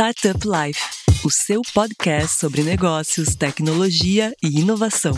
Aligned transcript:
Startup 0.00 0.38
Life, 0.46 0.80
o 1.24 1.28
seu 1.28 1.60
podcast 1.74 2.38
sobre 2.38 2.62
negócios, 2.62 3.34
tecnologia 3.34 4.32
e 4.40 4.60
inovação. 4.60 5.12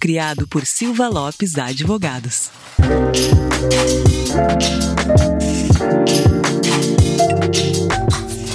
Criado 0.00 0.48
por 0.48 0.64
Silva 0.64 1.06
Lopes 1.06 1.58
Advogados. 1.58 2.50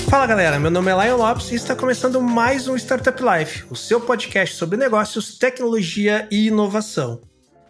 Fala 0.09 0.25
galera, 0.25 0.59
meu 0.59 0.71
nome 0.71 0.89
é 0.89 1.05
Lion 1.05 1.18
Lopes 1.18 1.51
e 1.51 1.55
está 1.55 1.75
começando 1.75 2.19
mais 2.19 2.68
um 2.68 2.75
Startup 2.75 3.21
Life, 3.21 3.65
o 3.69 3.75
seu 3.75 4.01
podcast 4.01 4.55
sobre 4.55 4.78
negócios, 4.78 5.37
tecnologia 5.37 6.28
e 6.32 6.47
inovação. 6.47 7.21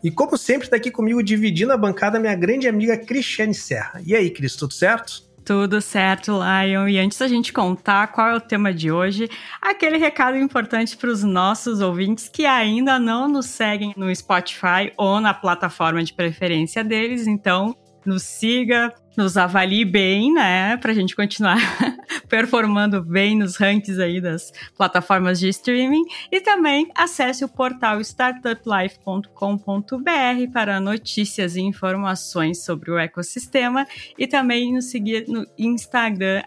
E 0.02 0.10
como 0.10 0.38
sempre, 0.38 0.68
está 0.68 0.78
aqui 0.78 0.92
comigo 0.92 1.22
dividindo 1.22 1.74
a 1.74 1.78
bancada 1.78 2.18
minha 2.22 2.36
grande 2.36 2.70
amiga 2.70 2.96
Cristiane 2.96 3.54
Serra. 3.54 4.02
E 4.06 4.16
aí, 4.16 4.30
Cris, 4.30 4.56
tudo 4.56 4.74
certo? 4.74 5.30
Tudo 5.44 5.82
certo, 5.82 6.34
Lion. 6.34 6.88
E 6.88 7.00
antes 7.00 7.18
da 7.18 7.28
gente 7.28 7.52
contar 7.52 8.08
qual 8.08 8.30
é 8.30 8.36
o 8.36 8.40
tema 8.40 8.74
de 8.74 8.92
hoje, 8.92 9.28
aquele 9.62 9.98
recado 9.98 10.38
importante 10.38 10.96
para 10.96 11.10
os 11.10 11.24
nossos 11.24 11.82
ouvintes 11.82 12.30
que 12.30 12.46
ainda 12.46 13.00
não 13.00 13.28
nos 13.28 13.48
seguem 13.48 13.94
no 13.98 14.14
Spotify 14.16 14.94
ou 14.98 15.20
na 15.20 15.34
plataforma 15.34 16.04
de 16.04 16.14
preferência 16.14 16.84
deles. 16.84 17.26
Então, 17.26 17.76
nos 18.06 18.24
siga, 18.24 18.94
nos 19.18 19.36
avalie 19.38 19.86
bem, 19.86 20.34
né, 20.34 20.78
para 20.78 20.92
a 20.92 20.96
gente 20.96 21.16
continuar 21.16 21.58
performando 22.30 23.04
bem 23.04 23.36
nos 23.38 23.58
rankings 23.58 24.00
aí 24.00 24.22
das 24.22 24.54
plataformas 24.78 25.40
de 25.40 25.50
streaming 25.50 26.04
e 26.32 26.40
também 26.40 26.90
acesse 26.96 27.44
o 27.44 27.50
portal 27.50 28.00
startuplife.com.br 28.02 30.52
para 30.54 30.80
notícias 30.80 31.56
e 31.56 31.62
informações 31.62 32.64
sobre 32.64 32.92
o 32.92 32.98
ecossistema 32.98 33.88
e 34.18 34.26
também 34.28 34.74
nos 34.74 34.86
seguir 34.86 35.28
no 35.28 35.46
Instagram 35.58 36.44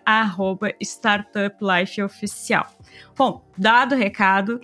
@startuplifeoficial. 0.80 2.66
Bom, 3.16 3.44
dado 3.56 3.94
o 3.94 3.98
recado, 3.98 4.60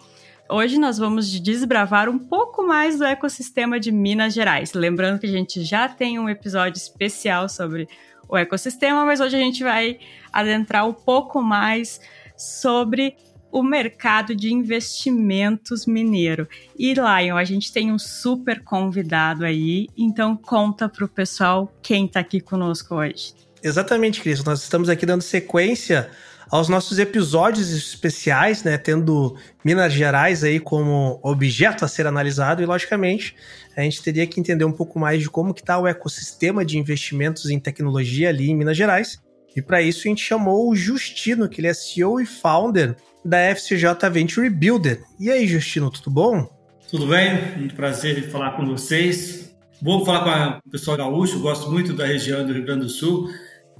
hoje 0.50 0.78
nós 0.78 0.98
vamos 0.98 1.30
desbravar 1.40 2.08
um 2.08 2.18
pouco 2.18 2.66
mais 2.66 2.98
do 2.98 3.04
ecossistema 3.04 3.78
de 3.78 3.92
Minas 3.92 4.34
Gerais. 4.34 4.72
Lembrando 4.72 5.20
que 5.20 5.26
a 5.26 5.30
gente 5.30 5.62
já 5.62 5.88
tem 5.88 6.18
um 6.18 6.28
episódio 6.28 6.76
especial 6.76 7.48
sobre 7.48 7.88
o 8.28 8.36
ecossistema, 8.36 9.04
mas 9.04 9.20
hoje 9.20 9.36
a 9.36 9.40
gente 9.40 9.62
vai 9.62 9.98
adentrar 10.32 10.86
um 10.86 10.92
pouco 10.92 11.40
mais 11.40 12.00
sobre 12.36 13.16
o 13.52 13.62
mercado 13.62 14.34
de 14.34 14.52
investimentos 14.52 15.86
mineiro. 15.86 16.46
E 16.78 16.94
Lion, 16.94 17.36
a 17.36 17.44
gente 17.44 17.72
tem 17.72 17.92
um 17.92 17.98
super 17.98 18.62
convidado 18.62 19.44
aí, 19.44 19.88
então 19.96 20.36
conta 20.36 20.88
para 20.88 21.04
o 21.04 21.08
pessoal 21.08 21.72
quem 21.82 22.06
está 22.06 22.20
aqui 22.20 22.40
conosco 22.40 22.94
hoje. 22.94 23.34
Exatamente, 23.62 24.20
Cris. 24.20 24.42
Nós 24.44 24.62
estamos 24.62 24.88
aqui 24.88 25.04
dando 25.04 25.22
sequência 25.22 26.10
aos 26.50 26.68
nossos 26.68 26.98
episódios 26.98 27.70
especiais, 27.70 28.64
né, 28.64 28.76
tendo 28.76 29.36
Minas 29.64 29.92
Gerais 29.92 30.42
aí 30.42 30.58
como 30.58 31.20
objeto 31.22 31.84
a 31.84 31.88
ser 31.88 32.06
analisado 32.06 32.60
e, 32.60 32.66
logicamente, 32.66 33.36
a 33.76 33.82
gente 33.82 34.02
teria 34.02 34.26
que 34.26 34.40
entender 34.40 34.64
um 34.64 34.72
pouco 34.72 34.98
mais 34.98 35.22
de 35.22 35.30
como 35.30 35.54
que 35.54 35.60
está 35.60 35.78
o 35.78 35.86
ecossistema 35.86 36.64
de 36.64 36.76
investimentos 36.76 37.48
em 37.48 37.60
tecnologia 37.60 38.28
ali 38.28 38.50
em 38.50 38.56
Minas 38.56 38.76
Gerais. 38.76 39.22
E 39.54 39.62
para 39.62 39.80
isso 39.80 40.00
a 40.06 40.08
gente 40.08 40.24
chamou 40.24 40.68
o 40.68 40.74
Justino, 40.74 41.48
que 41.48 41.60
ele 41.60 41.68
é 41.68 41.74
CEO 41.74 42.20
e 42.20 42.26
founder 42.26 42.96
da 43.24 43.38
FCJ 43.54 44.08
Venture 44.10 44.50
Builder. 44.50 45.02
E 45.18 45.30
aí, 45.30 45.46
Justino, 45.46 45.90
tudo 45.90 46.10
bom? 46.10 46.48
Tudo 46.90 47.06
bem, 47.06 47.56
muito 47.56 47.74
prazer 47.76 48.28
falar 48.30 48.56
com 48.56 48.66
vocês. 48.66 49.54
Vou 49.80 50.04
falar 50.04 50.60
com 50.60 50.68
o 50.68 50.70
pessoal 50.70 50.96
gaúcho, 50.96 51.38
gosto 51.40 51.70
muito 51.70 51.92
da 51.92 52.04
região 52.04 52.44
do 52.44 52.52
Rio 52.52 52.64
Grande 52.64 52.82
do 52.82 52.88
Sul 52.88 53.30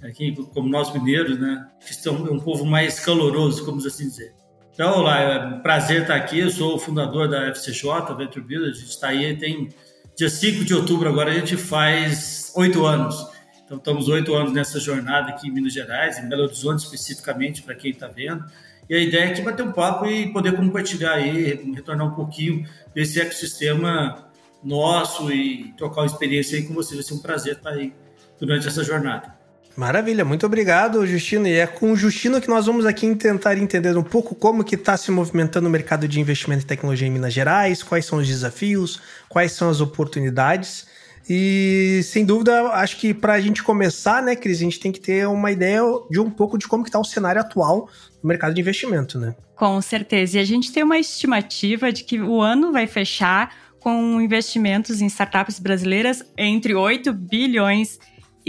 aqui 0.03 0.35
como 0.55 0.69
nós 0.69 0.93
mineiros, 0.93 1.39
né, 1.39 1.69
que 1.87 1.95
são 1.95 2.15
um 2.15 2.39
povo 2.39 2.65
mais 2.65 3.01
caloroso, 3.01 3.65
como 3.65 3.85
assim 3.85 4.09
dizer. 4.09 4.35
Então, 4.73 4.99
olá, 4.99 5.21
é 5.21 5.47
um 5.47 5.61
prazer 5.61 6.03
estar 6.03 6.15
aqui. 6.15 6.39
Eu 6.39 6.51
sou 6.51 6.77
o 6.77 6.79
fundador 6.79 7.29
da 7.29 7.49
FCJ, 7.53 8.15
Venture 8.17 8.45
Builder. 8.45 8.71
A 8.71 8.73
gente 8.73 8.89
está 8.89 9.09
aí, 9.09 9.37
tem 9.37 9.69
dia 10.17 10.31
5 10.31 10.65
de 10.65 10.75
outubro 10.75 11.09
agora, 11.09 11.31
a 11.31 11.35
gente 11.35 11.57
faz 11.57 12.53
oito 12.57 12.87
anos. 12.87 13.27
Então, 13.65 13.77
estamos 13.77 14.09
oito 14.09 14.35
anos 14.35 14.53
nessa 14.53 14.81
jornada 14.81 15.31
aqui 15.31 15.49
em 15.49 15.51
Minas 15.51 15.73
Gerais, 15.73 16.19
em 16.19 16.29
Belo 16.29 16.45
Horizonte 16.45 16.85
especificamente, 16.85 17.63
para 17.63 17.75
quem 17.75 17.91
está 17.91 18.09
vendo. 18.09 18.45
E 18.89 18.95
a 18.95 18.99
ideia 18.99 19.27
é 19.27 19.33
que 19.33 19.43
bater 19.43 19.63
um 19.63 19.71
papo 19.71 20.07
e 20.07 20.33
poder 20.33 20.57
compartilhar 20.57 21.13
aí, 21.13 21.73
retornar 21.75 22.07
um 22.07 22.15
pouquinho 22.15 22.67
desse 22.95 23.21
ecossistema 23.21 24.31
nosso 24.65 25.31
e 25.33 25.73
trocar 25.77 26.01
uma 26.01 26.07
experiência 26.07 26.59
aí 26.59 26.65
com 26.65 26.75
vocês. 26.75 26.97
Vai 26.97 27.05
ser 27.05 27.15
um 27.15 27.23
prazer 27.23 27.57
estar 27.57 27.71
aí 27.71 27.93
durante 28.41 28.67
essa 28.67 28.83
jornada. 28.83 29.40
Maravilha, 29.77 30.25
muito 30.25 30.45
obrigado, 30.45 31.07
Justino. 31.07 31.47
E 31.47 31.53
é 31.53 31.67
com 31.67 31.93
o 31.93 31.97
Justino 31.97 32.41
que 32.41 32.49
nós 32.49 32.67
vamos 32.67 32.85
aqui 32.85 33.15
tentar 33.15 33.57
entender 33.57 33.97
um 33.97 34.03
pouco 34.03 34.35
como 34.35 34.65
que 34.65 34.75
está 34.75 34.97
se 34.97 35.11
movimentando 35.11 35.69
o 35.69 35.71
mercado 35.71 36.07
de 36.07 36.21
investimento 36.21 36.65
em 36.65 36.67
tecnologia 36.67 37.07
em 37.07 37.11
Minas 37.11 37.33
Gerais, 37.33 37.83
quais 37.83 38.05
são 38.05 38.19
os 38.19 38.27
desafios, 38.27 39.01
quais 39.29 39.53
são 39.53 39.71
as 39.71 39.81
oportunidades. 39.81 40.87
E 41.29 42.01
sem 42.05 42.25
dúvida, 42.25 42.71
acho 42.71 42.97
que 42.97 43.15
para 43.15 43.35
a 43.35 43.41
gente 43.41 43.63
começar, 43.63 44.23
né, 44.23 44.35
Cris, 44.35 44.59
a 44.59 44.65
gente 44.65 44.81
tem 44.81 44.91
que 44.91 45.01
ter 45.01 45.29
uma 45.29 45.53
ideia 45.53 45.81
de 46.11 46.19
um 46.19 46.31
pouco 46.31 46.59
de 46.59 46.67
como 46.67 46.85
está 46.85 46.99
o 46.99 47.05
cenário 47.05 47.41
atual 47.41 47.89
do 48.21 48.27
mercado 48.27 48.53
de 48.53 48.61
investimento, 48.61 49.19
né? 49.19 49.35
Com 49.55 49.81
certeza. 49.81 50.39
E 50.39 50.41
a 50.41 50.45
gente 50.45 50.73
tem 50.73 50.83
uma 50.83 50.99
estimativa 50.99 51.93
de 51.93 52.03
que 52.03 52.21
o 52.21 52.41
ano 52.41 52.73
vai 52.73 52.87
fechar 52.87 53.55
com 53.79 54.21
investimentos 54.21 55.01
em 55.01 55.07
startups 55.07 55.59
brasileiras 55.59 56.25
entre 56.37 56.75
8 56.75 57.13
bilhões 57.13 57.99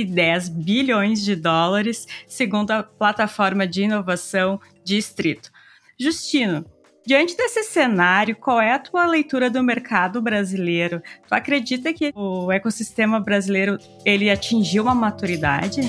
10 0.04 0.50
bilhões 0.50 1.24
de 1.24 1.36
dólares, 1.36 2.08
segundo 2.28 2.72
a 2.72 2.84
plataforma 2.84 3.68
de 3.68 3.84
inovação 3.84 4.60
Distrito. 4.84 5.52
Justino, 6.00 6.66
diante 7.06 7.38
desse 7.38 7.64
cenário, 7.64 8.36
qual 8.36 8.60
é 8.60 8.74
a 8.74 8.80
tua 8.80 9.06
leitura 9.06 9.50
do 9.50 9.64
mercado 9.64 10.22
brasileiro? 10.22 11.02
Tu 11.28 11.34
acredita 11.34 11.94
que 11.94 12.12
o 12.16 12.52
ecossistema 12.52 13.20
brasileiro 13.20 13.78
ele 14.04 14.30
atingiu 14.30 14.84
uma 14.84 14.96
maturidade? 14.96 15.82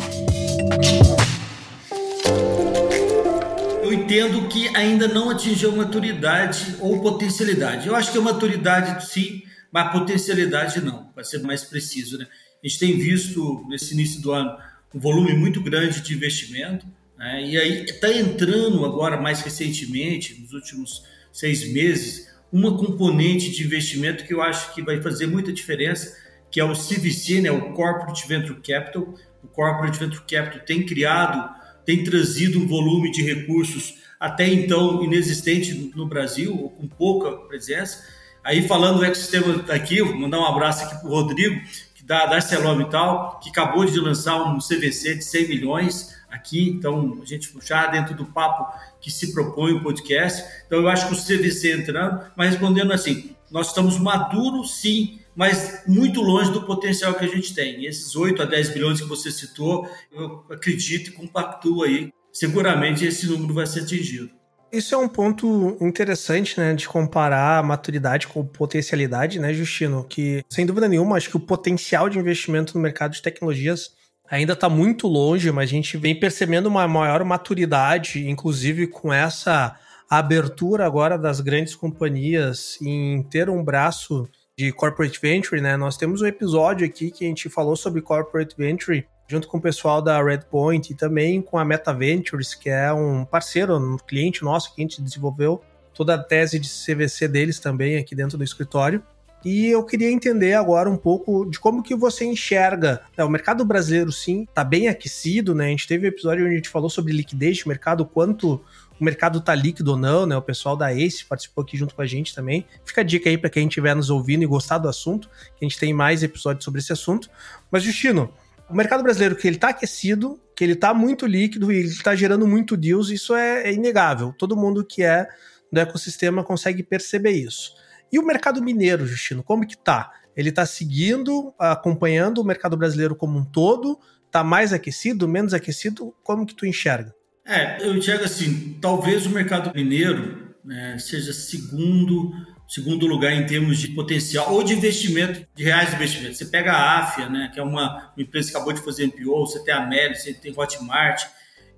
Eu 3.82 3.92
entendo 3.92 4.48
que 4.48 4.74
ainda 4.76 5.08
não 5.08 5.30
atingiu 5.30 5.74
maturidade 5.74 6.76
ou 6.80 7.00
potencialidade. 7.00 7.88
Eu 7.88 7.96
acho 7.96 8.12
que 8.12 8.18
a 8.18 8.22
maturidade 8.22 9.06
sim, 9.06 9.42
mas 9.70 9.86
a 9.86 9.90
potencialidade 9.90 10.80
não, 10.82 11.04
para 11.06 11.24
ser 11.24 11.42
mais 11.42 11.64
preciso, 11.64 12.18
né? 12.18 12.26
A 12.62 12.68
gente 12.68 12.78
tem 12.78 12.96
visto 12.96 13.66
nesse 13.68 13.92
início 13.92 14.20
do 14.22 14.30
ano 14.30 14.56
um 14.94 15.00
volume 15.00 15.32
muito 15.32 15.60
grande 15.60 16.00
de 16.00 16.14
investimento, 16.14 16.86
né? 17.18 17.44
e 17.44 17.58
aí 17.58 17.84
está 17.84 18.12
entrando 18.12 18.84
agora 18.84 19.20
mais 19.20 19.40
recentemente, 19.40 20.40
nos 20.40 20.52
últimos 20.52 21.02
seis 21.32 21.66
meses, 21.72 22.28
uma 22.52 22.76
componente 22.76 23.50
de 23.50 23.64
investimento 23.64 24.24
que 24.24 24.32
eu 24.32 24.40
acho 24.40 24.72
que 24.74 24.82
vai 24.82 25.00
fazer 25.02 25.26
muita 25.26 25.52
diferença, 25.52 26.16
que 26.52 26.60
é 26.60 26.64
o 26.64 26.72
CVC, 26.72 27.40
né? 27.40 27.50
o 27.50 27.72
Corporate 27.72 28.28
Venture 28.28 28.60
Capital. 28.60 29.12
O 29.42 29.48
Corporate 29.48 29.98
Venture 29.98 30.22
Capital 30.22 30.64
tem 30.64 30.86
criado, 30.86 31.52
tem 31.84 32.04
trazido 32.04 32.60
um 32.60 32.68
volume 32.68 33.10
de 33.10 33.22
recursos 33.22 33.94
até 34.20 34.46
então 34.46 35.02
inexistente 35.02 35.90
no 35.96 36.06
Brasil, 36.06 36.56
ou 36.56 36.70
com 36.70 36.86
pouca 36.86 37.32
presença. 37.48 38.06
Aí 38.44 38.68
falando 38.68 38.98
do 38.98 39.04
ecossistema 39.04 39.64
aqui, 39.68 40.00
vou 40.00 40.16
mandar 40.16 40.38
um 40.38 40.44
abraço 40.44 40.84
aqui 40.84 40.96
para 41.00 41.08
o 41.08 41.10
Rodrigo, 41.10 41.60
da, 42.02 42.26
da 42.26 42.36
Arcelormittal, 42.36 43.38
que 43.40 43.50
acabou 43.50 43.84
de 43.84 43.98
lançar 43.98 44.42
um 44.42 44.58
CVC 44.58 45.16
de 45.16 45.24
100 45.24 45.48
milhões 45.48 46.16
aqui, 46.30 46.68
então 46.68 47.20
a 47.22 47.26
gente 47.26 47.52
já 47.64 47.86
dentro 47.86 48.14
do 48.14 48.24
papo 48.24 48.76
que 49.00 49.10
se 49.10 49.32
propõe 49.32 49.72
o 49.72 49.82
podcast. 49.82 50.42
Então 50.66 50.80
eu 50.80 50.88
acho 50.88 51.06
que 51.06 51.14
o 51.14 51.16
CVC 51.16 51.72
entrando, 51.72 52.24
mas 52.36 52.50
respondendo 52.50 52.92
assim, 52.92 53.36
nós 53.50 53.68
estamos 53.68 53.98
maduros 53.98 54.80
sim, 54.80 55.20
mas 55.36 55.82
muito 55.86 56.20
longe 56.20 56.50
do 56.50 56.62
potencial 56.62 57.14
que 57.14 57.24
a 57.24 57.28
gente 57.28 57.54
tem. 57.54 57.80
E 57.80 57.86
esses 57.86 58.16
8 58.16 58.42
a 58.42 58.44
10 58.44 58.70
bilhões 58.70 59.00
que 59.00 59.08
você 59.08 59.30
citou, 59.30 59.88
eu 60.10 60.44
acredito 60.50 61.10
e 61.10 61.12
compactuo 61.12 61.84
aí, 61.84 62.12
seguramente 62.32 63.04
esse 63.04 63.26
número 63.26 63.54
vai 63.54 63.66
ser 63.66 63.80
atingido. 63.80 64.30
Isso 64.72 64.94
é 64.94 64.98
um 64.98 65.08
ponto 65.08 65.76
interessante, 65.82 66.58
né, 66.58 66.72
de 66.72 66.88
comparar 66.88 67.62
maturidade 67.62 68.26
com 68.26 68.42
potencialidade, 68.42 69.38
né, 69.38 69.52
Justino? 69.52 70.02
Que, 70.02 70.42
sem 70.48 70.64
dúvida 70.64 70.88
nenhuma, 70.88 71.16
acho 71.16 71.28
que 71.28 71.36
o 71.36 71.40
potencial 71.40 72.08
de 72.08 72.18
investimento 72.18 72.74
no 72.74 72.80
mercado 72.80 73.12
de 73.12 73.20
tecnologias 73.20 73.90
ainda 74.30 74.54
está 74.54 74.70
muito 74.70 75.06
longe, 75.06 75.52
mas 75.52 75.68
a 75.68 75.72
gente 75.74 75.98
vem 75.98 76.18
percebendo 76.18 76.70
uma 76.70 76.88
maior 76.88 77.22
maturidade, 77.22 78.26
inclusive 78.26 78.86
com 78.86 79.12
essa 79.12 79.76
abertura 80.08 80.86
agora 80.86 81.18
das 81.18 81.40
grandes 81.40 81.74
companhias 81.74 82.78
em 82.80 83.22
ter 83.24 83.50
um 83.50 83.62
braço 83.62 84.26
de 84.56 84.72
corporate 84.72 85.20
venture, 85.20 85.60
né? 85.60 85.76
Nós 85.76 85.98
temos 85.98 86.22
um 86.22 86.26
episódio 86.26 86.86
aqui 86.86 87.10
que 87.10 87.26
a 87.26 87.28
gente 87.28 87.50
falou 87.50 87.76
sobre 87.76 88.00
corporate 88.00 88.56
venture 88.56 89.06
junto 89.32 89.48
com 89.48 89.56
o 89.56 89.60
pessoal 89.62 90.02
da 90.02 90.22
Redpoint 90.22 90.92
e 90.92 90.94
também 90.94 91.40
com 91.40 91.56
a 91.56 91.64
Meta 91.64 91.90
Ventures, 91.90 92.54
que 92.54 92.68
é 92.68 92.92
um 92.92 93.24
parceiro, 93.24 93.78
um 93.78 93.96
cliente 93.96 94.44
nosso 94.44 94.74
que 94.74 94.82
a 94.82 94.84
gente 94.84 95.00
desenvolveu 95.00 95.62
toda 95.94 96.14
a 96.14 96.22
tese 96.22 96.58
de 96.58 96.68
CVC 96.68 97.28
deles 97.28 97.58
também 97.58 97.96
aqui 97.96 98.14
dentro 98.14 98.36
do 98.36 98.44
escritório. 98.44 99.02
E 99.42 99.68
eu 99.68 99.82
queria 99.84 100.10
entender 100.10 100.52
agora 100.52 100.88
um 100.88 100.98
pouco 100.98 101.46
de 101.46 101.58
como 101.58 101.82
que 101.82 101.94
você 101.94 102.26
enxerga. 102.26 103.00
Né, 103.16 103.24
o 103.24 103.28
mercado 103.30 103.64
brasileiro, 103.64 104.12
sim, 104.12 104.42
está 104.42 104.62
bem 104.62 104.86
aquecido, 104.86 105.54
né? 105.54 105.66
A 105.66 105.70
gente 105.70 105.88
teve 105.88 106.06
um 106.06 106.08
episódio 106.10 106.44
onde 106.44 106.52
a 106.52 106.56
gente 106.56 106.68
falou 106.68 106.90
sobre 106.90 107.14
liquidez 107.14 107.56
de 107.56 107.66
mercado, 107.66 108.04
quanto 108.04 108.62
o 109.00 109.04
mercado 109.04 109.40
tá 109.40 109.54
líquido 109.54 109.92
ou 109.92 109.96
não, 109.96 110.26
né? 110.26 110.36
O 110.36 110.42
pessoal 110.42 110.76
da 110.76 110.94
Ace 110.94 111.24
participou 111.24 111.62
aqui 111.62 111.78
junto 111.78 111.94
com 111.94 112.02
a 112.02 112.06
gente 112.06 112.34
também. 112.34 112.66
Fica 112.84 113.00
a 113.00 113.04
dica 113.04 113.30
aí 113.30 113.38
para 113.38 113.48
quem 113.48 113.66
estiver 113.66 113.96
nos 113.96 114.10
ouvindo 114.10 114.42
e 114.42 114.46
gostar 114.46 114.76
do 114.76 114.88
assunto, 114.88 115.28
que 115.56 115.64
a 115.64 115.68
gente 115.68 115.78
tem 115.78 115.94
mais 115.94 116.22
episódios 116.22 116.64
sobre 116.64 116.80
esse 116.80 116.92
assunto. 116.92 117.30
Mas, 117.70 117.82
Justino, 117.82 118.30
o 118.68 118.74
mercado 118.74 119.02
brasileiro 119.02 119.36
que 119.36 119.46
ele 119.46 119.58
tá 119.58 119.68
aquecido, 119.68 120.40
que 120.56 120.64
ele 120.64 120.74
tá 120.74 120.94
muito 120.94 121.26
líquido 121.26 121.72
e 121.72 121.76
ele 121.76 121.94
tá 122.02 122.14
gerando 122.14 122.46
muito 122.46 122.76
deals, 122.76 123.10
isso 123.10 123.34
é, 123.34 123.68
é 123.68 123.72
inegável. 123.72 124.34
Todo 124.38 124.56
mundo 124.56 124.84
que 124.84 125.02
é 125.02 125.28
do 125.70 125.80
ecossistema 125.80 126.44
consegue 126.44 126.82
perceber 126.82 127.32
isso. 127.32 127.74
E 128.12 128.18
o 128.18 128.26
mercado 128.26 128.62
mineiro, 128.62 129.06
Justino, 129.06 129.42
como 129.42 129.66
que 129.66 129.76
tá? 129.76 130.12
Ele 130.36 130.50
está 130.50 130.66
seguindo, 130.66 131.54
acompanhando 131.58 132.38
o 132.38 132.44
mercado 132.44 132.76
brasileiro 132.76 133.16
como 133.16 133.38
um 133.38 133.44
todo? 133.44 133.98
Está 134.26 134.42
mais 134.44 134.72
aquecido, 134.72 135.28
menos 135.28 135.54
aquecido? 135.54 136.14
Como 136.22 136.46
que 136.46 136.54
tu 136.54 136.66
enxerga? 136.66 137.14
É, 137.44 137.84
eu 137.84 137.94
enxergo 137.96 138.24
assim, 138.24 138.78
talvez 138.80 139.26
o 139.26 139.30
mercado 139.30 139.72
mineiro 139.74 140.54
né, 140.64 140.96
seja 140.98 141.32
segundo 141.32 142.32
segundo 142.68 143.06
lugar 143.06 143.32
em 143.32 143.46
termos 143.46 143.78
de 143.78 143.88
potencial 143.88 144.52
ou 144.52 144.62
de 144.62 144.72
investimento, 144.72 145.46
de 145.54 145.64
reais 145.64 145.90
de 145.90 145.96
investimento. 145.96 146.34
Você 146.34 146.46
pega 146.46 146.72
a 146.72 146.98
Afia, 147.00 147.28
né, 147.28 147.50
que 147.52 147.60
é 147.60 147.62
uma, 147.62 148.12
uma 148.16 148.22
empresa 148.22 148.50
que 148.50 148.56
acabou 148.56 148.72
de 148.72 148.80
fazer 148.80 149.06
MPO, 149.06 149.46
você 149.46 149.62
tem 149.62 149.74
a 149.74 149.86
Meli, 149.86 150.14
você 150.14 150.32
tem 150.32 150.54
Hotmart, 150.56 151.22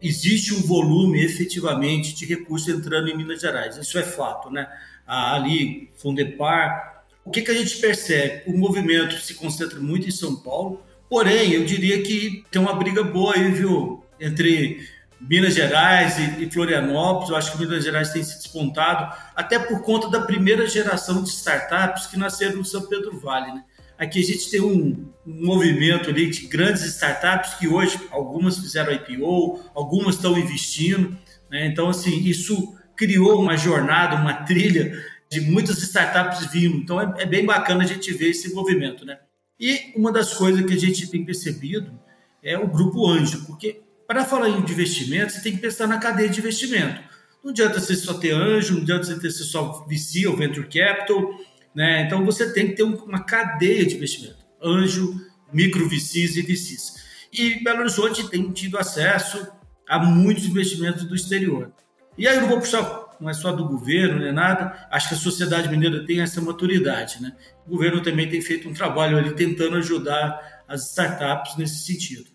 existe 0.01 0.55
um 0.55 0.61
volume 0.61 1.25
efetivamente 1.25 2.15
de 2.15 2.27
recursos 2.27 2.69
entrando 2.69 3.09
em 3.09 3.17
Minas 3.17 3.41
Gerais. 3.41 3.77
Isso 3.77 3.99
é 3.99 4.03
fato, 4.03 4.51
né? 4.51 4.69
Ali, 5.07 5.91
Fundepar. 5.97 7.05
O 7.25 7.31
que, 7.31 7.43
que 7.43 7.51
a 7.51 7.55
gente 7.55 7.79
percebe? 7.79 8.43
O 8.47 8.57
movimento 8.57 9.17
se 9.17 9.35
concentra 9.35 9.81
muito 9.81 10.07
em 10.07 10.13
São 10.13 10.37
Paulo, 10.37 10.83
porém, 11.09 11.53
eu 11.53 11.65
diria 11.65 12.03
que 12.03 12.45
tem 12.51 12.61
uma 12.61 12.75
briga 12.75 13.03
boa 13.03 13.35
aí, 13.35 13.51
viu? 13.51 14.05
Entre 14.21 14.87
Minas 15.29 15.55
Gerais 15.55 16.19
e, 16.19 16.51
Florianópolis. 16.51 17.31
Eu 17.31 17.37
acho 17.37 17.53
que 17.53 17.59
Minas 17.59 17.85
Gerais 17.85 18.13
tem 18.13 18.23
se 18.23 18.37
despontado, 18.37 19.15
até 19.35 19.59
por 19.59 19.83
conta 19.83 20.09
da 20.09 20.21
primeira 20.21 20.67
geração 20.67 21.23
de 21.23 21.31
startups 21.31 22.07
que 22.07 22.19
nasceram 22.19 22.57
no 22.57 22.65
São 22.65 22.87
Pedro 22.87 23.19
Vale. 23.19 23.53
Né? 23.53 23.65
Aqui 23.99 24.21
a 24.21 24.25
gente 24.25 24.51
tem 24.51 24.61
um, 24.61 25.09
movimento 25.25 26.11
ali 26.11 26.29
de 26.29 26.47
grandes 26.47 26.85
startups 26.85 27.55
que 27.55 27.67
hoje 27.67 27.99
algumas 28.11 28.59
fizeram 28.59 28.93
IPO, 28.93 29.61
algumas 29.75 30.17
estão 30.17 30.39
investindo. 30.39 31.17
Né? 31.51 31.67
Então, 31.67 31.89
assim, 31.89 32.23
isso 32.25 32.75
criou 32.97 33.41
uma 33.41 33.57
jornada, 33.57 34.17
uma 34.17 34.35
trilha 34.45 35.03
de 35.31 35.41
muitas 35.41 35.79
startups 35.79 36.47
vindo. 36.53 36.77
Então, 36.77 37.01
é, 37.01 37.23
é 37.23 37.27
bem 37.27 37.45
bacana 37.47 37.85
a 37.85 37.87
gente 37.87 38.13
ver 38.13 38.31
esse 38.31 38.53
movimento. 38.53 39.05
Né? 39.07 39.19
E 39.59 39.93
uma 39.97 40.13
das 40.13 40.35
coisas 40.35 40.65
que 40.67 40.75
a 40.75 40.79
gente 40.79 41.11
tem 41.11 41.25
percebido 41.25 41.99
é 42.43 42.59
o 42.59 42.69
grupo 42.69 43.09
Anjo, 43.09 43.47
porque 43.47 43.84
para 44.07 44.25
falar 44.25 44.49
em 44.49 44.59
investimento, 44.59 45.33
você 45.33 45.41
tem 45.41 45.53
que 45.53 45.59
pensar 45.59 45.87
na 45.87 45.99
cadeia 45.99 46.29
de 46.29 46.41
investimento. 46.41 47.01
Não 47.43 47.51
adianta 47.51 47.81
você 47.81 47.95
só 47.95 48.15
ter 48.15 48.33
anjo, 48.33 48.75
não 48.75 48.83
adianta 48.83 49.05
você 49.05 49.19
ter 49.19 49.31
só 49.31 49.87
VC 49.87 50.27
ou 50.27 50.37
Venture 50.37 50.67
Capital, 50.67 51.39
né? 51.75 52.03
Então 52.03 52.25
você 52.25 52.53
tem 52.53 52.69
que 52.69 52.77
ter 52.77 52.83
uma 52.83 53.25
cadeia 53.25 53.85
de 53.85 53.97
investimento. 53.97 54.39
Anjo, 54.63 55.21
micro 55.53 55.89
VCs 55.89 56.37
e 56.37 56.43
VCs. 56.43 57.05
E 57.33 57.63
Belo 57.63 57.81
Horizonte 57.81 58.29
tem 58.29 58.51
tido 58.53 58.79
acesso 58.79 59.47
a 59.89 59.99
muitos 59.99 60.47
investimentos 60.47 61.05
do 61.05 61.15
exterior. 61.15 61.73
E 62.17 62.29
aí 62.29 62.37
eu 62.37 62.43
não 62.43 62.49
vou 62.49 62.61
puxar, 62.61 63.17
não 63.21 63.29
é 63.29 63.35
só 63.35 63.53
do 63.53 63.67
governo, 63.67 64.21
nem 64.21 64.33
nada, 64.33 64.87
acho 64.91 65.09
que 65.09 65.15
a 65.15 65.19
sociedade 65.19 65.69
mineira 65.69 66.07
tem 66.07 66.21
essa 66.21 66.41
maturidade, 66.41 67.21
né? 67.21 67.33
O 67.67 67.71
governo 67.71 68.01
também 68.03 68.29
tem 68.29 68.41
feito 68.41 68.69
um 68.69 68.73
trabalho 68.73 69.19
ali 69.19 69.35
tentando 69.35 69.77
ajudar 69.77 70.63
as 70.69 70.91
startups 70.91 71.57
nesse 71.57 71.85
sentido. 71.85 72.34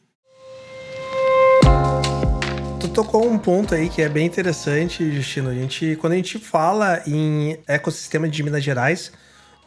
Tu 2.80 2.88
tocou 2.88 3.30
um 3.30 3.38
ponto 3.38 3.76
aí 3.76 3.90
que 3.90 4.02
é 4.02 4.08
bem 4.08 4.26
interessante, 4.26 5.12
Justino. 5.12 5.50
A 5.50 5.54
gente, 5.54 5.98
quando 5.98 6.14
a 6.14 6.16
gente 6.16 6.40
fala 6.40 7.04
em 7.06 7.58
ecossistema 7.68 8.28
de 8.30 8.42
Minas 8.42 8.64
Gerais, 8.64 9.12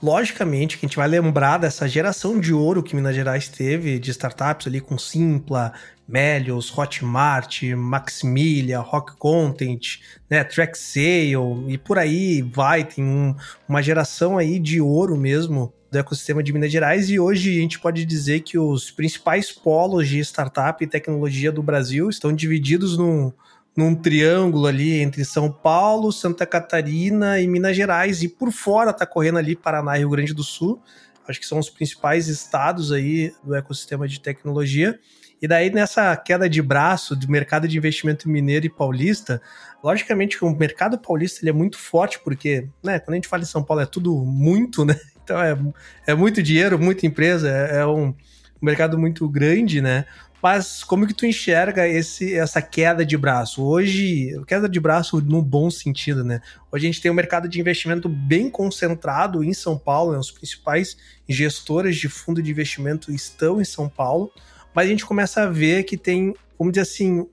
logicamente 0.02 0.78
que 0.78 0.86
a 0.86 0.88
gente 0.88 0.96
vai 0.96 1.06
lembrar 1.06 1.58
dessa 1.58 1.86
geração 1.86 2.40
de 2.40 2.54
ouro 2.54 2.82
que 2.82 2.96
Minas 2.96 3.14
Gerais 3.14 3.48
teve 3.48 3.98
de 3.98 4.10
startups 4.10 4.66
ali 4.66 4.80
com 4.80 4.96
Simpla, 4.96 5.74
Melios, 6.08 6.76
Hotmart, 6.76 7.62
Maximilia, 7.76 8.78
Rock 8.78 9.14
Content, 9.18 9.98
né, 10.30 10.42
Track 10.42 10.76
Sale 10.78 11.34
e 11.68 11.76
por 11.76 11.98
aí 11.98 12.40
vai, 12.40 12.82
tem 12.82 13.04
um, 13.04 13.36
uma 13.68 13.82
geração 13.82 14.38
aí 14.38 14.58
de 14.58 14.80
ouro 14.80 15.18
mesmo 15.18 15.72
do 15.92 15.98
ecossistema 15.98 16.42
de 16.42 16.54
Minas 16.54 16.72
Gerais 16.72 17.10
e 17.10 17.20
hoje 17.20 17.50
a 17.50 17.60
gente 17.60 17.78
pode 17.78 18.06
dizer 18.06 18.40
que 18.40 18.58
os 18.58 18.90
principais 18.90 19.52
polos 19.52 20.08
de 20.08 20.20
startup 20.20 20.82
e 20.82 20.86
tecnologia 20.86 21.52
do 21.52 21.62
Brasil 21.62 22.08
estão 22.08 22.32
divididos 22.32 22.96
num, 22.96 23.30
num 23.76 23.94
triângulo 23.94 24.66
ali 24.66 25.02
entre 25.02 25.22
São 25.22 25.52
Paulo, 25.52 26.10
Santa 26.10 26.46
Catarina 26.46 27.38
e 27.38 27.46
Minas 27.46 27.76
Gerais 27.76 28.22
e 28.22 28.28
por 28.28 28.50
fora 28.50 28.90
está 28.90 29.04
correndo 29.04 29.36
ali 29.36 29.54
Paraná 29.54 29.96
e 29.96 29.98
Rio 29.98 30.08
Grande 30.08 30.32
do 30.32 30.42
Sul. 30.42 30.82
Acho 31.28 31.38
que 31.38 31.46
são 31.46 31.58
os 31.58 31.68
principais 31.68 32.26
estados 32.26 32.90
aí 32.90 33.30
do 33.44 33.54
ecossistema 33.54 34.08
de 34.08 34.18
tecnologia. 34.18 34.98
E 35.42 35.46
daí, 35.46 35.70
nessa 35.70 36.16
queda 36.16 36.48
de 36.48 36.62
braço 36.62 37.14
do 37.14 37.28
mercado 37.28 37.68
de 37.68 37.76
investimento 37.76 38.30
mineiro 38.30 38.64
e 38.64 38.70
paulista, 38.70 39.42
logicamente 39.84 40.38
que 40.38 40.44
o 40.44 40.56
mercado 40.56 40.98
paulista 40.98 41.40
ele 41.42 41.50
é 41.50 41.52
muito 41.52 41.76
forte, 41.76 42.18
porque, 42.24 42.68
né, 42.82 42.98
quando 42.98 43.12
a 43.12 43.16
gente 43.16 43.28
fala 43.28 43.42
em 43.42 43.46
São 43.46 43.62
Paulo 43.62 43.82
é 43.82 43.86
tudo 43.86 44.24
muito, 44.24 44.86
né? 44.86 44.98
Então 45.24 45.40
é, 45.40 45.56
é 46.06 46.14
muito 46.14 46.42
dinheiro, 46.42 46.78
muita 46.78 47.06
empresa, 47.06 47.48
é, 47.48 47.78
é 47.78 47.86
um 47.86 48.14
mercado 48.60 48.98
muito 48.98 49.28
grande, 49.28 49.80
né? 49.80 50.04
Mas 50.42 50.82
como 50.82 51.06
que 51.06 51.14
tu 51.14 51.24
enxerga 51.24 51.86
esse, 51.86 52.34
essa 52.34 52.60
queda 52.60 53.06
de 53.06 53.16
braço? 53.16 53.62
Hoje, 53.62 54.32
queda 54.48 54.68
de 54.68 54.80
braço 54.80 55.20
no 55.20 55.40
bom 55.40 55.70
sentido, 55.70 56.24
né? 56.24 56.40
Hoje 56.70 56.84
a 56.84 56.90
gente 56.90 57.00
tem 57.00 57.12
um 57.12 57.14
mercado 57.14 57.48
de 57.48 57.60
investimento 57.60 58.08
bem 58.08 58.50
concentrado 58.50 59.44
em 59.44 59.54
São 59.54 59.78
Paulo, 59.78 60.12
né? 60.12 60.18
os 60.18 60.32
principais 60.32 60.96
gestores 61.28 61.96
de 61.96 62.08
fundo 62.08 62.42
de 62.42 62.50
investimento 62.50 63.12
estão 63.12 63.60
em 63.60 63.64
São 63.64 63.88
Paulo, 63.88 64.32
mas 64.74 64.86
a 64.86 64.88
gente 64.88 65.06
começa 65.06 65.42
a 65.42 65.46
ver 65.46 65.84
que 65.84 65.96
tem, 65.96 66.34
vamos 66.58 66.72
dizer 66.72 66.82
assim, 66.82 67.24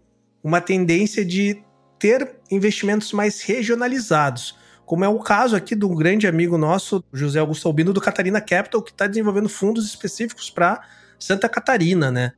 uma 0.44 0.62
tendência 0.62 1.26
de 1.26 1.64
ter 1.98 2.36
investimentos 2.52 3.12
mais 3.12 3.42
regionalizados 3.42 4.59
como 4.90 5.06
é 5.06 5.08
o 5.08 5.20
caso 5.20 5.56
aqui 5.56 5.76
do 5.76 5.88
grande 5.90 6.26
amigo 6.26 6.58
nosso, 6.58 7.04
José 7.14 7.40
Augusto 7.40 7.68
Albino, 7.68 7.94
do 7.94 8.02
Catarina 8.02 8.42
Capital, 8.42 8.82
que 8.82 8.90
está 8.90 9.06
desenvolvendo 9.06 9.48
fundos 9.48 9.86
específicos 9.86 10.50
para 10.50 10.82
Santa 11.20 11.48
Catarina, 11.48 12.10
né? 12.10 12.32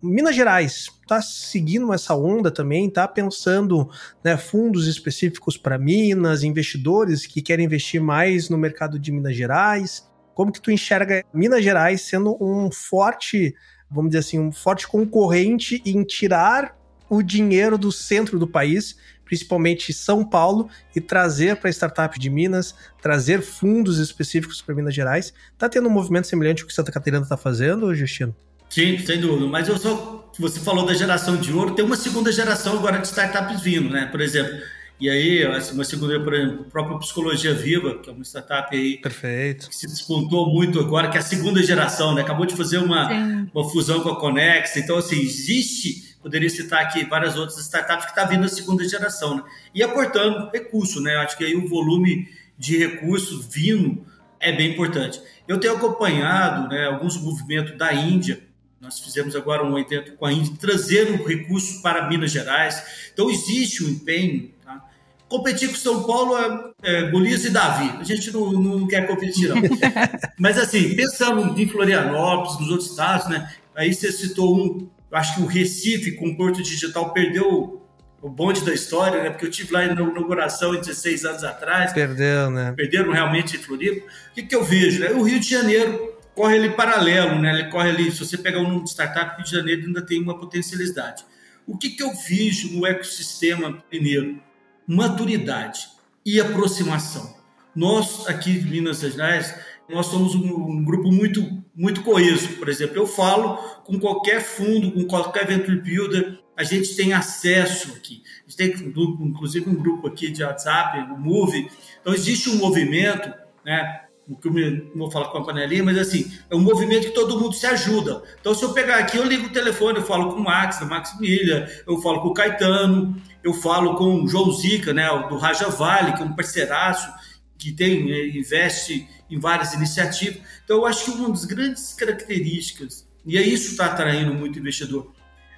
Minas 0.00 0.36
Gerais 0.36 0.86
está 1.02 1.20
seguindo 1.20 1.92
essa 1.92 2.14
onda 2.14 2.48
também, 2.48 2.86
está 2.86 3.08
pensando 3.08 3.90
né, 4.22 4.36
fundos 4.36 4.86
específicos 4.86 5.56
para 5.56 5.78
Minas, 5.78 6.44
investidores 6.44 7.26
que 7.26 7.42
querem 7.42 7.66
investir 7.66 8.00
mais 8.00 8.48
no 8.48 8.56
mercado 8.56 9.00
de 9.00 9.10
Minas 9.10 9.34
Gerais. 9.34 10.08
Como 10.32 10.52
que 10.52 10.60
tu 10.60 10.70
enxerga 10.70 11.24
Minas 11.34 11.64
Gerais 11.64 12.02
sendo 12.02 12.38
um 12.40 12.70
forte, 12.70 13.52
vamos 13.90 14.10
dizer 14.10 14.20
assim, 14.20 14.38
um 14.38 14.52
forte 14.52 14.86
concorrente 14.86 15.82
em 15.84 16.04
tirar 16.04 16.78
o 17.10 17.20
dinheiro 17.20 17.76
do 17.76 17.90
centro 17.90 18.38
do 18.38 18.46
país 18.46 18.96
principalmente 19.26 19.92
São 19.92 20.24
Paulo, 20.24 20.70
e 20.94 21.00
trazer 21.00 21.56
para 21.56 21.68
a 21.68 21.72
startup 21.72 22.18
de 22.18 22.30
Minas, 22.30 22.74
trazer 23.02 23.42
fundos 23.42 23.98
específicos 23.98 24.62
para 24.62 24.74
Minas 24.74 24.94
Gerais. 24.94 25.34
Está 25.52 25.68
tendo 25.68 25.88
um 25.88 25.92
movimento 25.92 26.26
semelhante 26.26 26.62
ao 26.62 26.68
que 26.68 26.72
Santa 26.72 26.90
Catarina 26.90 27.22
está 27.22 27.36
fazendo, 27.36 27.94
Justino? 27.94 28.34
Sim, 28.70 28.98
sem 28.98 29.20
dúvida. 29.20 29.46
Mas 29.46 29.68
eu 29.68 29.76
só, 29.76 30.32
você 30.38 30.60
falou 30.60 30.86
da 30.86 30.94
geração 30.94 31.36
de 31.36 31.52
ouro, 31.52 31.74
tem 31.74 31.84
uma 31.84 31.96
segunda 31.96 32.32
geração 32.32 32.78
agora 32.78 32.98
de 32.98 33.06
startups 33.06 33.60
vindo, 33.60 33.90
né? 33.90 34.06
Por 34.06 34.20
exemplo, 34.20 34.56
e 34.98 35.10
aí, 35.10 35.44
uma 35.72 35.84
segunda, 35.84 36.18
por 36.20 36.32
exemplo, 36.32 36.64
a 36.66 36.70
própria 36.70 36.98
Psicologia 36.98 37.52
Viva, 37.52 37.98
que 37.98 38.08
é 38.08 38.12
uma 38.12 38.24
startup 38.24 38.74
aí 38.74 38.96
Perfeito. 38.96 39.68
que 39.68 39.76
se 39.76 39.86
despontou 39.86 40.50
muito 40.50 40.80
agora, 40.80 41.08
que 41.10 41.18
é 41.18 41.20
a 41.20 41.22
segunda 41.22 41.62
geração, 41.62 42.14
né? 42.14 42.22
Acabou 42.22 42.46
de 42.46 42.56
fazer 42.56 42.78
uma, 42.78 43.10
uma 43.54 43.70
fusão 43.70 44.00
com 44.00 44.08
a 44.08 44.18
Conex. 44.18 44.74
Então, 44.76 44.96
assim, 44.96 45.20
existe 45.20 46.05
poderia 46.22 46.50
citar 46.50 46.82
aqui 46.82 47.04
várias 47.04 47.36
outras 47.36 47.58
startups 47.58 48.06
que 48.06 48.10
está 48.10 48.24
vindo 48.24 48.44
a 48.44 48.48
segunda 48.48 48.86
geração, 48.88 49.36
né? 49.36 49.44
E 49.74 49.82
aportando 49.82 50.50
recurso, 50.50 51.00
né? 51.00 51.16
Acho 51.16 51.36
que 51.36 51.44
aí 51.44 51.54
o 51.54 51.68
volume 51.68 52.28
de 52.58 52.78
recursos 52.78 53.46
vindo 53.46 54.04
é 54.40 54.52
bem 54.52 54.72
importante. 54.72 55.20
Eu 55.46 55.58
tenho 55.58 55.74
acompanhado 55.74 56.68
né, 56.68 56.86
alguns 56.86 57.20
movimentos 57.20 57.76
da 57.76 57.92
Índia. 57.92 58.42
Nós 58.80 59.00
fizemos 59.00 59.34
agora 59.34 59.64
um 59.64 59.78
evento 59.78 60.12
com 60.16 60.26
a 60.26 60.32
Índia, 60.32 60.54
trazendo 60.60 61.24
recursos 61.24 61.80
para 61.80 62.08
Minas 62.08 62.30
Gerais. 62.30 63.10
Então, 63.12 63.30
existe 63.30 63.84
um 63.84 63.88
empenho. 63.88 64.50
Tá? 64.64 64.84
Competir 65.28 65.68
com 65.68 65.76
São 65.76 66.02
Paulo 66.04 66.36
é, 66.36 66.72
é 66.82 67.10
Golias 67.10 67.44
e 67.44 67.50
Davi. 67.50 67.96
A 67.98 68.04
gente 68.04 68.32
não, 68.32 68.52
não 68.52 68.86
quer 68.86 69.06
competir, 69.06 69.48
não. 69.48 69.56
Mas, 70.38 70.58
assim, 70.58 70.94
pensando 70.94 71.58
em 71.58 71.68
Florianópolis, 71.68 72.58
nos 72.60 72.70
outros 72.70 72.90
estados, 72.90 73.28
né? 73.28 73.52
Aí 73.74 73.92
você 73.92 74.10
citou 74.10 74.56
um 74.56 74.88
eu 75.10 75.18
acho 75.18 75.36
que 75.36 75.42
o 75.42 75.46
Recife, 75.46 76.12
com 76.12 76.28
o 76.28 76.36
Porto 76.36 76.62
Digital, 76.62 77.12
perdeu 77.12 77.82
o 78.20 78.28
bonde 78.28 78.64
da 78.64 78.72
história, 78.74 79.22
né? 79.22 79.30
Porque 79.30 79.46
eu 79.46 79.50
tive 79.50 79.72
lá 79.72 79.86
na 79.86 79.92
inauguração 79.92 80.74
16 80.74 81.24
anos 81.24 81.44
atrás. 81.44 81.92
Perdeu, 81.92 82.50
né? 82.50 82.72
Perderam 82.76 83.12
realmente 83.12 83.56
em 83.56 83.60
Floripa. 83.60 84.06
O 84.06 84.34
que, 84.34 84.42
que 84.42 84.54
eu 84.54 84.64
vejo, 84.64 85.00
né? 85.00 85.10
O 85.10 85.22
Rio 85.22 85.38
de 85.38 85.48
Janeiro 85.48 86.16
corre 86.34 86.56
ali 86.56 86.70
paralelo, 86.70 87.40
né? 87.40 87.52
Ele 87.52 87.70
corre 87.70 87.90
ali, 87.90 88.10
se 88.10 88.18
você 88.18 88.36
pegar 88.36 88.58
um 88.58 88.64
número 88.64 88.84
de 88.84 88.90
startup, 88.90 89.32
o 89.32 89.36
Rio 89.36 89.44
de 89.44 89.50
Janeiro 89.50 89.86
ainda 89.86 90.04
tem 90.04 90.20
uma 90.20 90.38
potencialidade. 90.38 91.24
O 91.66 91.76
que, 91.76 91.90
que 91.90 92.02
eu 92.02 92.12
vejo 92.14 92.72
no 92.72 92.86
ecossistema 92.86 93.82
mineiro? 93.92 94.40
Maturidade 94.86 95.88
e 96.24 96.40
aproximação. 96.40 97.36
Nós, 97.74 98.26
aqui 98.28 98.50
em 98.50 98.62
Minas 98.62 99.00
Gerais, 99.00 99.54
nós 99.88 100.06
somos 100.06 100.34
um, 100.34 100.46
um, 100.46 100.84
grupo 100.84 101.12
muito, 101.12 101.62
muito 101.76 102.02
coeso. 102.02 102.56
Por 102.56 102.68
exemplo, 102.68 102.96
eu 102.96 103.06
falo 103.06 103.56
com 103.84 104.00
qualquer 104.00 104.42
fundo, 104.42 104.90
com 104.90 105.04
qualquer 105.04 105.46
venture 105.46 105.78
builder, 105.80 106.38
a 106.56 106.64
gente 106.64 106.96
tem 106.96 107.12
acesso 107.12 107.92
aqui. 107.92 108.22
A 108.38 108.50
gente 108.50 108.56
tem, 108.56 108.92
inclusive, 109.20 109.68
um 109.68 109.74
grupo 109.74 110.08
aqui 110.08 110.30
de 110.30 110.42
WhatsApp, 110.42 110.98
o 111.12 111.18
Move. 111.18 111.70
Então, 112.00 112.14
existe 112.14 112.48
um 112.48 112.56
movimento, 112.56 113.30
né? 113.64 114.06
o 114.28 114.36
que 114.36 114.48
eu 114.48 114.52
vou 114.96 115.10
falar 115.10 115.28
com 115.28 115.38
a 115.38 115.44
panelinha, 115.44 115.84
mas 115.84 115.96
assim, 115.96 116.32
é 116.50 116.56
um 116.56 116.60
movimento 116.60 117.06
que 117.06 117.14
todo 117.14 117.38
mundo 117.38 117.54
se 117.54 117.64
ajuda. 117.64 118.22
Então, 118.40 118.54
se 118.54 118.64
eu 118.64 118.72
pegar 118.72 118.96
aqui, 118.96 119.16
eu 119.16 119.24
ligo 119.24 119.46
o 119.46 119.52
telefone, 119.52 119.98
eu 119.98 120.04
falo 120.04 120.32
com 120.32 120.40
o 120.40 120.44
Max, 120.44 120.80
da 120.80 120.86
Max 120.86 121.16
Milha, 121.20 121.70
eu 121.86 122.00
falo 122.00 122.20
com 122.20 122.28
o 122.28 122.34
Caetano, 122.34 123.14
eu 123.44 123.52
falo 123.54 123.94
com 123.94 124.24
o 124.24 124.28
João 124.28 124.50
Zica, 124.52 124.92
né, 124.92 125.08
do 125.28 125.36
Raja 125.36 125.68
Vale, 125.68 126.12
que 126.12 126.22
é 126.22 126.24
um 126.24 126.34
parceiraço, 126.34 127.08
que 127.58 127.72
tem, 127.72 128.04
né, 128.04 128.28
investe 128.28 129.08
em 129.30 129.38
várias 129.38 129.74
iniciativas. 129.74 130.40
Então, 130.64 130.78
eu 130.78 130.86
acho 130.86 131.04
que 131.04 131.10
uma 131.10 131.30
das 131.30 131.44
grandes 131.44 131.94
características, 131.94 133.06
e 133.24 133.36
é 133.36 133.42
isso 133.42 133.66
que 133.66 133.70
está 133.72 133.86
atraindo 133.86 134.34
muito 134.34 134.58
investidor, 134.58 135.12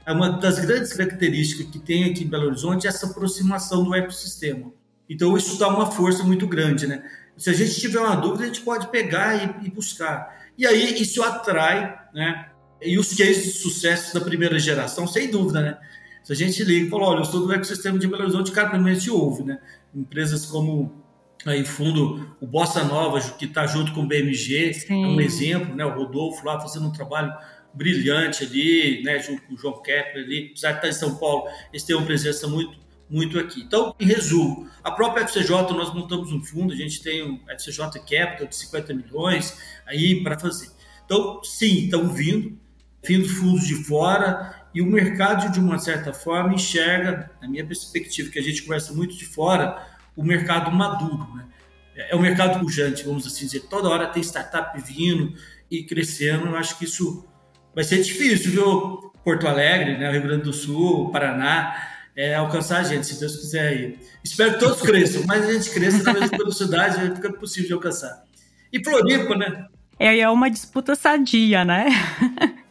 é 0.07 0.12
uma 0.12 0.31
das 0.31 0.59
grandes 0.59 0.93
características 0.93 1.67
que 1.67 1.78
tem 1.78 2.05
aqui 2.05 2.25
em 2.25 2.28
Belo 2.28 2.47
Horizonte 2.47 2.87
é 2.87 2.88
essa 2.88 3.07
aproximação 3.07 3.85
do 3.85 3.95
ecossistema. 3.95 4.73
Então, 5.09 5.37
isso 5.37 5.59
dá 5.59 5.69
uma 5.69 5.90
força 5.90 6.23
muito 6.23 6.47
grande, 6.47 6.87
né? 6.87 7.02
Se 7.37 7.50
a 7.50 7.52
gente 7.52 7.78
tiver 7.78 8.00
uma 8.00 8.17
dúvida, 8.17 8.45
a 8.45 8.47
gente 8.47 8.62
pode 8.62 8.88
pegar 8.88 9.37
e, 9.37 9.67
e 9.67 9.71
buscar. 9.71 10.49
E 10.57 10.67
aí, 10.67 11.00
isso 11.00 11.23
atrai, 11.23 11.99
né? 12.14 12.50
E 12.81 12.99
os 12.99 13.14
cases 13.14 13.45
de 13.45 13.50
sucesso 13.59 14.14
da 14.14 14.21
primeira 14.21 14.59
geração, 14.59 15.07
sem 15.07 15.31
dúvida, 15.31 15.61
né? 15.61 15.78
Se 16.23 16.33
a 16.33 16.37
gente 16.37 16.62
liga 16.62 16.87
e 16.87 16.90
fala, 16.90 17.05
olha, 17.05 17.19
eu 17.19 17.23
estou 17.23 17.47
do 17.47 17.52
ecossistema 17.52 17.99
de 17.99 18.07
Belo 18.07 18.23
Horizonte, 18.23 18.52
cara, 18.52 18.71
primeiro 18.71 18.99
gente 18.99 19.11
ouve, 19.11 19.45
né? 19.45 19.61
Empresas 19.95 20.47
como 20.47 21.05
aí 21.47 21.64
fundo 21.64 22.37
o 22.40 22.47
Bossa 22.47 22.85
Nova, 22.85 23.21
que 23.21 23.45
está 23.45 23.66
junto 23.66 23.92
com 23.92 24.02
o 24.02 24.07
BMG, 24.07 24.75
Sim. 24.75 25.04
é 25.04 25.07
um 25.07 25.21
exemplo, 25.21 25.75
né? 25.75 25.85
O 25.85 25.95
Rodolfo 25.95 26.45
lá 26.45 26.61
fazendo 26.61 26.88
um 26.88 26.92
trabalho 26.92 27.33
brilhante 27.73 28.45
ali, 28.45 29.02
né? 29.02 29.18
Junto 29.18 29.42
com 29.42 29.54
o 29.54 29.59
João 29.59 29.83
Kepler 29.83 30.25
ali, 30.25 30.49
apesar 30.50 30.73
de 30.73 30.76
estar 30.78 30.88
em 30.88 30.92
São 30.92 31.16
Paulo, 31.16 31.49
eles 31.73 31.85
têm 31.85 31.97
uma 31.97 32.07
presença 32.07 32.49
muito, 32.49 32.78
muito 33.09 33.38
aqui. 33.38 33.61
Então, 33.61 33.95
em 33.99 34.07
resumo, 34.07 34.68
a 34.83 34.90
própria 34.90 35.26
FCJ, 35.26 35.50
nós 35.73 35.95
montamos 35.95 36.33
um 36.33 36.42
fundo, 36.42 36.73
a 36.73 36.76
gente 36.76 37.02
tem 37.02 37.23
o 37.23 37.40
FCJ 37.49 38.00
Capital 38.00 38.47
de 38.47 38.57
50 38.57 38.95
milhões 38.95 39.59
aí 39.87 40.23
para 40.23 40.38
fazer. 40.38 40.71
Então, 41.04 41.42
sim, 41.42 41.85
estão 41.85 42.09
vindo, 42.09 42.59
vindo 43.02 43.28
fundos 43.28 43.66
de 43.66 43.76
fora, 43.85 44.59
e 44.75 44.83
o 44.83 44.87
mercado, 44.87 45.50
de 45.50 45.59
uma 45.59 45.78
certa 45.78 46.12
forma, 46.12 46.54
enxerga, 46.54 47.30
na 47.40 47.49
minha 47.49 47.64
perspectiva, 47.64 48.30
que 48.30 48.38
a 48.38 48.42
gente 48.42 48.62
conversa 48.62 48.92
muito 48.92 49.16
de 49.16 49.25
fora, 49.25 49.87
o 50.19 50.25
mercado 50.25 50.73
maduro. 50.73 51.29
Né? 51.37 51.45
É 52.11 52.17
o 52.17 52.21
mercado 52.21 52.59
pujante, 52.59 53.05
vamos 53.05 53.25
assim 53.25 53.47
dizer. 53.47 53.61
Toda 53.61 53.89
hora 53.89 54.09
tem 54.09 54.21
startup 54.23 54.79
vindo 54.83 55.33
e 55.71 55.85
crescendo. 55.85 56.49
Eu 56.49 56.57
acho 56.57 56.77
que 56.77 56.85
isso 56.85 57.25
vai 57.73 57.85
ser 57.85 58.03
difícil, 58.03 58.51
viu? 58.51 59.13
Porto 59.25 59.47
Alegre, 59.47 59.97
né? 59.97 60.11
Rio 60.11 60.23
Grande 60.23 60.43
do 60.43 60.53
Sul, 60.53 61.13
Paraná, 61.13 61.77
é, 62.17 62.35
alcançar 62.35 62.81
a 62.81 62.83
gente, 62.83 63.07
se 63.07 63.21
Deus 63.21 63.37
quiser 63.37 63.69
aí. 63.69 63.99
Espero 64.25 64.55
que 64.55 64.59
todos 64.59 64.81
cresçam, 64.81 65.23
mas 65.25 65.49
a 65.49 65.53
gente 65.53 65.71
cresça 65.71 66.03
na 66.03 66.15
mesma 66.15 66.37
velocidade, 66.37 67.15
fica 67.15 67.33
possível 67.33 67.69
de 67.69 67.75
alcançar. 67.75 68.25
E 68.73 68.83
Floripa, 68.83 69.37
né? 69.37 69.67
É, 70.01 70.19
é 70.19 70.29
uma 70.29 70.51
disputa 70.51 70.97
sadia, 70.97 71.65
né? 71.65 71.87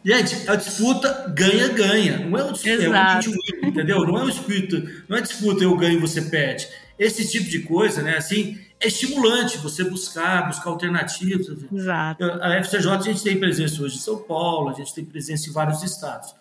Gente, 0.04 0.48
a 0.50 0.56
disputa 0.56 1.32
ganha-ganha. 1.34 2.18
Não 2.26 2.38
é 2.38 2.44
um 2.44 2.52
Exato. 2.52 3.30
é 3.30 3.66
um 3.66 3.68
entendeu? 3.68 4.04
Não 4.04 4.18
é 4.18 4.22
um 4.24 4.28
disputa, 4.28 4.82
não 5.08 5.16
é 5.16 5.20
disputa 5.20 5.64
eu 5.64 5.76
ganho 5.76 5.98
e 5.98 6.00
você 6.00 6.22
perde. 6.22 6.68
Esse 6.98 7.28
tipo 7.28 7.48
de 7.48 7.60
coisa, 7.60 8.02
né? 8.02 8.16
Assim, 8.16 8.58
é 8.80 8.88
estimulante 8.88 9.58
você 9.58 9.84
buscar, 9.84 10.46
buscar 10.46 10.70
alternativas. 10.70 11.64
Exato. 11.72 12.24
A 12.24 12.56
FCJ 12.56 12.90
a 12.90 13.00
gente 13.00 13.22
tem 13.22 13.38
presença 13.38 13.82
hoje 13.82 13.96
em 13.96 14.00
São 14.00 14.18
Paulo, 14.18 14.70
a 14.70 14.72
gente 14.72 14.94
tem 14.94 15.04
presença 15.04 15.48
em 15.48 15.52
vários 15.52 15.82
estados. 15.82 16.34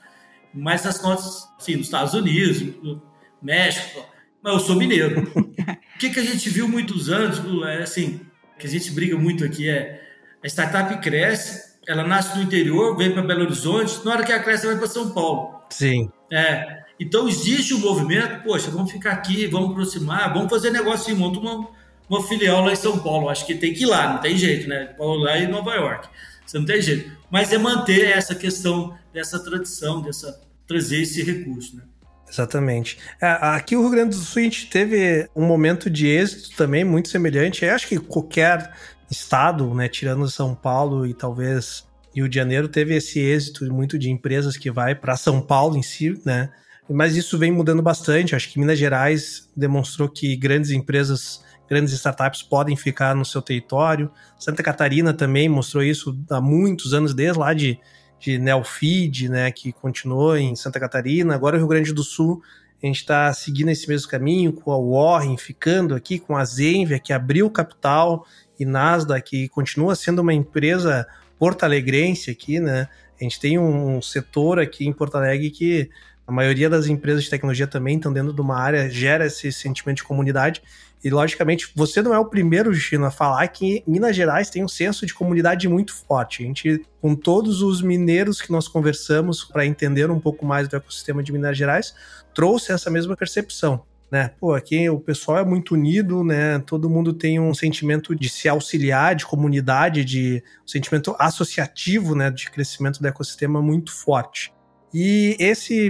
Mas 0.54 0.86
as 0.86 1.02
notas, 1.02 1.48
assim, 1.60 1.76
nos 1.76 1.88
Estados 1.88 2.14
Unidos, 2.14 2.62
no 2.82 3.02
México, 3.42 4.04
mas 4.42 4.54
eu 4.54 4.60
sou 4.60 4.76
mineiro. 4.76 5.24
o 5.36 6.00
que, 6.00 6.10
que 6.10 6.20
a 6.20 6.24
gente 6.24 6.50
viu 6.50 6.68
muitos 6.68 7.10
anos, 7.10 7.40
é 7.68 7.84
assim, 7.84 8.22
que 8.58 8.66
a 8.66 8.70
gente 8.70 8.92
briga 8.92 9.18
muito 9.18 9.44
aqui 9.44 9.70
é 9.70 10.02
a 10.44 10.48
startup 10.48 11.02
cresce, 11.02 11.78
ela 11.88 12.04
nasce 12.04 12.38
no 12.38 12.44
interior, 12.44 12.96
vem 12.98 13.12
para 13.12 13.22
Belo 13.22 13.44
Horizonte, 13.44 14.04
na 14.06 14.12
hora 14.12 14.24
que 14.24 14.32
ela 14.32 14.44
cresce, 14.44 14.66
ela 14.66 14.76
vai 14.76 14.84
para 14.84 14.94
São 14.94 15.12
Paulo. 15.12 15.62
Sim. 15.70 16.12
É. 16.32 16.86
Então 17.00 17.28
existe 17.28 17.74
um 17.74 17.80
movimento, 17.80 18.44
poxa, 18.44 18.72
vamos 18.72 18.92
ficar 18.92 19.12
aqui, 19.12 19.46
vamos 19.48 19.72
aproximar, 19.72 20.34
vamos 20.34 20.50
fazer 20.50 20.72
negócio 20.72 21.12
e 21.12 21.16
monta 21.16 21.40
uma, 21.40 21.70
uma 22.10 22.28
filial 22.28 22.64
lá 22.64 22.74
em 22.74 22.76
São 22.76 22.98
Paulo. 23.00 23.30
Acho 23.30 23.46
que 23.46 23.56
tem 23.56 23.74
que 23.74 23.84
ir 23.84 23.88
lá, 23.88 24.14
não 24.14 24.20
tem 24.20 24.36
jeito, 24.36 24.68
né? 24.68 24.96
Lá 24.98 25.38
em 25.38 25.48
Nova 25.48 25.76
York. 25.76 26.10
Você 26.46 26.58
não 26.58 26.66
tem 26.66 26.82
jeito. 26.82 27.12
Mas 27.30 27.52
é 27.52 27.58
manter 27.58 28.10
essa 28.10 28.34
questão 28.34 28.98
dessa 29.14 29.40
tradição, 29.40 30.02
dessa 30.02 30.42
trazer 30.68 31.02
esse 31.02 31.24
recurso, 31.24 31.78
né? 31.78 31.84
Exatamente. 32.30 32.98
É, 33.22 33.28
aqui 33.42 33.76
o 33.76 33.82
Rio 33.82 33.90
Grande 33.90 34.18
do 34.18 34.22
Sul 34.22 34.42
a 34.42 34.44
gente 34.44 34.68
teve 34.68 35.30
um 35.34 35.46
momento 35.46 35.90
de 35.90 36.08
êxito 36.08 36.56
também 36.58 36.84
muito 36.84 37.08
semelhante. 37.08 37.64
Eu 37.64 37.74
acho 37.74 37.88
que 37.88 37.98
qualquer 37.98 38.74
estado, 39.10 39.74
né, 39.74 39.88
tirando 39.88 40.30
São 40.30 40.54
Paulo 40.54 41.08
e 41.08 41.14
talvez 41.14 41.86
Rio 42.14 42.28
de 42.28 42.36
Janeiro, 42.36 42.68
teve 42.68 42.96
esse 42.96 43.20
êxito 43.20 43.64
muito 43.74 43.98
de 43.98 44.10
empresas 44.10 44.58
que 44.58 44.70
vai 44.70 44.94
para 44.94 45.16
São 45.16 45.40
Paulo 45.40 45.78
em 45.78 45.82
si, 45.82 46.20
né? 46.26 46.50
Mas 46.90 47.16
isso 47.16 47.38
vem 47.38 47.52
mudando 47.52 47.82
bastante. 47.82 48.36
Acho 48.36 48.50
que 48.50 48.60
Minas 48.60 48.80
Gerais 48.80 49.50
demonstrou 49.56 50.08
que 50.08 50.36
grandes 50.36 50.72
empresas, 50.72 51.44
grandes 51.70 51.94
startups 51.94 52.42
podem 52.42 52.78
ficar 52.78 53.14
no 53.14 53.26
seu 53.26 53.42
território. 53.42 54.10
Santa 54.40 54.64
Catarina 54.64 55.14
também 55.14 55.50
mostrou 55.50 55.84
isso 55.84 56.18
há 56.30 56.40
muitos 56.40 56.94
anos, 56.94 57.14
desde 57.14 57.38
lá 57.38 57.54
de, 57.54 57.80
de 58.20 58.38
Neofeed, 58.38 59.30
né, 59.30 59.52
que 59.52 59.74
continuou 59.74 60.38
em 60.38 60.56
Santa 60.56 60.80
Catarina. 60.80 61.36
Agora 61.36 61.56
o 61.56 61.60
Rio 61.60 61.68
Grande 61.68 61.94
do 61.94 62.04
Sul, 62.04 62.42
a 62.82 62.86
gente 62.86 62.98
está 62.98 63.34
seguindo 63.34 63.70
esse 63.70 63.88
mesmo 63.88 64.10
caminho, 64.10 64.54
com 64.54 64.72
a 64.72 64.78
Warren 64.78 65.36
ficando 65.36 65.94
aqui, 65.94 66.20
com 66.20 66.38
a 66.38 66.46
Zenvia, 66.46 67.00
que 67.00 67.12
abriu 67.12 67.50
capital 67.50 68.26
e 68.60 68.66
Nasdaq, 68.66 69.30
que 69.30 69.50
continua 69.50 69.96
sendo 69.96 70.20
uma 70.22 70.34
empresa 70.34 71.06
porto-alegrense 71.38 72.32
aqui, 72.32 72.60
né? 72.60 72.88
A 73.20 73.24
gente 73.24 73.40
tem 73.40 73.58
um 73.58 74.00
setor 74.02 74.60
aqui 74.60 74.88
em 74.88 74.94
Porto 74.94 75.16
Alegre 75.16 75.50
que 75.50 75.90
a 76.28 76.32
maioria 76.32 76.70
das 76.70 76.88
empresas 76.88 77.24
de 77.24 77.30
tecnologia 77.30 77.66
também 77.66 77.96
estão 77.96 78.12
dentro 78.12 78.34
de 78.34 78.42
uma 78.42 78.60
área, 78.60 78.90
gera 78.90 79.26
esse 79.26 79.52
sentimento 79.52 79.98
de 79.98 80.04
comunidade. 80.04 80.62
E, 81.04 81.10
logicamente, 81.10 81.72
você 81.74 82.02
não 82.02 82.14
é 82.14 82.20
o 82.20 82.26
primeiro, 82.26 82.74
Gino, 82.74 83.06
a 83.06 83.12
falar 83.12 83.48
que 83.48 83.82
Minas 83.88 84.16
Gerais 84.16 84.50
tem 84.50 84.64
um 84.64 84.68
senso 84.68 85.06
de 85.06 85.14
comunidade 85.14 85.68
muito 85.70 85.96
forte. 85.96 86.44
A 86.44 86.46
gente, 86.46 86.86
com 87.00 87.16
todos 87.16 87.62
os 87.62 87.82
mineiros 87.82 88.42
que 88.42 88.52
nós 88.52 88.68
conversamos 88.68 89.44
para 89.44 89.66
entender 89.66 90.12
um 90.12 90.20
pouco 90.20 90.46
mais 90.46 90.68
do 90.68 90.76
ecossistema 90.76 91.24
de 91.24 91.32
Minas 91.32 91.58
Gerais, 91.58 91.96
trouxe 92.34 92.74
essa 92.74 92.90
mesma 92.90 93.16
percepão 93.16 93.84
né? 94.10 94.32
Pô, 94.40 94.54
aqui 94.54 94.90
o 94.90 95.00
pessoal 95.00 95.40
é 95.40 95.46
muito 95.46 95.74
unido, 95.74 96.24
né? 96.24 96.60
Todo 96.60 96.90
mundo 96.90 97.14
tem 97.14 97.40
um 97.40 97.54
sentimento 97.54 98.16
de 98.16 98.30
se 98.30 98.48
auxiliar, 98.48 99.16
de 99.16 99.26
comunidade, 99.26 100.06
de 100.06 100.44
um 100.64 100.68
sentimento 100.68 101.16
associativo, 101.20 102.16
né? 102.16 102.32
De 102.32 102.50
crescimento 102.50 103.02
do 103.02 103.08
ecossistema 103.08 103.62
muito 103.62 103.94
forte. 103.94 104.54
E 104.94 105.36
esse, 105.40 105.90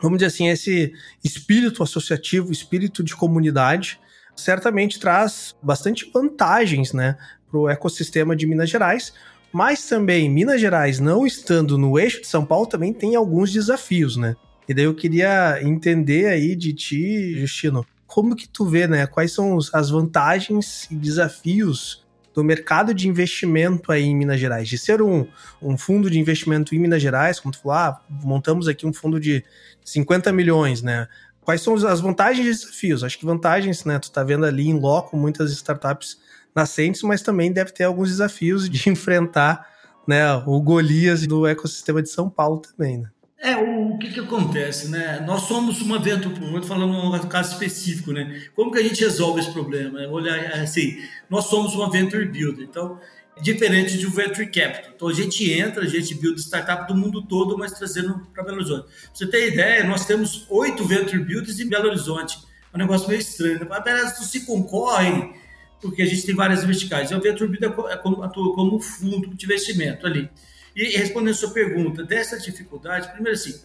vamos 0.00 0.18
dizer 0.18 0.26
assim, 0.26 0.48
esse 0.48 0.92
espírito 1.22 1.82
associativo, 1.82 2.52
espírito 2.52 3.02
de 3.02 3.14
comunidade, 3.14 4.00
certamente 4.36 4.98
traz 4.98 5.54
bastante 5.62 6.10
vantagens, 6.12 6.92
né? 6.92 7.16
Para 7.50 7.58
o 7.58 7.68
ecossistema 7.68 8.34
de 8.34 8.46
Minas 8.46 8.68
Gerais, 8.68 9.12
mas 9.52 9.86
também 9.86 10.28
Minas 10.28 10.60
Gerais, 10.60 10.98
não 10.98 11.26
estando 11.26 11.78
no 11.78 11.98
eixo 11.98 12.20
de 12.20 12.26
São 12.26 12.44
Paulo, 12.44 12.66
também 12.66 12.92
tem 12.92 13.14
alguns 13.14 13.52
desafios, 13.52 14.16
né? 14.16 14.34
E 14.68 14.74
daí 14.74 14.84
eu 14.84 14.94
queria 14.94 15.60
entender 15.62 16.26
aí 16.26 16.56
de 16.56 16.72
ti, 16.72 17.38
Justino, 17.38 17.86
como 18.06 18.34
que 18.34 18.48
tu 18.48 18.64
vê, 18.64 18.86
né? 18.86 19.06
Quais 19.06 19.32
são 19.32 19.58
as 19.72 19.90
vantagens 19.90 20.88
e 20.90 20.96
desafios 20.96 22.03
do 22.34 22.42
mercado 22.42 22.92
de 22.92 23.08
investimento 23.08 23.92
aí 23.92 24.02
em 24.02 24.16
Minas 24.16 24.40
Gerais? 24.40 24.68
De 24.68 24.76
ser 24.76 25.00
um, 25.00 25.26
um 25.62 25.78
fundo 25.78 26.10
de 26.10 26.18
investimento 26.18 26.74
em 26.74 26.78
Minas 26.78 27.00
Gerais, 27.00 27.38
como 27.38 27.52
tu 27.52 27.60
falou, 27.60 27.78
ah, 27.78 28.00
montamos 28.10 28.66
aqui 28.68 28.84
um 28.84 28.92
fundo 28.92 29.20
de 29.20 29.44
50 29.84 30.32
milhões, 30.32 30.82
né? 30.82 31.06
Quais 31.40 31.60
são 31.60 31.74
as 31.74 32.00
vantagens 32.00 32.46
e 32.46 32.50
desafios? 32.50 33.04
Acho 33.04 33.18
que 33.18 33.24
vantagens, 33.24 33.84
né? 33.84 33.98
Tu 33.98 34.10
tá 34.10 34.24
vendo 34.24 34.44
ali 34.44 34.68
em 34.68 34.78
loco 34.78 35.16
muitas 35.16 35.52
startups 35.52 36.18
nascentes, 36.54 37.02
mas 37.02 37.22
também 37.22 37.52
deve 37.52 37.72
ter 37.72 37.84
alguns 37.84 38.08
desafios 38.08 38.68
de 38.68 38.88
enfrentar 38.90 39.66
né, 40.06 40.34
o 40.46 40.60
Golias 40.60 41.26
do 41.26 41.46
ecossistema 41.46 42.02
de 42.02 42.10
São 42.10 42.28
Paulo 42.28 42.60
também, 42.60 42.98
né? 42.98 43.08
É, 43.44 43.58
o, 43.58 43.90
o 43.90 43.98
que, 43.98 44.10
que 44.10 44.20
acontece, 44.20 44.88
né? 44.88 45.22
Nós 45.26 45.42
somos 45.42 45.82
uma 45.82 45.98
venture, 45.98 46.34
falando 46.66 46.94
um 46.94 47.28
caso 47.28 47.52
específico, 47.52 48.10
né? 48.10 48.42
Como 48.56 48.72
que 48.72 48.78
a 48.78 48.82
gente 48.82 49.04
resolve 49.04 49.40
esse 49.40 49.52
problema? 49.52 50.00
Olhar 50.08 50.62
assim, 50.62 50.96
nós 51.28 51.44
somos 51.44 51.74
uma 51.74 51.90
venture 51.90 52.24
builder, 52.24 52.64
então 52.64 52.98
diferente 53.42 53.98
de 53.98 54.06
um 54.06 54.10
venture 54.10 54.46
capital. 54.46 54.92
Então 54.96 55.08
a 55.08 55.12
gente 55.12 55.52
entra, 55.52 55.84
a 55.84 55.86
gente 55.86 56.14
build 56.14 56.40
startup 56.40 56.88
do 56.90 56.98
mundo 56.98 57.20
todo, 57.20 57.58
mas 57.58 57.72
trazendo 57.72 58.26
para 58.32 58.44
Belo 58.44 58.56
Horizonte. 58.56 58.84
Pra 58.86 59.10
você 59.12 59.26
ter 59.26 59.52
ideia, 59.52 59.84
nós 59.84 60.06
temos 60.06 60.46
oito 60.48 60.82
venture 60.82 61.22
builders 61.22 61.60
em 61.60 61.68
Belo 61.68 61.88
Horizonte. 61.88 62.38
É 62.72 62.76
um 62.76 62.78
negócio 62.78 63.06
meio 63.08 63.20
estranho. 63.20 63.60
Né? 63.60 63.66
Não 63.68 64.08
se 64.24 64.46
concorrem, 64.46 65.34
porque 65.82 66.00
a 66.00 66.06
gente 66.06 66.24
tem 66.24 66.34
várias 66.34 66.64
verticais. 66.64 67.10
E 67.10 67.14
o 67.14 67.20
venture 67.20 67.50
builder 67.50 67.74
é 67.90 67.96
como, 67.98 68.22
atua 68.22 68.54
como 68.54 68.80
fundo 68.80 69.34
de 69.34 69.44
investimento 69.44 70.06
ali. 70.06 70.30
E 70.74 70.96
respondendo 70.96 71.32
a 71.32 71.36
sua 71.36 71.50
pergunta, 71.50 72.02
dessa 72.02 72.38
dificuldade, 72.38 73.08
primeiro 73.12 73.38
assim, 73.38 73.60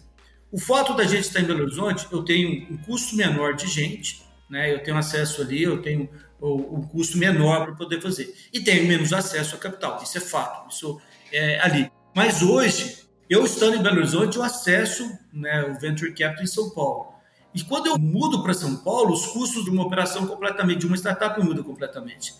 o 0.52 0.58
fato 0.58 0.94
da 0.94 1.04
gente 1.04 1.22
estar 1.22 1.40
em 1.40 1.44
Belo 1.44 1.62
Horizonte, 1.62 2.06
eu 2.10 2.22
tenho 2.22 2.66
um 2.70 2.76
custo 2.76 3.16
menor 3.16 3.54
de 3.54 3.66
gente, 3.66 4.22
né? 4.48 4.72
Eu 4.72 4.82
tenho 4.82 4.96
acesso 4.96 5.42
ali, 5.42 5.62
eu 5.62 5.80
tenho 5.80 6.08
um 6.42 6.82
custo 6.82 7.18
menor 7.18 7.64
para 7.64 7.74
poder 7.74 8.00
fazer. 8.00 8.34
E 8.52 8.60
tenho 8.60 8.86
menos 8.86 9.12
acesso 9.12 9.54
a 9.54 9.58
capital, 9.58 10.00
isso 10.02 10.16
é 10.18 10.20
fato, 10.20 10.72
isso 10.72 11.00
é 11.32 11.60
ali. 11.60 11.90
Mas 12.14 12.42
hoje, 12.42 12.98
eu 13.28 13.44
estando 13.44 13.76
em 13.76 13.82
Belo 13.82 13.98
Horizonte, 13.98 14.36
eu 14.36 14.42
acesso 14.42 15.08
né, 15.32 15.64
o 15.64 15.78
Venture 15.78 16.12
Capital 16.12 16.42
em 16.42 16.48
São 16.48 16.70
Paulo. 16.70 17.14
E 17.54 17.62
quando 17.62 17.86
eu 17.86 17.98
mudo 17.98 18.42
para 18.42 18.54
São 18.54 18.76
Paulo, 18.76 19.12
os 19.12 19.26
custos 19.26 19.64
de 19.64 19.70
uma 19.70 19.84
operação 19.84 20.26
completamente, 20.26 20.80
de 20.80 20.86
uma 20.86 20.96
startup 20.96 21.40
mudam 21.42 21.62
completamente. 21.62 22.32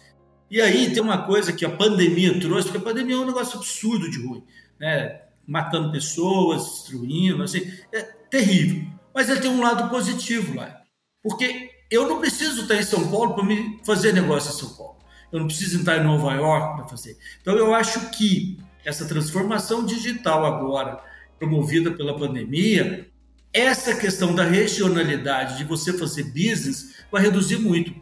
E 0.50 0.60
aí 0.60 0.92
tem 0.92 1.02
uma 1.02 1.18
coisa 1.26 1.52
que 1.52 1.64
a 1.64 1.70
pandemia 1.70 2.38
trouxe, 2.40 2.68
porque 2.68 2.78
a 2.78 2.80
pandemia 2.80 3.14
é 3.14 3.18
um 3.18 3.26
negócio 3.26 3.58
absurdo 3.58 4.10
de 4.10 4.20
ruim, 4.20 4.42
né? 4.80 5.20
Matando 5.46 5.92
pessoas, 5.92 6.64
destruindo, 6.64 7.42
assim, 7.42 7.70
é 7.92 8.02
terrível. 8.02 8.87
Mas 9.14 9.28
ele 9.28 9.40
tem 9.40 9.50
um 9.50 9.60
lado 9.60 9.90
positivo 9.90 10.56
lá. 10.56 10.82
Porque 11.22 11.70
eu 11.90 12.08
não 12.08 12.18
preciso 12.18 12.62
estar 12.62 12.76
em 12.76 12.82
São 12.82 13.10
Paulo 13.10 13.34
para 13.34 13.44
me 13.44 13.78
fazer 13.84 14.12
negócio 14.12 14.50
em 14.50 14.58
São 14.58 14.76
Paulo. 14.76 14.96
Eu 15.30 15.40
não 15.40 15.46
preciso 15.46 15.78
estar 15.78 15.99
em 15.99 16.04
Nova 16.04 16.32
York 16.32 16.76
para 16.76 16.88
fazer. 16.88 17.18
Então 17.40 17.54
eu 17.56 17.75
acho 17.75 18.10
que 18.10 18.58
essa 18.84 19.06
transformação 19.06 19.84
digital 19.84 20.46
agora, 20.46 21.02
promovida 21.38 21.90
pela 21.90 22.16
pandemia, 22.16 23.08
essa 23.52 23.94
questão 23.94 24.34
da 24.34 24.44
regionalidade, 24.44 25.58
de 25.58 25.64
você 25.64 25.92
fazer 25.92 26.25
business, 26.25 27.04
vai 27.10 27.22
reduzir 27.22 27.58
muito 27.58 27.94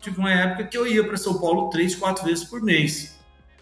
tive 0.00 0.18
uma 0.18 0.32
época 0.32 0.64
que 0.64 0.76
eu 0.76 0.86
ia 0.86 1.04
para 1.04 1.16
São 1.16 1.38
Paulo 1.38 1.68
três, 1.68 1.94
quatro 1.94 2.24
vezes 2.24 2.44
por 2.44 2.62
mês. 2.62 3.19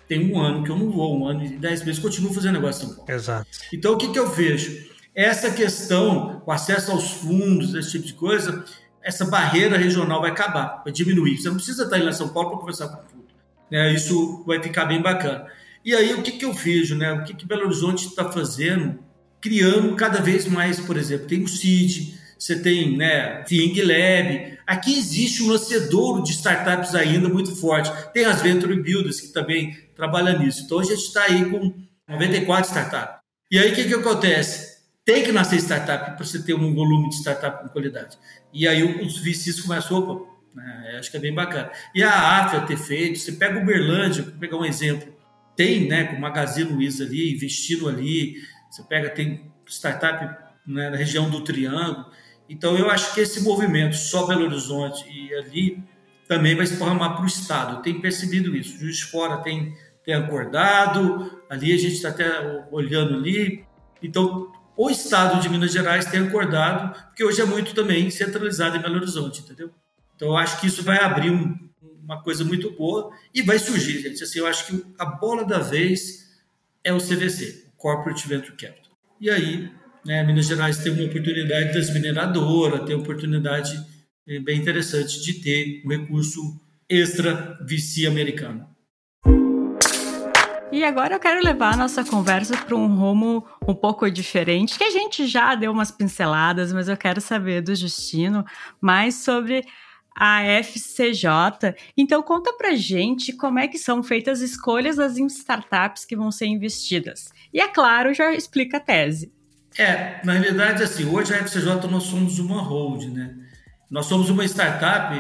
Tem 0.09 0.33
um 0.33 0.41
ano 0.41 0.65
que 0.65 0.71
eu 0.71 0.77
não 0.77 0.91
vou, 0.91 1.21
um 1.21 1.27
ano 1.27 1.45
e 1.45 1.49
dez 1.50 1.85
meses, 1.85 2.00
continuo 2.00 2.33
fazendo 2.33 2.55
negócio 2.55 2.85
em 2.85 2.87
São 2.87 2.97
Paulo. 2.97 3.12
Exato. 3.12 3.47
Então, 3.73 3.93
o 3.93 3.99
que, 3.99 4.09
que 4.09 4.19
eu 4.19 4.31
vejo? 4.31 4.88
Essa 5.15 5.50
questão, 5.50 6.43
o 6.47 6.50
acesso 6.50 6.91
aos 6.91 7.11
fundos, 7.11 7.75
esse 7.75 7.93
tipo 7.93 8.07
de 8.07 8.15
coisa, 8.15 8.65
essa 9.03 9.27
barreira 9.27 9.77
regional 9.77 10.21
vai 10.21 10.31
acabar, 10.31 10.83
vai 10.83 10.93
diminuir. 10.93 11.37
Você 11.37 11.49
não 11.49 11.57
precisa 11.57 11.85
estar 11.85 11.99
em 11.99 12.12
São 12.12 12.31
Paulo 12.31 12.50
para 12.50 12.59
conversar 12.59 12.88
com 12.88 13.03
o 13.03 13.09
fundo. 13.09 13.25
Né? 13.71 13.93
Isso 13.93 14.43
vai 14.47 14.62
ficar 14.62 14.87
bem 14.87 15.03
bacana. 15.03 15.47
E 15.85 15.95
aí, 15.95 16.15
o 16.15 16.23
que, 16.23 16.33
que 16.33 16.45
eu 16.45 16.53
vejo? 16.53 16.97
Né? 16.97 17.12
O 17.12 17.25
que, 17.25 17.35
que 17.35 17.47
Belo 17.47 17.67
Horizonte 17.67 18.07
está 18.07 18.31
fazendo? 18.31 18.99
Criando 19.41 19.95
cada 19.95 20.21
vez 20.21 20.47
mais, 20.47 20.81
por 20.81 20.97
exemplo, 20.97 21.27
tem 21.27 21.43
o 21.43 21.49
CID, 21.49 22.18
você 22.38 22.59
tem 22.61 22.97
né, 22.97 23.42
Think 23.42 23.83
Lab. 23.83 24.59
Aqui 24.66 24.97
existe 24.97 25.42
um 25.42 25.49
lancedouro 25.49 26.23
de 26.23 26.30
startups 26.30 26.95
ainda 26.95 27.28
muito 27.28 27.54
forte. 27.57 27.90
Tem 28.12 28.25
as 28.25 28.40
Venture 28.40 28.80
Builders 28.80 29.21
que 29.21 29.28
também 29.28 29.76
trabalham 29.97 30.38
nisso. 30.38 30.62
Então 30.64 30.78
a 30.78 30.85
gente 30.85 31.00
está 31.00 31.25
aí 31.25 31.50
com 31.50 31.75
94 32.09 32.68
startups. 32.68 33.18
E 33.50 33.59
aí 33.59 33.73
o 33.73 33.75
que, 33.75 33.85
que 33.85 33.95
acontece? 33.95 34.78
Tem 35.04 35.25
que 35.25 35.33
nascer 35.33 35.57
startup 35.57 36.16
para 36.16 36.25
você 36.25 36.42
ter 36.42 36.54
um 36.54 36.75
volume 36.75 37.09
de 37.09 37.16
startup 37.16 37.62
com 37.62 37.68
qualidade. 37.71 38.16
E 38.52 38.68
aí 38.68 38.83
os 38.83 39.18
VCs 39.18 39.61
começam, 39.62 39.99
opa, 39.99 40.30
né, 40.54 40.97
acho 40.99 41.11
que 41.11 41.16
é 41.16 41.21
bem 41.21 41.35
bacana. 41.35 41.73
E 41.95 42.02
a 42.02 42.40
AFA 42.40 42.61
ter 42.61 42.76
feito, 42.76 43.18
você 43.18 43.33
pega 43.33 43.59
o 43.59 43.62
Uberlândia, 43.62 44.23
vou 44.23 44.35
pegar 44.35 44.59
um 44.59 44.64
exemplo, 44.64 45.12
tem, 45.57 45.88
né, 45.88 46.04
com 46.04 46.16
o 46.16 46.21
Magazine 46.21 46.71
Luiza 46.71 47.04
ali, 47.04 47.33
investindo 47.35 47.88
ali, 47.88 48.37
você 48.71 48.83
pega, 48.83 49.09
tem 49.09 49.50
startup 49.66 50.45
né, 50.66 50.90
na 50.90 50.97
região 50.97 51.30
do 51.30 51.42
Triângulo, 51.42 52.07
então, 52.49 52.76
eu 52.78 52.90
acho 52.90 53.14
que 53.14 53.21
esse 53.21 53.43
movimento 53.43 53.95
só 53.95 54.26
Belo 54.26 54.47
Horizonte 54.47 55.05
e 55.11 55.35
ali 55.35 55.83
também 56.27 56.55
vai 56.55 56.66
se 56.66 56.73
esparramar 56.73 57.14
para 57.14 57.25
o 57.25 57.27
Estado. 57.27 57.83
Tem 57.83 58.01
percebido 58.01 58.57
isso. 58.57 58.79
Juiz 58.79 59.01
Fora 59.01 59.38
tem, 59.38 59.77
tem 60.05 60.14
acordado, 60.14 61.42
ali 61.51 61.73
a 61.73 61.77
gente 61.77 61.94
está 61.94 62.09
até 62.09 62.66
olhando 62.70 63.14
ali. 63.14 63.64
Então, 64.03 64.51
o 64.77 64.88
Estado 64.88 65.40
de 65.42 65.49
Minas 65.49 65.73
Gerais 65.73 66.07
tem 66.07 66.20
acordado, 66.20 66.94
porque 67.09 67.25
hoje 67.25 67.40
é 67.42 67.44
muito 67.44 67.75
também 67.75 68.11
centralizado 68.11 68.77
em 68.77 68.81
Belo 68.81 68.96
Horizonte, 68.96 69.40
entendeu? 69.40 69.70
Então, 70.16 70.29
eu 70.29 70.37
acho 70.37 70.61
que 70.61 70.66
isso 70.66 70.83
vai 70.83 70.99
abrir 70.99 71.31
um, 71.31 71.55
uma 72.03 72.23
coisa 72.23 72.44
muito 72.44 72.70
boa 72.70 73.11
e 73.35 73.42
vai 73.42 73.59
surgir, 73.59 74.01
gente. 74.01 74.23
Assim, 74.23 74.38
eu 74.38 74.46
acho 74.46 74.66
que 74.66 74.85
a 74.99 75.05
bola 75.05 75.44
da 75.44 75.59
vez 75.59 76.29
é 76.83 76.92
o 76.92 76.99
CVC, 76.99 77.66
Corporate 77.77 78.27
Venture 78.27 78.57
Capital. 78.57 78.92
E 79.20 79.29
aí, 79.29 79.70
né? 80.09 80.25
Minas 80.25 80.47
Gerais 80.47 80.79
tem 80.79 80.90
uma 80.90 81.05
oportunidade 81.05 81.75
das 81.75 81.92
mineradoras, 81.92 82.87
tem 82.87 82.97
oportunidade 82.97 83.79
eh, 84.27 84.40
bem 84.40 84.59
interessante 84.59 85.21
de 85.21 85.35
ter 85.35 85.83
um 85.85 85.88
recurso 85.90 86.40
extra 86.88 87.59
VC 87.61 88.07
americano. 88.07 88.66
E 90.73 90.83
agora 90.83 91.14
eu 91.14 91.21
quero 91.21 91.44
levar 91.44 91.75
a 91.75 91.77
nossa 91.77 92.03
conversa 92.05 92.57
para 92.57 92.75
um 92.75 92.87
rumo 92.87 93.47
um 93.66 93.75
pouco 93.75 94.11
diferente, 94.11 94.79
que 94.79 94.85
a 94.85 94.90
gente 94.90 95.27
já 95.27 95.55
deu 95.55 95.73
umas 95.73 95.90
pinceladas, 95.90 96.73
mas 96.73 96.88
eu 96.88 96.97
quero 96.97 97.21
saber 97.21 97.61
do 97.61 97.75
Justino 97.75 98.44
mais 98.81 99.16
sobre 99.16 99.62
a 100.16 100.42
FCJ. 100.42 101.75
Então 101.97 102.23
conta 102.23 102.53
pra 102.55 102.75
gente 102.75 103.35
como 103.35 103.59
é 103.59 103.68
que 103.68 103.79
são 103.79 104.03
feitas 104.03 104.40
as 104.42 104.51
escolhas 104.51 104.97
das 104.97 105.18
startups 105.18 106.07
que 106.07 106.16
vão 106.16 106.31
ser 106.31 106.47
investidas. 106.47 107.31
E 107.53 107.61
é 107.61 107.68
claro, 107.68 108.14
já 108.14 108.33
explica 108.33 108.79
a 108.79 108.81
tese. 108.81 109.37
É, 109.79 110.21
na 110.25 110.33
realidade, 110.33 110.83
assim, 110.83 111.05
hoje 111.05 111.33
a 111.33 111.38
FCJ 111.38 111.88
nós 111.88 112.03
somos 112.03 112.41
uma 112.41 112.61
hold, 112.61 113.05
né? 113.14 113.33
Nós 113.88 114.07
somos 114.07 114.29
uma 114.29 114.45
startup. 114.45 115.14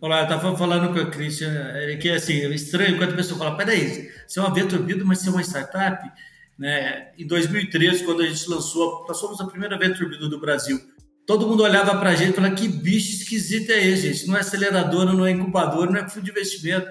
Olha, 0.00 0.20
eu 0.20 0.22
estava 0.22 0.56
falando 0.56 0.92
com 0.94 1.00
a 1.00 1.10
Cristian, 1.10 1.50
é 1.50 1.96
que 1.96 2.08
assim, 2.10 2.40
é 2.42 2.48
estranho 2.54 2.96
quando 2.96 3.12
a 3.12 3.16
pessoa 3.16 3.38
fala, 3.38 3.56
peraí, 3.56 4.12
você 4.26 4.38
é 4.38 4.42
uma 4.42 4.54
Venture 4.54 4.82
Builder, 4.82 5.04
mas 5.04 5.18
você 5.18 5.28
é 5.28 5.32
uma 5.32 5.42
startup? 5.42 6.08
Né? 6.56 7.08
Em 7.18 7.26
2013, 7.26 8.04
quando 8.04 8.22
a 8.22 8.26
gente 8.26 8.48
lançou, 8.48 9.04
nós 9.08 9.16
somos 9.18 9.40
a 9.40 9.46
primeira 9.46 9.76
Venture 9.76 10.08
Builder 10.08 10.28
do 10.28 10.40
Brasil. 10.40 10.80
Todo 11.26 11.48
mundo 11.48 11.64
olhava 11.64 11.96
para 11.96 12.10
a 12.10 12.14
gente 12.14 12.30
e 12.30 12.34
falava, 12.34 12.54
que 12.54 12.68
bicho 12.68 13.16
esquisito 13.16 13.70
é 13.70 13.84
esse, 13.84 14.12
gente? 14.12 14.28
Não 14.28 14.36
é 14.36 14.40
aceleradora, 14.40 15.12
não 15.12 15.26
é 15.26 15.32
incubadora, 15.32 15.90
não 15.90 15.98
é 15.98 16.08
fundo 16.08 16.24
de 16.24 16.30
investimento. 16.30 16.86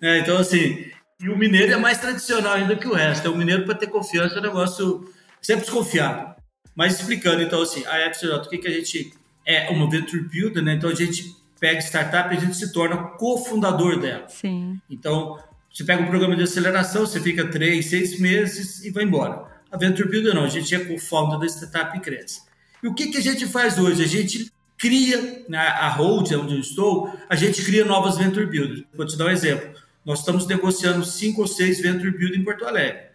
Né? 0.00 0.20
Então, 0.20 0.38
assim, 0.38 0.86
e 1.20 1.28
o 1.28 1.36
mineiro 1.36 1.72
é 1.72 1.76
mais 1.76 1.98
tradicional 1.98 2.54
ainda 2.54 2.76
que 2.76 2.88
o 2.88 2.94
resto. 2.94 3.26
É 3.26 3.30
o 3.30 3.36
mineiro, 3.36 3.66
para 3.66 3.74
ter 3.74 3.88
confiança, 3.88 4.36
é 4.36 4.38
um 4.38 4.42
negócio 4.42 5.12
sempre 5.42 5.64
desconfiado. 5.64 6.31
Mas 6.74 6.98
explicando, 6.98 7.42
então, 7.42 7.62
assim, 7.62 7.84
a 7.86 7.98
FCJ, 8.10 8.34
o 8.34 8.48
que, 8.48 8.58
que 8.58 8.68
a 8.68 8.72
gente 8.72 9.12
é 9.44 9.70
uma 9.70 9.88
venture 9.90 10.22
builder, 10.22 10.62
né? 10.62 10.74
Então 10.74 10.90
a 10.90 10.94
gente 10.94 11.34
pega 11.60 11.80
startup 11.80 12.34
e 12.34 12.36
a 12.36 12.40
gente 12.40 12.56
se 12.56 12.72
torna 12.72 12.96
cofundador 12.96 13.98
dela. 14.00 14.28
Sim. 14.28 14.80
Então, 14.90 15.38
você 15.72 15.84
pega 15.84 16.02
um 16.02 16.06
programa 16.06 16.36
de 16.36 16.42
aceleração, 16.42 17.06
você 17.06 17.20
fica 17.20 17.46
três, 17.48 17.86
seis 17.86 18.18
meses 18.18 18.84
e 18.84 18.90
vai 18.90 19.04
embora. 19.04 19.46
A 19.70 19.76
venture 19.76 20.08
builder 20.08 20.34
não, 20.34 20.44
a 20.44 20.48
gente 20.48 20.74
é 20.74 20.78
co-founder 20.78 21.38
da 21.38 21.46
startup 21.46 21.96
e 21.96 22.00
cresce. 22.00 22.42
E 22.82 22.88
o 22.88 22.94
que, 22.94 23.08
que 23.08 23.18
a 23.18 23.22
gente 23.22 23.46
faz 23.46 23.78
hoje? 23.78 24.02
A 24.02 24.06
gente 24.06 24.52
cria, 24.76 25.44
na 25.48 25.62
a 25.62 25.88
Hold, 25.88 26.32
onde 26.32 26.54
eu 26.54 26.60
estou, 26.60 27.16
a 27.28 27.36
gente 27.36 27.64
cria 27.64 27.84
novas 27.84 28.18
venture 28.18 28.44
builders. 28.46 28.82
Vou 28.92 29.06
te 29.06 29.16
dar 29.16 29.26
um 29.26 29.30
exemplo. 29.30 29.70
Nós 30.04 30.18
estamos 30.18 30.46
negociando 30.46 31.04
cinco 31.04 31.42
ou 31.42 31.46
seis 31.46 31.80
venture 31.80 32.10
builders 32.10 32.40
em 32.40 32.44
Porto 32.44 32.66
Alegre. 32.66 33.11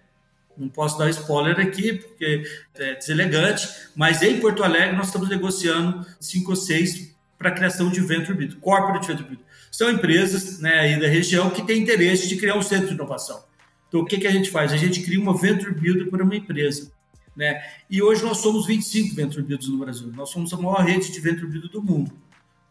Não 0.58 0.68
posso 0.68 0.98
dar 0.98 1.10
spoiler 1.10 1.60
aqui, 1.60 1.94
porque 1.94 2.44
é 2.76 2.96
deselegante, 2.96 3.68
mas 3.96 4.22
em 4.22 4.40
Porto 4.40 4.64
Alegre 4.64 4.96
nós 4.96 5.08
estamos 5.08 5.30
negociando 5.30 6.06
cinco 6.20 6.52
ou 6.52 6.56
seis 6.56 7.16
para 7.38 7.50
a 7.50 7.52
criação 7.52 7.90
de 7.90 8.02
Venture 8.02 8.34
Builder, 8.34 8.58
Corporate 8.58 9.08
Venture 9.08 9.28
Builder. 9.28 9.46
São 9.72 9.92
empresas 9.92 10.60
né, 10.60 10.80
aí 10.80 11.00
da 11.00 11.08
região 11.08 11.50
que 11.52 11.62
têm 11.62 11.82
interesse 11.82 12.28
de 12.28 12.36
criar 12.36 12.56
um 12.56 12.62
centro 12.64 12.88
de 12.88 12.94
inovação. 12.94 13.44
Então, 13.88 14.02
o 14.02 14.06
que, 14.06 14.18
que 14.18 14.28
a 14.28 14.32
gente 14.32 14.50
faz? 14.50 14.74
A 14.74 14.78
gente 14.78 15.02
cria 15.02 15.20
uma 15.20 15.38
Venture 15.38 15.74
Builder 15.74 16.10
para 16.10 16.24
uma 16.24 16.36
empresa. 16.36 16.92
Né? 17.36 17.64
E 17.90 18.02
hoje 18.02 18.24
nós 18.24 18.40
somos 18.40 18.66
25 18.66 19.16
Venture 19.16 19.44
Builders 19.44 19.70
no 19.70 19.78
Brasil. 19.78 20.12
Nós 20.16 20.30
somos 20.30 20.52
a 20.52 20.58
maior 20.58 20.84
rede 20.84 21.12
de 21.12 21.20
Venture 21.20 21.46
Builder 21.46 21.70
do 21.70 21.82
mundo. 21.84 22.12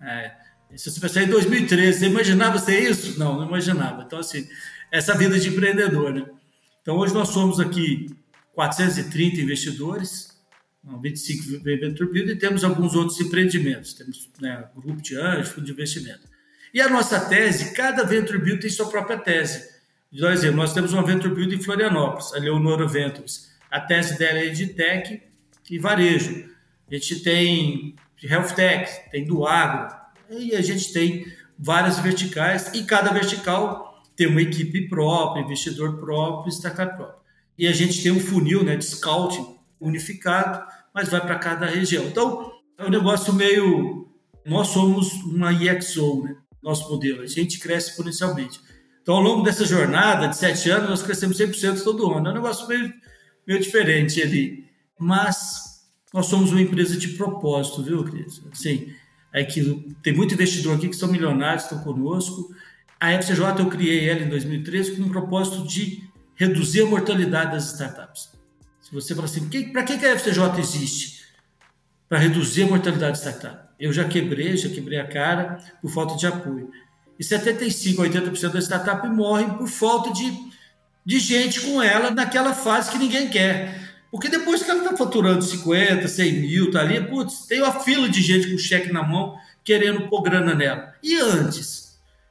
É, 0.01 0.33
se 0.75 0.91
você 0.91 1.01
pensar 1.01 1.23
em 1.23 1.29
2013, 1.29 2.01
você 2.01 2.07
imaginava 2.07 2.59
ser 2.59 2.81
isso? 2.81 3.19
Não, 3.19 3.37
não 3.37 3.47
imaginava. 3.47 4.03
Então, 4.03 4.19
assim, 4.19 4.49
essa 4.91 5.15
vida 5.15 5.39
de 5.39 5.49
empreendedor, 5.49 6.13
né? 6.13 6.27
Então, 6.87 6.99
hoje 6.99 7.13
nós 7.13 7.31
somos 7.31 7.59
aqui 7.59 8.15
430 8.55 9.41
investidores, 9.41 10.41
25 10.85 11.65
Venture 11.65 12.09
Builder, 12.09 12.37
e 12.37 12.39
temos 12.39 12.63
alguns 12.63 12.95
outros 12.95 13.21
empreendimentos. 13.21 13.93
Temos 13.95 14.31
né, 14.41 14.69
grupo 14.73 15.03
de 15.03 15.19
anjos, 15.19 15.49
fundo 15.49 15.67
de 15.67 15.73
investimento. 15.73 16.21
E 16.73 16.81
a 16.81 16.89
nossa 16.89 17.19
tese, 17.19 17.75
cada 17.75 18.05
Venture 18.05 18.39
Builder 18.39 18.61
tem 18.61 18.71
sua 18.71 18.89
própria 18.89 19.19
tese. 19.19 19.69
Por 20.17 20.31
exemplo, 20.31 20.59
nós 20.59 20.73
temos 20.73 20.93
uma 20.93 21.05
Venture 21.05 21.35
Builder 21.35 21.59
em 21.59 21.61
Florianópolis, 21.61 22.33
a 22.33 22.39
Leonora 22.39 22.87
Ventures. 22.87 23.51
A 23.69 23.81
tese 23.81 24.17
dela 24.17 24.39
é 24.39 24.51
de 24.51 24.69
tech, 24.69 25.21
e 25.69 25.79
varejo. 25.81 26.49
A 26.89 26.95
gente 26.95 27.19
tem 27.19 27.97
health 28.23 28.55
tech, 28.55 29.11
tem 29.11 29.25
do 29.25 29.45
agro, 29.45 29.93
e 30.31 30.55
a 30.55 30.63
gente 30.63 30.93
tem 30.93 31.27
várias 31.59 31.99
verticais, 31.99 32.71
e 32.75 32.85
cada 32.85 33.11
vertical 33.11 33.86
tem 34.17 34.27
uma 34.27 34.41
equipe 34.41 34.89
própria, 34.89 35.43
investidor 35.43 35.99
próprio, 35.99 36.51
startup 36.53 36.97
próprio. 36.97 37.21
E 37.59 37.67
a 37.67 37.73
gente 37.73 38.03
tem 38.03 38.13
um 38.13 38.21
funil 38.21 38.65
né, 38.65 38.77
de 38.77 38.85
scouting 38.85 39.57
unificado, 39.81 40.67
mas 40.95 41.09
vai 41.09 41.21
para 41.21 41.39
cada 41.39 41.67
região. 41.67 42.05
Então, 42.07 42.53
é 42.79 42.85
um 42.85 42.91
negócio 42.91 43.33
meio. 43.33 44.09
Nós 44.45 44.69
somos 44.69 45.13
uma 45.25 45.53
EXO, 45.53 46.23
né? 46.25 46.37
Nosso 46.63 46.89
modelo. 46.91 47.23
A 47.23 47.27
gente 47.27 47.59
cresce 47.59 47.91
exponencialmente. 47.91 48.61
Então, 49.03 49.15
ao 49.17 49.23
longo 49.23 49.43
dessa 49.43 49.65
jornada 49.65 50.27
de 50.27 50.37
sete 50.37 50.69
anos, 50.71 50.89
nós 50.89 51.03
crescemos 51.03 51.39
100% 51.39 51.83
todo 51.85 52.11
ano. 52.13 52.29
É 52.29 52.31
um 52.31 52.35
negócio 52.35 52.67
meio, 52.67 52.93
meio 53.47 53.61
diferente 53.61 54.21
ali. 54.21 54.65
Mas 54.99 55.87
nós 56.13 56.27
somos 56.27 56.51
uma 56.51 56.61
empresa 56.61 56.97
de 56.97 57.09
propósito, 57.09 57.83
viu, 57.83 58.03
Cris? 58.05 58.43
Assim, 58.51 58.93
é 59.33 59.45
que 59.45 59.95
tem 60.03 60.15
muito 60.15 60.35
investidor 60.35 60.77
aqui 60.77 60.89
que 60.89 60.97
são 60.97 61.11
milionários, 61.11 61.65
estão 61.65 61.83
conosco. 61.83 62.49
A 62.99 63.13
FCJ 63.13 63.59
eu 63.59 63.69
criei 63.69 64.09
ela 64.09 64.21
em 64.21 64.29
2013 64.29 64.97
com 64.97 65.03
um 65.03 65.09
propósito 65.09 65.67
de 65.67 66.09
reduzir 66.35 66.83
a 66.83 66.87
mortalidade 66.87 67.53
das 67.53 67.73
startups. 67.73 68.31
Se 68.81 68.93
você 68.93 69.15
fala 69.15 69.27
assim, 69.27 69.49
para 69.73 69.83
que, 69.83 69.93
a 69.93 70.13
FCJ 70.17 70.61
existe? 70.61 71.27
Para 72.09 72.19
reduzir 72.19 72.63
a 72.63 72.67
mortalidade 72.69 73.21
da 73.21 73.31
startup. 73.31 73.69
Eu 73.79 73.93
já 73.93 74.05
quebrei, 74.05 74.57
já 74.57 74.69
quebrei 74.69 74.99
a 74.99 75.07
cara 75.07 75.59
por 75.83 75.91
falta 75.91 76.17
de 76.17 76.27
apoio. 76.27 76.71
E 77.19 77.23
75% 77.23 77.99
a 77.99 78.09
80% 78.09 78.53
da 78.53 78.61
startup 78.61 79.09
morrem 79.09 79.51
por 79.51 79.69
falta 79.69 80.13
de, 80.13 80.33
de 81.05 81.19
gente 81.19 81.61
com 81.61 81.83
ela 81.83 82.11
naquela 82.11 82.55
fase 82.55 82.91
que 82.91 82.99
ninguém 82.99 83.29
quer. 83.29 83.87
Porque 84.11 84.29
depois 84.29 84.63
que 84.63 84.71
ela 84.71 84.83
está 84.83 84.97
faturando 84.97 85.43
50, 85.43 86.07
100 86.07 86.33
mil, 86.41 86.71
tá 86.71 86.81
ali, 86.81 87.03
putz, 87.07 87.47
tem 87.47 87.61
uma 87.61 87.81
fila 87.81 88.09
de 88.09 88.23
gente 88.23 88.51
com 88.51 88.57
cheque 88.57 88.93
na 88.93 89.03
mão 89.03 89.37
querendo 89.65 90.09
pôr 90.09 90.23
grana 90.23 90.55
nela. 90.55 90.95
E 91.03 91.17
antes? 91.17 91.86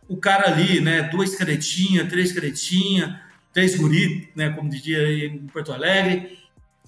O 0.07 0.17
cara 0.17 0.47
ali, 0.47 0.79
né, 0.81 1.03
duas 1.03 1.35
caretinhas, 1.35 2.07
três 2.07 2.31
caretinhas, 2.31 3.13
três 3.51 3.75
guri, 3.75 4.29
né, 4.35 4.49
como 4.49 4.69
dizia 4.69 5.25
em 5.25 5.47
Porto 5.47 5.71
Alegre, 5.71 6.37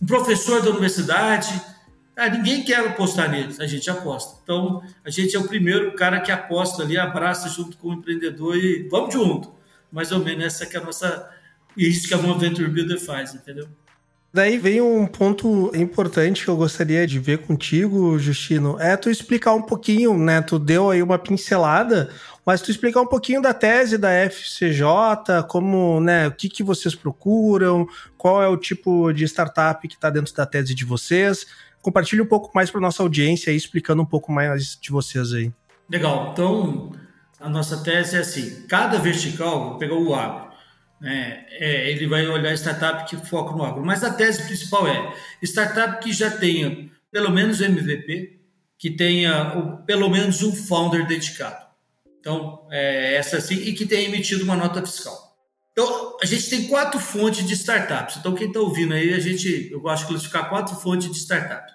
um 0.01 0.06
professor 0.06 0.62
da 0.62 0.69
universidade, 0.69 1.60
ah, 2.15 2.30
ninguém 2.30 2.63
quer 2.63 2.80
apostar 2.80 3.30
neles, 3.30 3.60
a 3.60 3.67
gente 3.67 3.89
aposta. 3.89 4.39
Então, 4.43 4.82
a 5.06 5.10
gente 5.10 5.36
é 5.36 5.39
o 5.39 5.47
primeiro 5.47 5.93
cara 5.93 6.19
que 6.19 6.32
aposta 6.32 6.82
ali, 6.82 6.97
abraça 6.97 7.47
junto 7.47 7.77
com 7.77 7.89
o 7.89 7.93
empreendedor 7.93 8.58
e 8.58 8.88
vamos 8.89 9.13
junto. 9.13 9.53
Mais 9.91 10.12
ou 10.12 10.19
menos 10.19 10.45
essa 10.45 10.65
que 10.65 10.75
é 10.75 10.80
a 10.80 10.84
nossa... 10.84 11.30
Isso 11.75 12.08
que 12.08 12.13
a 12.15 12.17
Venture 12.17 12.67
Builder 12.69 12.99
faz, 12.99 13.36
entendeu? 13.36 13.67
Daí 14.34 14.58
vem 14.58 14.82
um 14.82 15.06
ponto 15.06 15.71
importante 15.75 16.43
que 16.43 16.49
eu 16.49 16.58
gostaria 16.58 17.06
de 17.08 17.19
ver 17.19 17.39
contigo, 17.39 18.17
Justino, 18.19 18.80
é 18.80 18.97
tu 18.97 19.10
explicar 19.10 19.53
um 19.53 19.62
pouquinho, 19.62 20.17
né? 20.17 20.41
Tu 20.41 20.60
deu 20.60 20.89
aí 20.89 21.01
uma 21.01 21.17
pincelada, 21.17 22.10
mas 22.47 22.62
tu 22.62 22.71
explicar 22.71 23.01
um 23.01 23.05
pouquinho 23.05 23.41
da 23.41 23.53
tese 23.53 23.97
da 23.97 24.10
FCJ, 24.10 25.43
como, 25.49 25.99
né, 25.99 26.29
o 26.29 26.31
que, 26.31 26.47
que 26.47 26.63
vocês 26.63 26.95
procuram, 26.95 27.86
qual 28.17 28.41
é 28.41 28.47
o 28.47 28.55
tipo 28.55 29.12
de 29.12 29.25
startup 29.25 29.86
que 29.86 29.95
está 29.95 30.10
dentro 30.10 30.33
da 30.33 30.45
tese 30.45 30.73
de 30.73 30.86
vocês. 30.86 31.45
Compartilhe 31.81 32.21
um 32.21 32.25
pouco 32.25 32.49
mais 32.55 32.71
para 32.71 32.79
nossa 32.79 33.03
audiência 33.03 33.51
aí, 33.51 33.57
explicando 33.57 34.01
um 34.01 34.05
pouco 34.05 34.31
mais 34.31 34.77
de 34.81 34.89
vocês 34.89 35.33
aí. 35.33 35.51
Legal. 35.89 36.29
Então, 36.31 36.93
a 37.38 37.49
nossa 37.49 37.83
tese 37.83 38.15
é 38.15 38.19
assim: 38.19 38.65
cada 38.65 38.97
vertical, 38.97 39.71
vou 39.71 39.77
pegar 39.77 39.95
o 39.95 40.15
agro, 40.15 40.49
né? 41.01 41.45
É, 41.49 41.91
ele 41.91 42.07
vai 42.07 42.25
olhar 42.27 42.53
startup 42.53 43.10
que 43.10 43.17
foca 43.27 43.57
no 43.57 43.65
agro. 43.65 43.86
Mas 43.86 44.05
a 44.05 44.13
tese 44.13 44.43
principal 44.43 44.88
é 44.88 45.13
startup 45.43 46.01
que 46.01 46.13
já 46.13 46.31
tenha 46.31 46.89
pelo 47.12 47.29
menos 47.29 47.60
MVP, 47.60 48.39
que 48.79 48.91
tenha 48.91 49.81
pelo 49.86 50.10
menos 50.10 50.41
um 50.43 50.55
founder 50.55 51.05
dedicado. 51.05 51.66
Então, 52.19 52.67
é 52.71 53.15
essa 53.15 53.39
sim, 53.39 53.56
e 53.56 53.73
que 53.73 53.86
tenha 53.86 54.08
emitido 54.08 54.43
uma 54.43 54.56
nota 54.56 54.86
fiscal. 54.86 55.15
Então, 55.71 56.17
a 56.21 56.25
gente 56.25 56.49
tem 56.49 56.67
quatro 56.67 56.99
fontes 56.99 57.45
de 57.45 57.53
startups. 57.53 58.17
Então, 58.17 58.34
quem 58.34 58.47
está 58.47 58.60
ouvindo 58.60 58.93
aí, 58.93 59.13
a 59.13 59.19
gente, 59.19 59.69
eu 59.71 59.80
gosto 59.80 60.03
de 60.03 60.10
classificar 60.10 60.49
quatro 60.49 60.75
fontes 60.75 61.12
de 61.12 61.17
startup. 61.17 61.71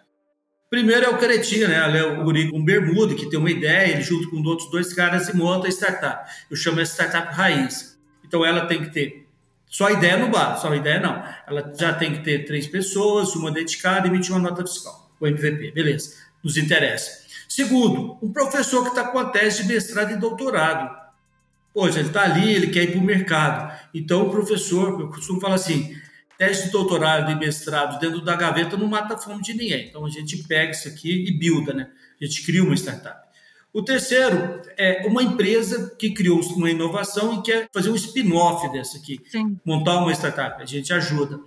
Primeiro 0.68 1.04
é 1.04 1.08
o 1.10 1.18
Caretinha, 1.18 1.68
né? 1.68 1.98
É 1.98 2.02
o 2.02 2.24
guri 2.24 2.50
com 2.50 2.64
bermuda, 2.64 3.14
que 3.14 3.28
tem 3.28 3.38
uma 3.38 3.50
ideia, 3.50 3.92
ele 3.92 4.02
junto 4.02 4.30
com 4.30 4.42
outros 4.42 4.70
dois 4.70 4.92
caras 4.94 5.28
e 5.28 5.36
monta 5.36 5.66
a 5.66 5.70
startup. 5.70 6.28
Eu 6.50 6.56
chamo 6.56 6.80
essa 6.80 6.92
startup 6.92 7.34
raiz. 7.34 7.98
Então 8.24 8.42
ela 8.42 8.64
tem 8.66 8.82
que 8.82 8.90
ter 8.90 9.28
só 9.66 9.90
ideia 9.90 10.16
no 10.16 10.30
bar, 10.30 10.56
só 10.56 10.74
ideia 10.74 10.98
não. 10.98 11.22
Ela 11.46 11.72
já 11.78 11.92
tem 11.92 12.14
que 12.14 12.24
ter 12.24 12.46
três 12.46 12.66
pessoas, 12.66 13.34
uma 13.36 13.52
dedicada 13.52 14.06
e 14.06 14.10
emitir 14.10 14.32
uma 14.32 14.50
nota 14.50 14.66
fiscal, 14.66 15.14
o 15.20 15.26
MVP, 15.26 15.72
beleza, 15.72 16.14
nos 16.42 16.56
interessa. 16.56 17.21
Segundo, 17.54 18.16
um 18.22 18.32
professor 18.32 18.82
que 18.82 18.88
está 18.88 19.04
com 19.08 19.18
a 19.18 19.28
tese 19.28 19.62
de 19.62 19.68
mestrado 19.68 20.10
e 20.10 20.16
doutorado. 20.16 20.90
Poxa, 21.74 21.98
ele 21.98 22.08
está 22.08 22.22
ali, 22.22 22.50
ele 22.50 22.68
quer 22.68 22.84
ir 22.84 22.92
para 22.92 23.00
o 23.00 23.04
mercado. 23.04 23.78
Então 23.92 24.26
o 24.26 24.30
professor, 24.30 24.98
eu 24.98 25.08
costumo 25.08 25.38
falar 25.38 25.56
assim, 25.56 25.94
teste 26.38 26.64
de 26.64 26.70
doutorado 26.70 27.30
e 27.30 27.34
mestrado 27.34 28.00
dentro 28.00 28.22
da 28.22 28.34
gaveta 28.36 28.74
não 28.78 28.86
mata 28.86 29.16
a 29.16 29.18
fome 29.18 29.42
de 29.42 29.52
ninguém. 29.52 29.86
Então 29.86 30.06
a 30.06 30.08
gente 30.08 30.38
pega 30.44 30.70
isso 30.70 30.88
aqui 30.88 31.26
e 31.28 31.38
builda, 31.38 31.74
né? 31.74 31.90
A 32.18 32.24
gente 32.24 32.42
cria 32.42 32.64
uma 32.64 32.74
startup. 32.74 33.20
O 33.70 33.82
terceiro 33.82 34.62
é 34.78 35.06
uma 35.06 35.22
empresa 35.22 35.94
que 35.98 36.14
criou 36.14 36.40
uma 36.56 36.70
inovação 36.70 37.34
e 37.34 37.42
quer 37.42 37.68
fazer 37.70 37.90
um 37.90 37.96
spin-off 37.96 38.72
dessa 38.72 38.96
aqui, 38.96 39.20
Sim. 39.30 39.60
montar 39.62 39.98
uma 39.98 40.12
startup. 40.12 40.62
A 40.62 40.64
gente 40.64 40.90
ajuda. 40.90 41.38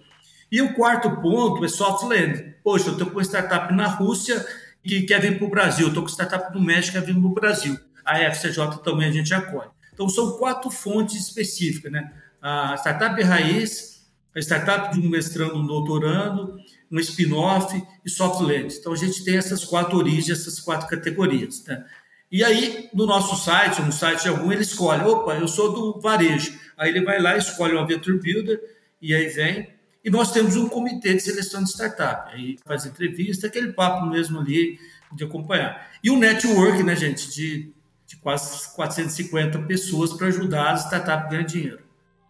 E 0.51 0.61
o 0.61 0.75
quarto 0.75 1.09
ponto 1.19 1.65
é 1.65 1.67
soft 1.67 2.03
land. 2.03 2.53
Poxa, 2.63 2.89
eu 2.89 2.93
estou 2.93 3.07
com 3.07 3.13
uma 3.13 3.23
startup 3.23 3.73
na 3.73 3.87
Rússia 3.87 4.45
que 4.87 5.01
quer 5.01 5.19
vir 5.21 5.37
para 5.37 5.47
o 5.47 5.49
Brasil, 5.49 5.87
estou 5.87 6.03
com 6.03 6.09
startup 6.09 6.53
no 6.53 6.63
México 6.63 6.93
que 6.93 6.99
quer 6.99 7.05
vir 7.05 7.19
para 7.19 7.27
o 7.27 7.33
Brasil. 7.33 7.77
A 8.03 8.19
FCJ 8.19 8.83
também 8.83 9.09
a 9.09 9.11
gente 9.11 9.33
acolhe. 9.33 9.69
Então 9.93 10.07
são 10.07 10.37
quatro 10.37 10.69
fontes 10.69 11.15
específicas, 11.15 11.91
né? 11.91 12.11
A 12.41 12.75
startup 12.75 13.21
raiz, 13.23 14.05
a 14.35 14.39
startup 14.39 14.93
de 14.93 15.05
um 15.05 15.09
mestrando, 15.09 15.57
um 15.57 15.65
doutorando, 15.65 16.57
um 16.91 16.99
spin-off 16.99 17.81
e 18.05 18.09
soft 18.09 18.41
land. 18.41 18.75
Então 18.75 18.93
a 18.93 18.95
gente 18.95 19.23
tem 19.23 19.37
essas 19.37 19.63
quatro 19.63 19.97
origens, 19.97 20.41
essas 20.41 20.59
quatro 20.59 20.87
categorias. 20.87 21.63
Né? 21.65 21.83
E 22.31 22.43
aí, 22.43 22.89
no 22.93 23.05
nosso 23.05 23.35
site, 23.43 23.81
no 23.81 23.91
site 23.91 24.23
de 24.23 24.29
algum, 24.29 24.51
ele 24.51 24.61
escolhe, 24.61 25.03
opa, 25.03 25.35
eu 25.35 25.47
sou 25.47 25.71
do 25.71 26.01
varejo. 26.01 26.53
Aí 26.77 26.89
ele 26.89 27.01
vai 27.01 27.19
lá, 27.21 27.37
escolhe 27.37 27.73
o 27.73 27.87
Venture 27.87 28.19
Builder, 28.19 28.59
e 29.01 29.13
aí 29.15 29.27
vem. 29.27 29.74
E 30.05 30.09
nós 30.11 30.31
temos 30.31 30.55
um 30.55 30.69
comitê 30.69 31.15
de 31.15 31.19
seleção 31.19 31.63
de 31.63 31.71
startup. 31.71 32.31
Aí 32.31 32.59
faz 32.63 32.85
entrevista, 32.85 33.47
aquele 33.47 33.73
papo 33.73 34.05
mesmo 34.05 34.39
ali 34.39 34.79
de 35.11 35.23
acompanhar. 35.23 35.89
E 36.03 36.11
o 36.11 36.19
network, 36.19 36.83
né, 36.83 36.95
gente, 36.95 37.27
de, 37.31 37.71
de 38.05 38.15
quase 38.17 38.69
450 38.75 39.57
pessoas 39.63 40.13
para 40.13 40.27
ajudar 40.27 40.73
as 40.73 40.83
startups 40.85 41.25
a 41.25 41.29
ganhar 41.29 41.43
dinheiro. 41.43 41.79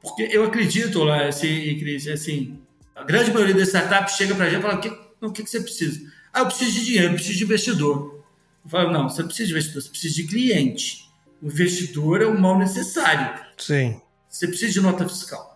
Porque 0.01 0.23
eu 0.31 0.45
acredito 0.45 1.03
lá, 1.03 1.25
assim, 1.25 1.77
Cris, 1.77 2.07
assim, 2.07 2.61
a 2.95 3.03
grande 3.03 3.33
maioria 3.33 3.55
das 3.55 3.67
startups 3.67 4.15
chega 4.15 4.33
para 4.33 4.45
a 4.45 4.49
gente 4.49 4.59
e 4.59 4.61
fala, 4.61 4.75
o 4.75 4.79
que, 4.79 4.89
o 5.21 5.31
que 5.33 5.45
você 5.45 5.59
precisa? 5.59 6.09
Ah, 6.31 6.41
eu 6.41 6.45
preciso 6.45 6.71
de 6.71 6.85
dinheiro, 6.85 7.07
eu 7.07 7.15
preciso 7.15 7.38
de 7.38 7.43
investidor. 7.43 8.23
Eu 8.63 8.69
falo, 8.69 8.91
não, 8.93 9.09
você 9.09 9.19
não 9.19 9.27
precisa 9.27 9.47
de 9.47 9.53
investidor, 9.53 9.81
você 9.81 9.89
precisa 9.89 10.15
de 10.15 10.23
cliente. 10.23 11.09
O 11.41 11.47
investidor 11.47 12.21
é 12.21 12.25
o 12.25 12.39
mal 12.39 12.57
necessário. 12.57 13.38
Sim. 13.57 13.99
Você 14.29 14.47
precisa 14.47 14.71
de 14.71 14.79
nota 14.79 15.09
fiscal. 15.09 15.54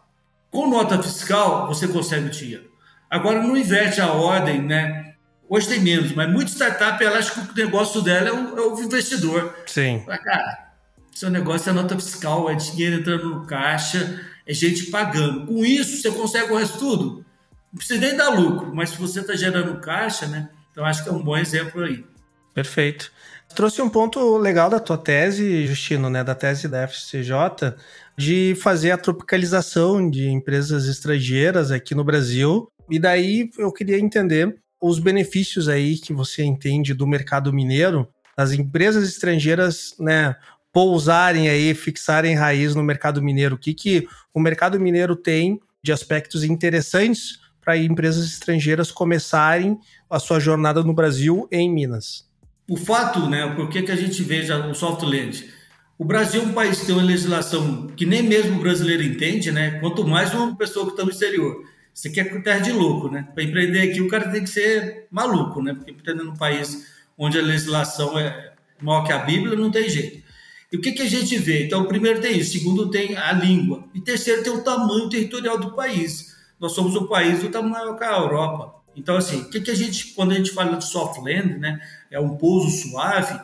Com 0.52 0.70
nota 0.70 1.02
fiscal, 1.02 1.68
você 1.68 1.88
consegue 1.88 2.28
o 2.28 2.32
dinheiro. 2.32 2.70
Agora, 3.10 3.42
não 3.42 3.58
inverte 3.58 4.02
a 4.02 4.12
ordem, 4.12 4.62
né? 4.62 5.14
Hoje 5.48 5.68
tem 5.68 5.80
menos, 5.80 6.12
mas 6.14 6.30
muita 6.30 6.52
startup, 6.52 7.04
ela 7.04 7.18
acha 7.18 7.32
que 7.32 7.40
o 7.40 7.66
negócio 7.66 8.02
dela 8.02 8.30
é 8.30 8.32
o, 8.32 8.58
é 8.58 8.62
o 8.62 8.80
investidor. 8.80 9.56
Sim. 9.66 10.04
Fala, 10.06 10.18
cara, 10.20 10.70
seu 11.14 11.30
negócio 11.30 11.70
é 11.70 11.74
nota 11.74 11.96
fiscal, 11.96 12.50
é 12.50 12.56
dinheiro 12.56 12.98
entrando 12.98 13.30
no 13.30 13.46
caixa, 13.48 14.24
é 14.46 14.54
gente 14.54 14.86
pagando. 14.86 15.48
Com 15.48 15.66
isso, 15.66 16.02
você 16.02 16.12
consegue 16.12 16.52
o 16.52 16.56
resto 16.56 16.78
tudo. 16.78 17.26
Não 17.72 17.78
precisa 17.78 18.00
nem 18.00 18.16
dar 18.16 18.30
lucro, 18.30 18.74
mas 18.74 18.92
se 18.92 18.98
você 18.98 19.22
está 19.22 19.36
gerando 19.36 19.80
caixa, 19.80 20.28
né? 20.28 20.50
Então, 20.72 20.86
acho 20.86 21.04
que 21.04 21.10
é 21.10 21.12
um 21.12 21.22
bom 21.22 21.36
exemplo 21.36 21.84
aí. 21.84 22.06
Perfeito. 22.54 23.12
Trouxe 23.56 23.82
um 23.82 23.90
ponto 23.90 24.38
legal 24.38 24.70
da 24.70 24.80
tua 24.80 24.98
tese, 24.98 25.66
Justino, 25.66 26.10
né, 26.10 26.24
da 26.24 26.36
tese 26.36 26.68
da 26.68 26.84
FCJ, 26.88 27.34
de 28.20 28.54
fazer 28.56 28.92
a 28.92 28.98
tropicalização 28.98 30.10
de 30.10 30.30
empresas 30.30 30.88
estrangeiras 30.88 31.72
aqui 31.72 31.96
no 31.96 32.04
Brasil. 32.04 32.70
E 32.90 33.00
daí 33.00 33.50
eu 33.58 33.72
queria 33.72 33.98
entender 33.98 34.58
os 34.82 35.00
benefícios 35.00 35.70
aí 35.70 35.98
que 35.98 36.12
você 36.12 36.44
entende 36.44 36.94
do 36.94 37.08
mercado 37.08 37.54
mineiro, 37.54 38.08
das 38.36 38.52
empresas 38.52 39.08
estrangeiras, 39.08 39.96
né, 39.98 40.36
pousarem 40.74 41.48
aí, 41.48 41.74
fixarem 41.74 42.36
raiz 42.36 42.76
no 42.76 42.84
mercado 42.84 43.22
mineiro. 43.22 43.56
O 43.56 43.58
que, 43.58 43.74
que 43.74 44.06
o 44.34 44.40
mercado 44.40 44.78
mineiro 44.78 45.16
tem 45.16 45.58
de 45.82 45.94
aspectos 45.94 46.44
interessantes 46.44 47.40
para 47.62 47.78
empresas 47.78 48.26
estrangeiras 48.26 48.92
começarem 48.92 49.80
a 50.10 50.20
sua 50.20 50.42
jornada 50.42 50.84
no 50.84 50.94
Brasil 50.94 51.48
em 51.50 51.72
Minas? 51.72 52.30
o 52.70 52.78
fato, 52.78 53.28
né, 53.28 53.52
por 53.56 53.68
que, 53.70 53.82
que 53.82 53.92
a 53.92 53.96
gente 53.96 54.22
veja 54.22 54.68
o 54.68 54.76
soft 54.76 55.02
land? 55.02 55.50
O 56.00 56.06
Brasil 56.06 56.42
é 56.42 56.46
um 56.46 56.54
país 56.54 56.80
que 56.80 56.86
tem 56.86 56.96
uma 56.96 57.04
legislação 57.04 57.88
que 57.88 58.06
nem 58.06 58.24
mesmo 58.24 58.56
o 58.56 58.62
brasileiro 58.62 59.04
entende, 59.04 59.52
né? 59.52 59.82
Quanto 59.82 60.08
mais 60.08 60.34
uma 60.34 60.56
pessoa 60.56 60.86
que 60.86 60.94
está 60.94 61.04
no 61.04 61.12
exterior. 61.12 61.62
Isso 61.94 62.08
aqui 62.08 62.22
é 62.22 62.40
terra 62.40 62.60
de 62.60 62.72
louco, 62.72 63.10
né? 63.10 63.28
Para 63.34 63.44
empreender 63.44 63.82
aqui, 63.82 64.00
o 64.00 64.08
cara 64.08 64.30
tem 64.30 64.42
que 64.42 64.50
ser 64.50 65.08
maluco, 65.12 65.62
né? 65.62 65.74
Porque 65.74 65.92
empreender 65.92 66.24
num 66.24 66.38
país 66.38 66.88
onde 67.18 67.38
a 67.38 67.42
legislação 67.42 68.18
é 68.18 68.54
maior 68.82 69.04
que 69.04 69.12
a 69.12 69.18
Bíblia, 69.18 69.58
não 69.58 69.70
tem 69.70 69.90
jeito. 69.90 70.24
E 70.72 70.78
o 70.78 70.82
que, 70.82 70.94
que 70.94 71.02
a 71.02 71.10
gente 71.10 71.38
vê? 71.38 71.66
Então, 71.66 71.84
primeiro 71.84 72.22
tem 72.22 72.38
isso, 72.38 72.54
segundo 72.54 72.90
tem 72.90 73.18
a 73.18 73.34
língua, 73.34 73.84
e 73.94 74.00
terceiro 74.00 74.42
tem 74.42 74.54
o 74.54 74.64
tamanho 74.64 75.10
territorial 75.10 75.60
do 75.60 75.76
país. 75.76 76.34
Nós 76.62 76.72
somos 76.72 76.96
um 76.96 77.08
país 77.08 77.42
do 77.42 77.50
tamanho 77.50 77.98
que 77.98 78.06
a 78.06 78.20
Europa. 78.20 78.74
Então, 78.96 79.18
assim, 79.18 79.42
o 79.42 79.50
que, 79.50 79.60
que 79.60 79.72
a 79.72 79.76
gente, 79.76 80.14
quando 80.14 80.32
a 80.32 80.36
gente 80.36 80.52
fala 80.52 80.78
de 80.78 80.86
soft 80.86 81.22
land, 81.22 81.58
né, 81.58 81.82
é 82.10 82.22
um 82.22 82.38
pouso 82.38 82.70
suave, 82.70 83.38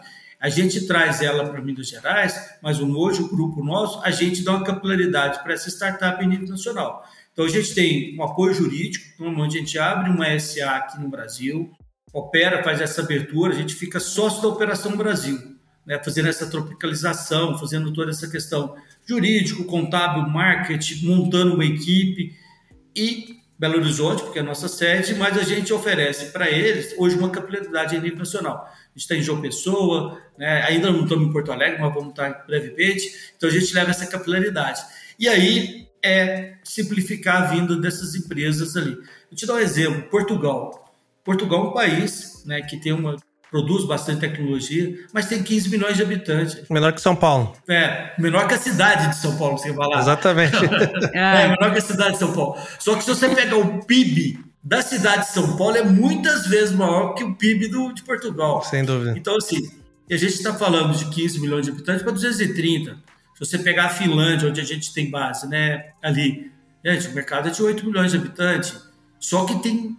a 0.46 0.50
gente 0.50 0.86
traz 0.86 1.24
ela 1.24 1.50
para 1.50 1.60
Minas 1.60 1.88
Gerais, 1.88 2.40
mas 2.62 2.80
hoje, 2.80 3.20
o 3.24 3.28
grupo 3.28 3.64
nosso, 3.64 4.00
a 4.04 4.12
gente 4.12 4.44
dá 4.44 4.52
uma 4.52 4.64
capilaridade 4.64 5.42
para 5.42 5.54
essa 5.54 5.70
startup 5.70 6.24
em 6.24 6.28
nível 6.28 6.50
nacional. 6.50 7.04
Então, 7.34 7.46
a 7.46 7.50
gente 7.50 7.74
tem 7.74 8.16
um 8.16 8.22
apoio 8.22 8.54
jurídico, 8.54 9.24
onde 9.24 9.58
a 9.58 9.60
gente 9.60 9.80
abre 9.80 10.12
uma 10.12 10.40
SA 10.40 10.70
aqui 10.76 11.02
no 11.02 11.10
Brasil, 11.10 11.72
opera, 12.14 12.62
faz 12.64 12.80
essa 12.80 13.02
abertura, 13.02 13.56
a 13.56 13.58
gente 13.58 13.74
fica 13.74 14.00
sócio 14.00 14.40
da 14.44 14.50
Operação 14.50 14.96
Brasil 14.96 15.56
né, 15.84 16.00
fazendo 16.04 16.30
essa 16.30 16.46
tropicalização, 16.46 17.58
fazendo 17.58 17.92
toda 17.92 18.12
essa 18.12 18.30
questão 18.30 18.76
jurídico, 19.04 19.64
contábil, 19.64 20.30
marketing, 20.30 21.08
montando 21.08 21.56
uma 21.56 21.66
equipe 21.66 22.36
e 22.96 23.36
Belo 23.58 23.78
Horizonte, 23.78 24.22
porque 24.22 24.38
é 24.38 24.42
a 24.44 24.46
nossa 24.46 24.68
sede, 24.68 25.16
mas 25.16 25.36
a 25.40 25.44
gente 25.44 25.74
oferece 25.74 26.32
para 26.32 26.52
eles 26.52 26.94
hoje 27.00 27.18
uma 27.18 27.32
capilaridade 27.32 27.96
a 27.96 28.00
nível 28.00 28.20
nacional. 28.20 28.70
A 28.96 28.98
gente 28.98 29.04
está 29.04 29.16
em 29.16 29.22
João 29.22 29.42
Pessoa, 29.42 30.22
né, 30.38 30.64
ainda 30.64 30.90
não 30.90 31.04
estamos 31.04 31.28
em 31.28 31.32
Porto 31.34 31.52
Alegre, 31.52 31.82
mas 31.82 31.94
vamos 31.94 32.12
estar 32.12 32.46
brevemente, 32.48 33.12
então 33.36 33.50
a 33.50 33.52
gente 33.52 33.74
leva 33.74 33.92
essa 33.92 34.08
capilaridade. 34.08 34.82
E 35.20 35.28
aí 35.28 35.88
é 36.02 36.54
simplificar 36.64 37.44
a 37.44 37.46
vinda 37.48 37.76
dessas 37.76 38.16
empresas 38.16 38.78
ali. 38.78 38.96
Vou 38.96 39.36
te 39.36 39.46
dar 39.46 39.56
um 39.56 39.60
exemplo: 39.60 40.04
Portugal. 40.04 40.94
Portugal 41.26 41.66
é 41.66 41.70
um 41.70 41.74
país 41.74 42.44
né, 42.46 42.62
que 42.62 42.78
tem 42.78 42.94
uma 42.94 43.18
produz 43.52 43.86
bastante 43.86 44.22
tecnologia, 44.22 44.98
mas 45.14 45.28
tem 45.28 45.42
15 45.42 45.70
milhões 45.70 45.98
de 45.98 46.04
habitantes. 46.04 46.68
Menor 46.70 46.94
que 46.94 47.02
São 47.02 47.16
Paulo. 47.16 47.54
É, 47.70 48.14
menor 48.20 48.48
que 48.48 48.54
a 48.54 48.58
cidade 48.58 49.10
de 49.10 49.18
São 49.18 49.38
Paulo, 49.38 49.58
você 49.58 49.72
lá. 49.72 50.00
Exatamente. 50.00 50.56
é, 51.14 51.48
menor 51.48 51.72
que 51.72 51.80
a 51.80 51.82
cidade 51.82 52.14
de 52.14 52.20
São 52.20 52.34
Paulo. 52.34 52.58
Só 52.80 52.96
que 52.96 53.04
se 53.04 53.10
você 53.10 53.30
pegar 53.30 53.58
o 53.58 53.86
PIB 53.86 54.40
da 54.66 54.82
cidade 54.82 55.28
de 55.28 55.32
São 55.32 55.56
Paulo, 55.56 55.78
é 55.78 55.84
muitas 55.84 56.48
vezes 56.48 56.76
maior 56.76 57.14
que 57.14 57.24
o 57.24 57.36
PIB 57.36 57.68
do, 57.68 57.94
de 57.94 58.02
Portugal. 58.02 58.64
Sem 58.64 58.84
dúvida. 58.84 59.14
Então, 59.16 59.38
assim, 59.38 59.70
a 60.10 60.18
gente 60.18 60.34
está 60.34 60.56
falando 60.56 60.98
de 60.98 61.06
15 61.06 61.40
milhões 61.40 61.66
de 61.66 61.72
habitantes 61.72 62.02
para 62.02 62.12
230. 62.12 62.98
Se 63.36 63.40
você 63.40 63.60
pegar 63.60 63.86
a 63.86 63.90
Finlândia, 63.90 64.50
onde 64.50 64.60
a 64.60 64.64
gente 64.64 64.92
tem 64.92 65.12
base, 65.12 65.48
né, 65.48 65.92
ali, 66.02 66.52
gente, 66.84 67.08
o 67.10 67.14
mercado 67.14 67.48
é 67.48 67.52
de 67.52 67.62
8 67.62 67.86
milhões 67.86 68.12
de 68.12 68.18
habitantes. 68.18 68.76
Só 69.20 69.46
que 69.46 69.62
tem 69.62 69.96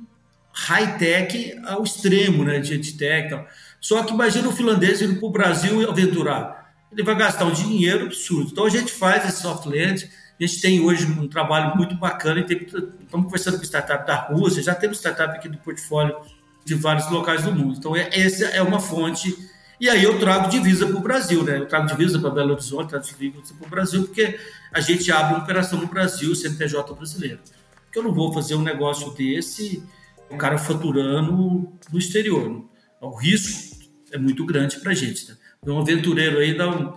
high-tech 0.52 1.60
ao 1.64 1.84
extremo, 1.84 2.42
né, 2.42 2.58
de 2.58 2.92
tech 2.94 3.26
e 3.26 3.30
tal. 3.30 3.46
Só 3.80 4.02
que 4.02 4.12
imagina 4.12 4.48
o 4.48 4.52
finlandês 4.52 5.00
indo 5.00 5.14
para 5.20 5.28
o 5.28 5.30
Brasil 5.30 5.80
e 5.80 5.86
aventurar. 5.86 6.74
Ele 6.90 7.04
vai 7.04 7.14
gastar 7.14 7.44
um 7.44 7.52
dinheiro 7.52 8.06
absurdo. 8.06 8.50
Então 8.50 8.64
a 8.64 8.70
gente 8.70 8.90
faz 8.90 9.28
esse 9.28 9.42
soft 9.42 9.66
land, 9.66 10.10
a 10.38 10.46
gente 10.46 10.60
tem 10.60 10.80
hoje 10.80 11.06
um 11.06 11.28
trabalho 11.28 11.76
muito 11.76 11.94
bacana 11.94 12.40
e 12.40 12.52
estamos 12.52 13.26
conversando 13.26 13.58
com 13.58 13.64
startup 13.64 14.06
da 14.06 14.16
Rússia, 14.16 14.62
já 14.62 14.74
temos 14.74 14.98
startup 14.98 15.36
aqui 15.36 15.48
do 15.48 15.56
portfólio 15.58 16.16
de 16.64 16.74
vários 16.74 17.10
locais 17.10 17.44
do 17.44 17.52
mundo. 17.52 17.76
Então 17.78 17.96
é, 17.96 18.08
essa 18.12 18.44
é 18.46 18.60
uma 18.60 18.80
fonte. 18.80 19.34
E 19.80 19.88
aí 19.88 20.02
eu 20.02 20.18
trago 20.18 20.50
divisa 20.50 20.86
para 20.86 20.96
o 20.96 21.00
Brasil, 21.00 21.42
né? 21.44 21.58
Eu 21.58 21.66
trago 21.66 21.86
divisa 21.86 22.18
para 22.18 22.30
Belo 22.30 22.52
Horizonte, 22.52 22.90
trago 22.90 23.04
divisa 23.04 23.54
para 23.58 23.66
o 23.66 23.70
Brasil, 23.70 24.02
porque 24.04 24.38
a 24.72 24.80
gente 24.80 25.10
abre 25.12 25.34
uma 25.34 25.44
operação 25.44 25.80
no 25.80 25.86
Brasil, 25.86 26.34
CNPJ 26.34 26.94
brasileiro. 26.94 27.38
Porque 27.84 27.98
eu 27.98 28.02
não 28.02 28.12
vou 28.12 28.32
fazer 28.32 28.54
um 28.56 28.62
negócio 28.62 29.12
desse 29.12 29.82
o 30.28 30.36
cara 30.36 30.58
faturando 30.58 31.72
no 31.90 31.98
exterior. 31.98 32.64
O 33.00 33.14
risco 33.14 33.76
é 34.12 34.18
muito 34.18 34.44
grande 34.44 34.78
para 34.80 34.92
a 34.92 34.94
gente. 34.94 35.28
Né? 35.28 35.36
Então, 35.62 35.76
um 35.76 35.80
aventureiro 35.80 36.38
aí 36.38 36.56
dá 36.56 36.68
um, 36.68 36.94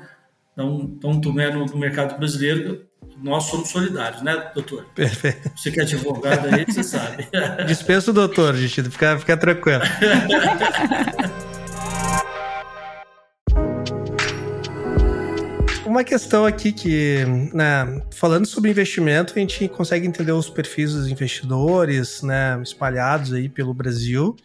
dá 0.56 0.66
um, 0.66 0.98
dá 1.00 1.08
um 1.08 1.22
tomé 1.22 1.54
no, 1.54 1.66
no 1.66 1.78
mercado 1.78 2.18
brasileiro, 2.18 2.89
nós 3.22 3.46
somos 3.46 3.70
solidários, 3.70 4.22
né, 4.22 4.52
doutor? 4.54 4.86
Perfeito. 4.96 5.52
Você 5.56 5.72
que 5.72 5.80
é 5.80 5.84
advogado 5.84 6.48
aí, 6.54 6.66
você 6.66 6.84
sabe. 6.84 7.28
Dispensa 7.68 8.12
o 8.12 8.14
doutor, 8.14 8.56
gente, 8.56 8.82
fica, 8.90 9.20
fica 9.20 9.36
tranquilo. 9.36 9.82
uma 15.90 16.04
questão 16.04 16.46
aqui 16.46 16.72
que, 16.72 17.26
né, 17.52 18.02
falando 18.12 18.46
sobre 18.46 18.70
investimento, 18.70 19.34
a 19.36 19.40
gente 19.40 19.68
consegue 19.68 20.08
entender 20.08 20.32
os 20.32 20.50
perfis 20.50 20.94
dos 20.94 21.08
investidores, 21.08 22.22
né, 22.22 22.62
espalhados 22.64 23.34
aí 23.34 23.50
pelo 23.50 23.74
Brasil. 23.74 24.36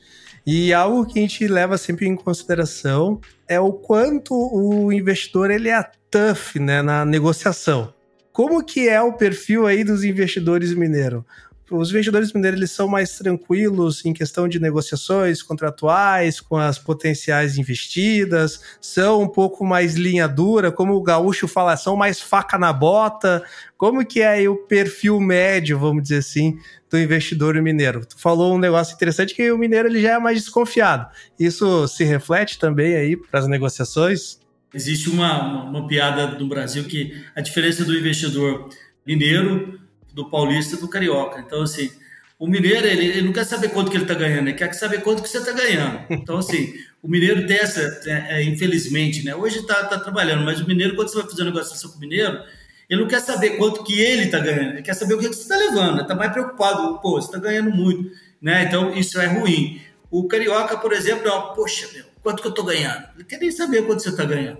E 0.46 0.72
algo 0.72 1.06
que 1.06 1.18
a 1.18 1.22
gente 1.22 1.46
leva 1.46 1.78
sempre 1.78 2.06
em 2.06 2.16
consideração 2.16 3.20
é 3.46 3.60
o 3.60 3.72
quanto 3.72 4.34
o 4.34 4.90
investidor 4.92 5.50
ele 5.50 5.68
é 5.68 5.82
tough, 6.10 6.56
né, 6.56 6.82
na 6.82 7.04
negociação. 7.04 7.92
Como 8.34 8.64
que 8.64 8.88
é 8.88 9.00
o 9.00 9.12
perfil 9.12 9.64
aí 9.64 9.84
dos 9.84 10.02
investidores 10.02 10.74
mineiros? 10.74 11.22
os 11.70 11.90
investidores 11.90 12.32
mineiros 12.32 12.58
eles 12.58 12.72
são 12.72 12.88
mais 12.88 13.16
tranquilos 13.16 14.04
em 14.04 14.12
questão 14.12 14.48
de 14.48 14.60
negociações 14.60 15.40
contratuais 15.40 16.40
com 16.40 16.56
as 16.56 16.76
potenciais 16.76 17.56
investidas, 17.56 18.60
são 18.80 19.22
um 19.22 19.28
pouco 19.28 19.64
mais 19.64 19.94
linha 19.94 20.26
dura, 20.26 20.72
como 20.72 20.94
o 20.94 21.02
gaúcho 21.02 21.46
fala, 21.46 21.76
são 21.76 21.96
mais 21.96 22.20
faca 22.20 22.58
na 22.58 22.72
bota. 22.72 23.42
Como 23.78 24.04
que 24.04 24.20
é 24.20 24.48
o 24.48 24.56
perfil 24.56 25.20
médio, 25.20 25.78
vamos 25.78 26.02
dizer 26.02 26.18
assim, 26.18 26.58
do 26.90 26.98
investidor 26.98 27.54
mineiro? 27.62 28.04
Tu 28.04 28.18
falou 28.18 28.54
um 28.54 28.58
negócio 28.58 28.94
interessante 28.94 29.32
que 29.32 29.52
o 29.52 29.56
mineiro 29.56 29.88
ele 29.88 30.02
já 30.02 30.14
é 30.14 30.18
mais 30.18 30.40
desconfiado. 30.40 31.08
Isso 31.38 31.86
se 31.86 32.02
reflete 32.02 32.58
também 32.58 32.96
aí 32.96 33.16
para 33.16 33.38
as 33.38 33.46
negociações? 33.46 34.43
Existe 34.74 35.08
uma, 35.08 35.40
uma, 35.42 35.64
uma 35.64 35.86
piada 35.86 36.26
no 36.38 36.48
Brasil 36.48 36.84
que 36.84 37.24
a 37.34 37.40
diferença 37.40 37.84
do 37.84 37.96
investidor 37.96 38.70
mineiro 39.06 39.80
do 40.12 40.28
paulista 40.28 40.76
e 40.76 40.78
do 40.78 40.88
carioca. 40.88 41.40
Então, 41.40 41.62
assim, 41.62 41.90
o 42.38 42.46
mineiro, 42.46 42.86
ele, 42.86 43.06
ele 43.06 43.22
não 43.22 43.32
quer 43.32 43.44
saber 43.44 43.68
quanto 43.68 43.90
que 43.90 43.96
ele 43.96 44.04
está 44.04 44.14
ganhando, 44.14 44.48
ele 44.48 44.56
quer 44.56 44.72
saber 44.74 45.02
quanto 45.02 45.22
que 45.22 45.28
você 45.28 45.38
está 45.38 45.52
ganhando. 45.52 46.04
Então, 46.10 46.38
assim, 46.38 46.74
o 47.02 47.08
mineiro 47.08 47.46
tem 47.46 47.56
essa, 47.56 47.80
é, 48.06 48.40
é, 48.40 48.44
infelizmente, 48.44 49.24
né? 49.24 49.34
Hoje 49.34 49.58
está 49.58 49.84
tá 49.84 49.98
trabalhando, 49.98 50.44
mas 50.44 50.60
o 50.60 50.66
mineiro, 50.66 50.96
quando 50.96 51.08
você 51.08 51.16
vai 51.16 51.30
fazer 51.30 51.42
uma 51.42 51.50
negociação 51.50 51.90
com 51.90 51.96
o 51.96 52.00
mineiro, 52.00 52.42
ele 52.88 53.00
não 53.00 53.08
quer 53.08 53.20
saber 53.20 53.50
quanto 53.50 53.82
que 53.84 54.00
ele 54.00 54.24
está 54.24 54.38
ganhando, 54.38 54.72
ele 54.72 54.82
quer 54.82 54.94
saber 54.94 55.14
o 55.14 55.18
que, 55.18 55.28
que 55.28 55.34
você 55.34 55.42
está 55.42 55.56
levando, 55.56 56.02
está 56.02 56.14
mais 56.14 56.32
preocupado, 56.32 56.98
pô, 57.00 57.20
você 57.20 57.28
está 57.28 57.38
ganhando 57.38 57.70
muito, 57.70 58.10
né? 58.40 58.64
Então, 58.64 58.92
isso 58.94 59.20
é 59.20 59.26
ruim. 59.26 59.80
O 60.10 60.28
carioca, 60.28 60.76
por 60.76 60.92
exemplo, 60.92 61.28
é, 61.28 61.54
poxa, 61.54 61.88
meu, 61.92 62.04
quanto 62.24 62.40
que 62.40 62.48
eu 62.48 62.50
estou 62.50 62.64
ganhando? 62.64 63.04
Ele 63.14 63.24
quer 63.24 63.38
nem 63.38 63.52
saber 63.52 63.86
quanto 63.86 64.02
você 64.02 64.08
está 64.08 64.24
ganhando. 64.24 64.58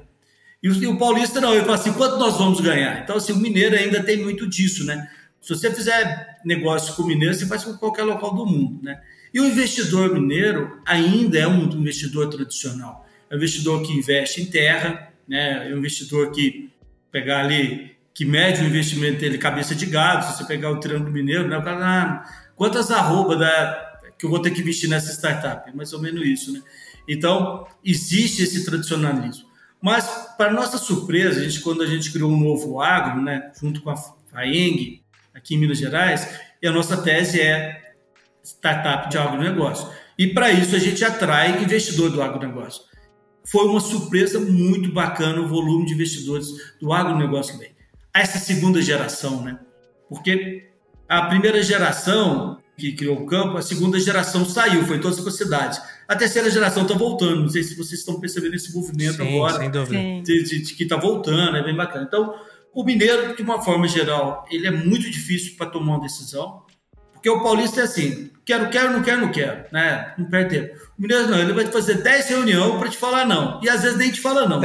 E 0.63 0.69
o, 0.69 0.75
e 0.75 0.87
o 0.87 0.99
paulista 0.99 1.41
não, 1.41 1.53
ele 1.55 1.65
fala 1.65 1.75
assim, 1.75 1.93
quanto 1.95 2.19
nós 2.19 2.37
vamos 2.37 2.61
ganhar? 2.61 3.03
Então, 3.03 3.17
assim, 3.17 3.33
o 3.33 3.37
mineiro 3.37 3.75
ainda 3.75 4.03
tem 4.03 4.23
muito 4.23 4.47
disso, 4.49 4.85
né? 4.85 5.11
Se 5.41 5.49
você 5.49 5.71
fizer 5.75 6.39
negócio 6.45 6.95
com 6.95 7.03
mineiro, 7.03 7.35
você 7.35 7.47
faz 7.47 7.65
com 7.65 7.75
qualquer 7.75 8.05
local 8.05 8.35
do 8.35 8.47
mundo, 8.47 8.83
né? 8.83 9.01
E 9.33 9.41
o 9.41 9.47
investidor 9.47 10.13
mineiro 10.13 10.81
ainda 10.87 11.39
é 11.39 11.49
um 11.49 11.65
investidor 11.73 12.29
tradicional. 12.29 13.07
É 13.29 13.35
um 13.35 13.39
investidor 13.39 13.83
que 13.83 13.93
investe 13.93 14.43
em 14.43 14.47
terra, 14.47 15.13
né? 15.27 15.71
É 15.71 15.75
um 15.75 15.79
investidor 15.79 16.31
que 16.31 16.71
pegar 17.11 17.41
ali, 17.41 17.97
que 18.13 18.25
mede 18.25 18.63
o 18.63 18.67
investimento 18.67 19.21
dele 19.21 19.39
cabeça 19.39 19.75
de 19.75 19.87
gado, 19.87 20.25
se 20.25 20.37
você 20.37 20.45
pegar 20.45 20.71
o 20.71 20.81
Triângulo 20.81 21.11
Mineiro, 21.11 21.49
né? 21.49 21.59
O 21.59 21.63
cara, 21.63 21.81
ah, 21.83 22.25
quantas 22.55 22.91
arroba 22.91 23.37
da, 23.37 24.01
que 24.19 24.25
eu 24.25 24.31
vou 24.31 24.41
ter 24.41 24.51
que 24.51 24.61
investir 24.61 24.89
nessa 24.89 25.13
startup? 25.13 25.69
É 25.69 25.75
mais 25.75 25.93
ou 25.93 26.01
menos 26.01 26.25
isso, 26.27 26.53
né? 26.53 26.63
Então, 27.09 27.67
existe 27.85 28.43
esse 28.43 28.65
tradicionalismo. 28.65 29.49
Mas, 29.81 30.07
para 30.39 30.53
nossa 30.53 30.79
surpresa, 30.79 31.41
a 31.41 31.45
gente, 31.45 31.61
quando 31.61 31.83
a 31.83 31.87
gente 31.87 32.11
criou 32.11 32.31
um 32.31 32.41
novo 32.41 32.81
agro, 32.81 33.21
né, 33.21 33.53
junto 33.61 33.83
com 33.83 33.91
a 33.91 33.97
FAENG, 33.97 35.03
aqui 35.35 35.55
em 35.55 35.59
Minas 35.59 35.79
Gerais, 35.79 36.41
e 36.63 36.67
a 36.67 36.73
nossa 36.73 36.97
tese 37.03 37.41
é 37.41 37.93
startup 38.43 39.11
de 39.11 39.19
agronegócio. 39.19 39.89
E 40.19 40.29
para 40.29 40.51
isso 40.51 40.75
a 40.75 40.79
gente 40.79 41.05
atrai 41.05 41.63
investidor 41.63 42.11
do 42.11 42.23
agronegócio. 42.23 42.83
Foi 43.45 43.67
uma 43.67 43.81
surpresa 43.81 44.41
muito 44.41 44.91
bacana 44.91 45.41
o 45.41 45.49
volume 45.49 45.85
de 45.85 45.93
investidores 45.93 46.49
do 46.81 46.93
agronegócio 46.93 47.55
que 47.55 47.61
vem. 47.61 47.75
Essa 48.15 48.39
segunda 48.39 48.81
geração, 48.81 49.43
né? 49.43 49.59
Porque 50.09 50.71
a 51.09 51.23
primeira 51.27 51.63
geração 51.63 52.59
que 52.77 52.93
criou 52.93 53.19
o 53.21 53.27
campo, 53.27 53.57
a 53.57 53.63
segunda 53.63 53.99
geração 54.01 54.45
saiu, 54.45 54.87
foi 54.87 54.99
todas 54.99 55.25
as 55.25 55.37
cidades. 55.37 55.81
A 56.07 56.17
terceira 56.17 56.51
geração 56.51 56.83
está 56.83 56.95
voltando. 56.95 57.43
Não 57.43 57.49
sei 57.49 57.63
se 57.63 57.75
vocês 57.75 58.01
estão 58.01 58.21
percebendo 58.21 58.55
esse 58.55 58.75
movimento 58.75 59.17
Sim, 59.17 59.37
agora. 59.37 59.59
Sem 59.59 59.71
dúvida. 59.71 60.23
De, 60.23 60.43
de, 60.45 60.63
de 60.63 60.75
que 60.75 60.83
está 60.83 60.97
voltando, 60.97 61.57
é 61.57 61.63
bem 61.63 61.75
bacana. 61.75 62.05
Então, 62.07 62.35
o 62.75 62.83
mineiro, 62.83 63.37
de 63.37 63.43
uma 63.43 63.63
forma 63.63 63.87
geral, 63.87 64.45
ele 64.51 64.67
é 64.67 64.71
muito 64.71 65.09
difícil 65.09 65.57
para 65.57 65.67
tomar 65.67 65.93
uma 65.93 66.01
decisão, 66.01 66.65
porque 67.13 67.31
o 67.31 67.43
paulista 67.43 67.81
é 67.81 67.85
assim, 67.85 68.31
quero, 68.45 68.69
quero, 68.69 68.93
não 68.93 69.03
quero, 69.03 69.21
não 69.23 69.31
quero, 69.31 69.65
né? 69.73 70.13
Não 70.19 70.27
perde 70.27 70.59
tempo. 70.59 70.81
O 70.99 71.03
mineiro 71.03 71.29
não, 71.29 71.39
ele 71.39 71.53
vai 71.53 71.67
fazer 71.67 72.03
10 72.03 72.29
reuniões 72.29 72.79
para 72.79 72.91
te 72.91 72.99
falar 72.99 73.25
não, 73.25 73.61
e 73.63 73.69
às 73.69 73.83
vezes 73.83 73.97
nem 73.97 74.11
te 74.11 74.21
fala 74.21 74.49
não. 74.49 74.61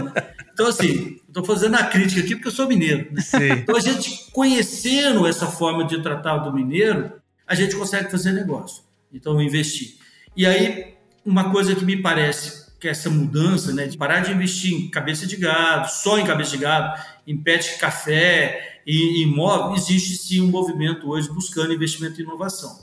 Então, 0.52 0.68
assim, 0.68 1.18
estou 1.26 1.46
fazendo 1.46 1.76
a 1.76 1.84
crítica 1.84 2.20
aqui 2.20 2.36
porque 2.36 2.50
eu 2.50 2.52
sou 2.52 2.68
mineiro. 2.68 3.08
Né? 3.14 3.22
Então, 3.60 3.78
a 3.78 3.80
gente 3.80 4.30
conhecendo 4.34 5.26
essa 5.26 5.48
forma 5.48 5.86
de 5.86 6.02
tratar 6.02 6.40
do 6.40 6.52
mineiro, 6.52 7.14
a 7.48 7.56
gente 7.56 7.78
consegue 7.78 8.12
fazer 8.12 8.34
negócio. 8.34 8.84
Então, 9.14 9.42
investir. 9.42 9.96
E 10.36 10.46
aí, 10.46 10.96
uma 11.30 11.52
coisa 11.52 11.76
que 11.76 11.86
me 11.86 12.02
parece 12.02 12.68
que 12.80 12.88
essa 12.88 13.10
mudança, 13.10 13.74
né, 13.74 13.86
de 13.86 13.98
parar 13.98 14.22
de 14.22 14.32
investir 14.32 14.74
em 14.74 14.90
cabeça 14.90 15.28
de 15.28 15.36
gado, 15.36 15.92
só 15.92 16.18
em 16.18 16.26
cabeça 16.26 16.52
de 16.52 16.58
gado, 16.58 17.00
em 17.28 17.38
pet 17.38 17.78
café 17.78 18.82
e 18.88 19.22
imóvel, 19.24 19.76
existe 19.76 20.16
sim 20.16 20.42
um 20.42 20.48
movimento 20.48 21.08
hoje 21.10 21.30
buscando 21.30 21.74
investimento 21.74 22.20
em 22.20 22.24
inovação. 22.24 22.80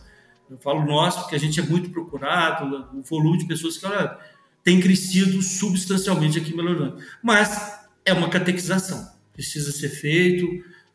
Eu 0.49 0.59
falo 0.59 0.85
nós 0.85 1.17
porque 1.17 1.35
a 1.35 1.39
gente 1.39 1.59
é 1.59 1.63
muito 1.63 1.91
procurado, 1.91 2.89
o 2.95 3.03
volume 3.03 3.39
de 3.39 3.47
pessoas 3.47 3.79
que 3.79 3.87
olha, 3.87 4.17
tem 4.63 4.81
crescido 4.81 5.43
substancialmente 5.43 6.39
aqui 6.39 6.53
em 6.53 6.57
Belo 6.57 6.71
Horizonte. 6.71 7.05
Mas 7.23 7.81
é 8.05 8.13
uma 8.13 8.29
catequização, 8.29 9.11
precisa 9.33 9.73
ser 9.73 9.89
feito 9.89 10.47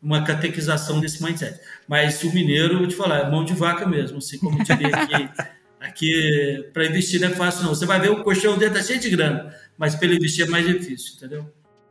uma 0.01 0.23
catequização 0.23 0.99
desse 0.99 1.21
mindset. 1.23 1.59
Mas 1.87 2.23
o 2.23 2.33
mineiro, 2.33 2.77
vou 2.77 2.87
te 2.87 2.95
falar, 2.95 3.19
é 3.19 3.29
mão 3.29 3.43
de 3.43 3.53
vaca 3.53 3.85
mesmo, 3.85 4.19
assim 4.19 4.37
como 4.37 4.59
eu 4.59 4.63
diria 4.63 4.95
aqui. 4.95 5.29
Aqui, 5.91 6.69
para 6.73 6.85
investir 6.85 7.19
não 7.19 7.27
é 7.27 7.31
fácil, 7.31 7.63
não. 7.63 7.75
Você 7.75 7.85
vai 7.85 7.99
ver 7.99 8.11
o 8.11 8.23
colchão 8.23 8.57
dele 8.57 8.73
tá 8.73 8.81
cheio 8.81 8.99
de 8.99 9.09
grana, 9.09 9.53
mas 9.77 9.93
para 9.93 10.07
investir 10.07 10.45
é 10.45 10.49
mais 10.49 10.65
difícil, 10.65 11.15
entendeu? 11.17 11.45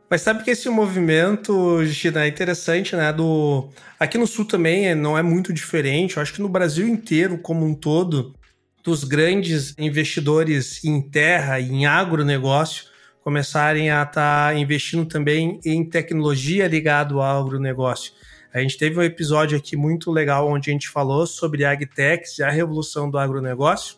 Mas 0.09 0.21
sabe 0.21 0.43
que 0.43 0.49
esse 0.51 0.67
movimento, 0.69 1.85
Justina, 1.85 2.25
é 2.25 2.27
interessante, 2.27 2.95
né? 2.95 3.13
Do... 3.13 3.69
Aqui 3.99 4.17
no 4.17 4.25
Sul 4.25 4.43
também 4.43 4.87
é, 4.87 4.95
não 4.95 5.17
é 5.17 5.21
muito 5.21 5.53
diferente. 5.53 6.17
Eu 6.17 6.23
acho 6.23 6.33
que 6.33 6.41
no 6.41 6.49
Brasil 6.49 6.87
inteiro, 6.87 7.37
como 7.37 7.65
um 7.65 7.73
todo, 7.75 8.35
dos 8.83 9.03
grandes 9.03 9.73
investidores 9.77 10.83
em 10.83 10.99
terra 10.99 11.59
e 11.59 11.69
em 11.69 11.85
agronegócio 11.85 12.85
começarem 13.23 13.91
a 13.91 14.01
estar 14.01 14.51
tá 14.51 14.55
investindo 14.55 15.05
também 15.05 15.59
em 15.63 15.85
tecnologia 15.85 16.67
ligado 16.67 17.21
ao 17.21 17.45
agronegócio. 17.45 18.13
A 18.53 18.59
gente 18.59 18.77
teve 18.77 18.99
um 18.99 19.03
episódio 19.03 19.57
aqui 19.57 19.77
muito 19.77 20.11
legal 20.11 20.47
onde 20.47 20.69
a 20.69 20.73
gente 20.73 20.89
falou 20.89 21.25
sobre 21.25 21.63
agtechs 21.63 22.37
e 22.39 22.43
a 22.43 22.49
revolução 22.49 23.09
do 23.09 23.17
agronegócio. 23.17 23.97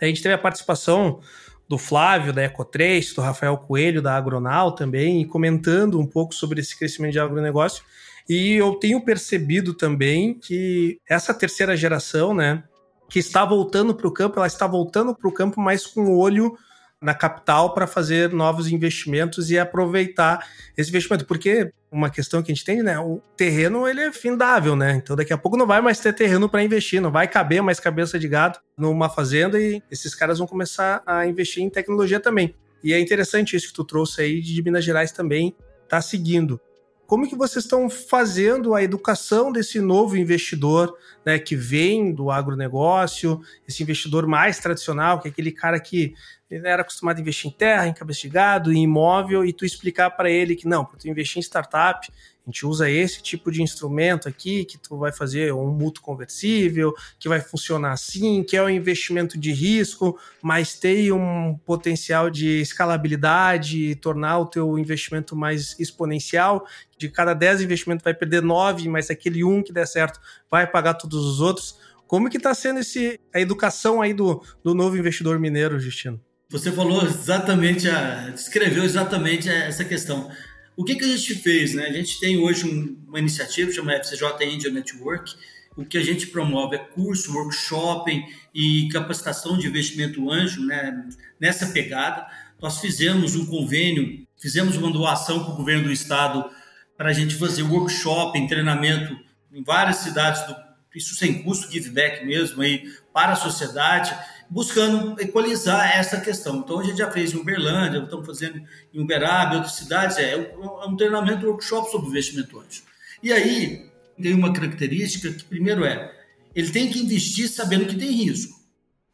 A 0.00 0.04
gente 0.04 0.22
teve 0.22 0.34
a 0.34 0.38
participação 0.38 1.20
do 1.68 1.78
Flávio, 1.78 2.32
da 2.32 2.42
Eco3, 2.42 3.14
do 3.14 3.20
Rafael 3.20 3.56
Coelho, 3.56 4.02
da 4.02 4.16
Agronal 4.16 4.72
também, 4.72 5.26
comentando 5.26 5.98
um 5.98 6.06
pouco 6.06 6.34
sobre 6.34 6.60
esse 6.60 6.78
crescimento 6.78 7.12
de 7.12 7.20
agronegócio. 7.20 7.82
E 8.28 8.54
eu 8.54 8.74
tenho 8.74 9.00
percebido 9.02 9.72
também 9.72 10.34
que 10.34 10.98
essa 11.08 11.32
terceira 11.32 11.76
geração, 11.76 12.34
né, 12.34 12.62
que 13.08 13.18
está 13.18 13.44
voltando 13.44 13.94
para 13.94 14.06
o 14.06 14.12
campo, 14.12 14.38
ela 14.38 14.46
está 14.46 14.66
voltando 14.66 15.14
para 15.14 15.28
o 15.28 15.32
campo, 15.32 15.60
mas 15.60 15.86
com 15.86 16.02
o 16.02 16.18
olho 16.18 16.56
na 17.00 17.14
capital 17.14 17.74
para 17.74 17.86
fazer 17.86 18.32
novos 18.32 18.68
investimentos 18.68 19.50
e 19.50 19.58
aproveitar 19.58 20.46
esse 20.76 20.90
investimento, 20.90 21.24
porque 21.26 21.70
uma 21.90 22.10
questão 22.10 22.42
que 22.42 22.50
a 22.50 22.54
gente 22.54 22.64
tem, 22.64 22.82
né, 22.82 22.98
o 22.98 23.22
terreno 23.36 23.86
ele 23.86 24.00
é 24.00 24.12
findável, 24.12 24.74
né? 24.76 24.96
Então 24.96 25.16
daqui 25.16 25.32
a 25.32 25.38
pouco 25.38 25.56
não 25.56 25.66
vai 25.66 25.80
mais 25.80 26.00
ter 26.00 26.12
terreno 26.12 26.48
para 26.48 26.62
investir, 26.62 27.00
não 27.00 27.10
vai 27.10 27.28
caber 27.28 27.62
mais 27.62 27.80
cabeça 27.80 28.18
de 28.18 28.28
gado 28.28 28.58
numa 28.76 29.08
fazenda 29.08 29.60
e 29.60 29.82
esses 29.90 30.14
caras 30.14 30.38
vão 30.38 30.46
começar 30.46 31.02
a 31.06 31.24
investir 31.26 31.62
em 31.62 31.70
tecnologia 31.70 32.20
também. 32.20 32.54
E 32.82 32.92
é 32.92 33.00
interessante 33.00 33.56
isso 33.56 33.68
que 33.68 33.74
tu 33.74 33.84
trouxe 33.84 34.20
aí 34.20 34.40
de 34.40 34.62
Minas 34.62 34.84
Gerais 34.84 35.12
também 35.12 35.56
tá 35.88 36.00
seguindo. 36.02 36.60
Como 37.08 37.26
que 37.26 37.34
vocês 37.34 37.64
estão 37.64 37.88
fazendo 37.88 38.74
a 38.74 38.82
educação 38.82 39.50
desse 39.50 39.80
novo 39.80 40.14
investidor, 40.14 40.94
né, 41.24 41.38
que 41.38 41.56
vem 41.56 42.12
do 42.12 42.30
agronegócio, 42.30 43.40
esse 43.66 43.82
investidor 43.82 44.26
mais 44.26 44.58
tradicional, 44.58 45.18
que 45.18 45.26
é 45.26 45.30
aquele 45.30 45.50
cara 45.50 45.80
que 45.80 46.12
ele 46.50 46.68
era 46.68 46.82
acostumado 46.82 47.16
a 47.16 47.20
investir 47.22 47.50
em 47.50 47.54
terra, 47.54 47.88
em 47.88 47.94
cabeça 47.94 48.20
de 48.20 48.28
gado, 48.28 48.70
em 48.70 48.82
imóvel, 48.82 49.42
e 49.42 49.54
tu 49.54 49.64
explicar 49.64 50.10
para 50.10 50.30
ele 50.30 50.54
que 50.54 50.68
não, 50.68 50.84
para 50.84 50.98
tu 50.98 51.08
investir 51.08 51.38
em 51.38 51.42
startup, 51.42 52.06
a 52.48 52.50
gente 52.50 52.64
usa 52.64 52.88
esse 52.88 53.22
tipo 53.22 53.52
de 53.52 53.62
instrumento 53.62 54.26
aqui, 54.26 54.64
que 54.64 54.78
tu 54.78 54.96
vai 54.96 55.12
fazer 55.12 55.52
um 55.52 55.66
mútuo 55.66 56.02
conversível, 56.02 56.94
que 57.18 57.28
vai 57.28 57.40
funcionar 57.40 57.92
assim, 57.92 58.42
que 58.42 58.56
é 58.56 58.62
um 58.62 58.70
investimento 58.70 59.38
de 59.38 59.52
risco, 59.52 60.18
mas 60.40 60.74
tem 60.74 61.12
um 61.12 61.58
potencial 61.66 62.30
de 62.30 62.62
escalabilidade, 62.62 63.94
tornar 63.96 64.38
o 64.38 64.46
teu 64.46 64.78
investimento 64.78 65.36
mais 65.36 65.78
exponencial. 65.78 66.66
De 66.96 67.10
cada 67.10 67.34
10 67.34 67.60
investimentos 67.60 68.02
vai 68.02 68.14
perder 68.14 68.42
9, 68.42 68.88
mas 68.88 69.10
aquele 69.10 69.44
um 69.44 69.62
que 69.62 69.72
der 69.72 69.86
certo 69.86 70.18
vai 70.50 70.66
pagar 70.66 70.94
todos 70.94 71.22
os 71.26 71.40
outros. 71.42 71.78
Como 72.06 72.30
que 72.30 72.38
está 72.38 72.54
sendo 72.54 72.80
esse, 72.80 73.20
a 73.34 73.40
educação 73.40 74.00
aí 74.00 74.14
do, 74.14 74.42
do 74.64 74.74
novo 74.74 74.96
investidor 74.96 75.38
mineiro, 75.38 75.78
Justino? 75.78 76.18
Você 76.50 76.72
falou 76.72 77.04
exatamente, 77.04 77.90
a, 77.90 78.30
descreveu 78.30 78.82
exatamente 78.82 79.50
essa 79.50 79.84
questão. 79.84 80.30
O 80.78 80.84
que, 80.84 80.94
que 80.94 81.04
a 81.04 81.08
gente 81.08 81.34
fez? 81.34 81.74
Né? 81.74 81.86
A 81.86 81.92
gente 81.92 82.20
tem 82.20 82.38
hoje 82.38 82.64
um, 82.64 82.96
uma 83.08 83.18
iniciativa 83.18 83.72
chamada 83.72 83.98
FCJ 83.98 84.44
India 84.44 84.70
Network. 84.70 85.34
O 85.76 85.84
que 85.84 85.98
a 85.98 86.02
gente 86.04 86.28
promove 86.28 86.76
é 86.76 86.78
curso, 86.78 87.34
workshop 87.34 88.08
e 88.54 88.88
capacitação 88.92 89.58
de 89.58 89.66
investimento 89.66 90.30
anjo 90.30 90.64
né? 90.64 91.04
nessa 91.40 91.66
pegada. 91.66 92.24
Nós 92.62 92.78
fizemos 92.78 93.34
um 93.34 93.44
convênio, 93.44 94.24
fizemos 94.40 94.76
uma 94.76 94.92
doação 94.92 95.42
para 95.42 95.52
o 95.52 95.56
governo 95.56 95.86
do 95.86 95.92
estado 95.92 96.48
para 96.96 97.10
a 97.10 97.12
gente 97.12 97.34
fazer 97.34 97.64
workshop, 97.64 98.46
treinamento 98.46 99.18
em 99.52 99.64
várias 99.64 99.96
cidades, 99.96 100.46
do, 100.46 100.54
isso 100.94 101.16
sem 101.16 101.42
custo, 101.42 101.72
give 101.72 101.90
back 101.90 102.24
mesmo, 102.24 102.62
aí, 102.62 102.84
para 103.12 103.32
a 103.32 103.36
sociedade 103.36 104.16
buscando 104.50 105.20
equalizar 105.20 105.96
essa 105.96 106.20
questão. 106.20 106.58
Então, 106.58 106.80
a 106.80 106.84
gente 106.84 106.98
já 106.98 107.10
fez 107.10 107.32
em 107.32 107.36
Uberlândia, 107.36 107.98
estamos 107.98 108.26
fazendo 108.26 108.62
em 108.92 109.00
Uberaba, 109.00 109.56
outras 109.56 109.74
cidades, 109.74 110.16
é, 110.16 110.34
é 110.34 110.86
um 110.86 110.96
treinamento, 110.96 111.46
um 111.46 111.50
workshop 111.50 111.90
sobre 111.90 112.08
investimento 112.08 112.58
anjo. 112.58 112.82
E 113.22 113.32
aí, 113.32 113.90
tem 114.20 114.34
uma 114.34 114.52
característica 114.52 115.30
que, 115.30 115.44
primeiro, 115.44 115.84
é, 115.84 116.12
ele 116.54 116.70
tem 116.70 116.90
que 116.90 116.98
investir 116.98 117.48
sabendo 117.48 117.86
que 117.86 117.96
tem 117.96 118.10
risco, 118.10 118.58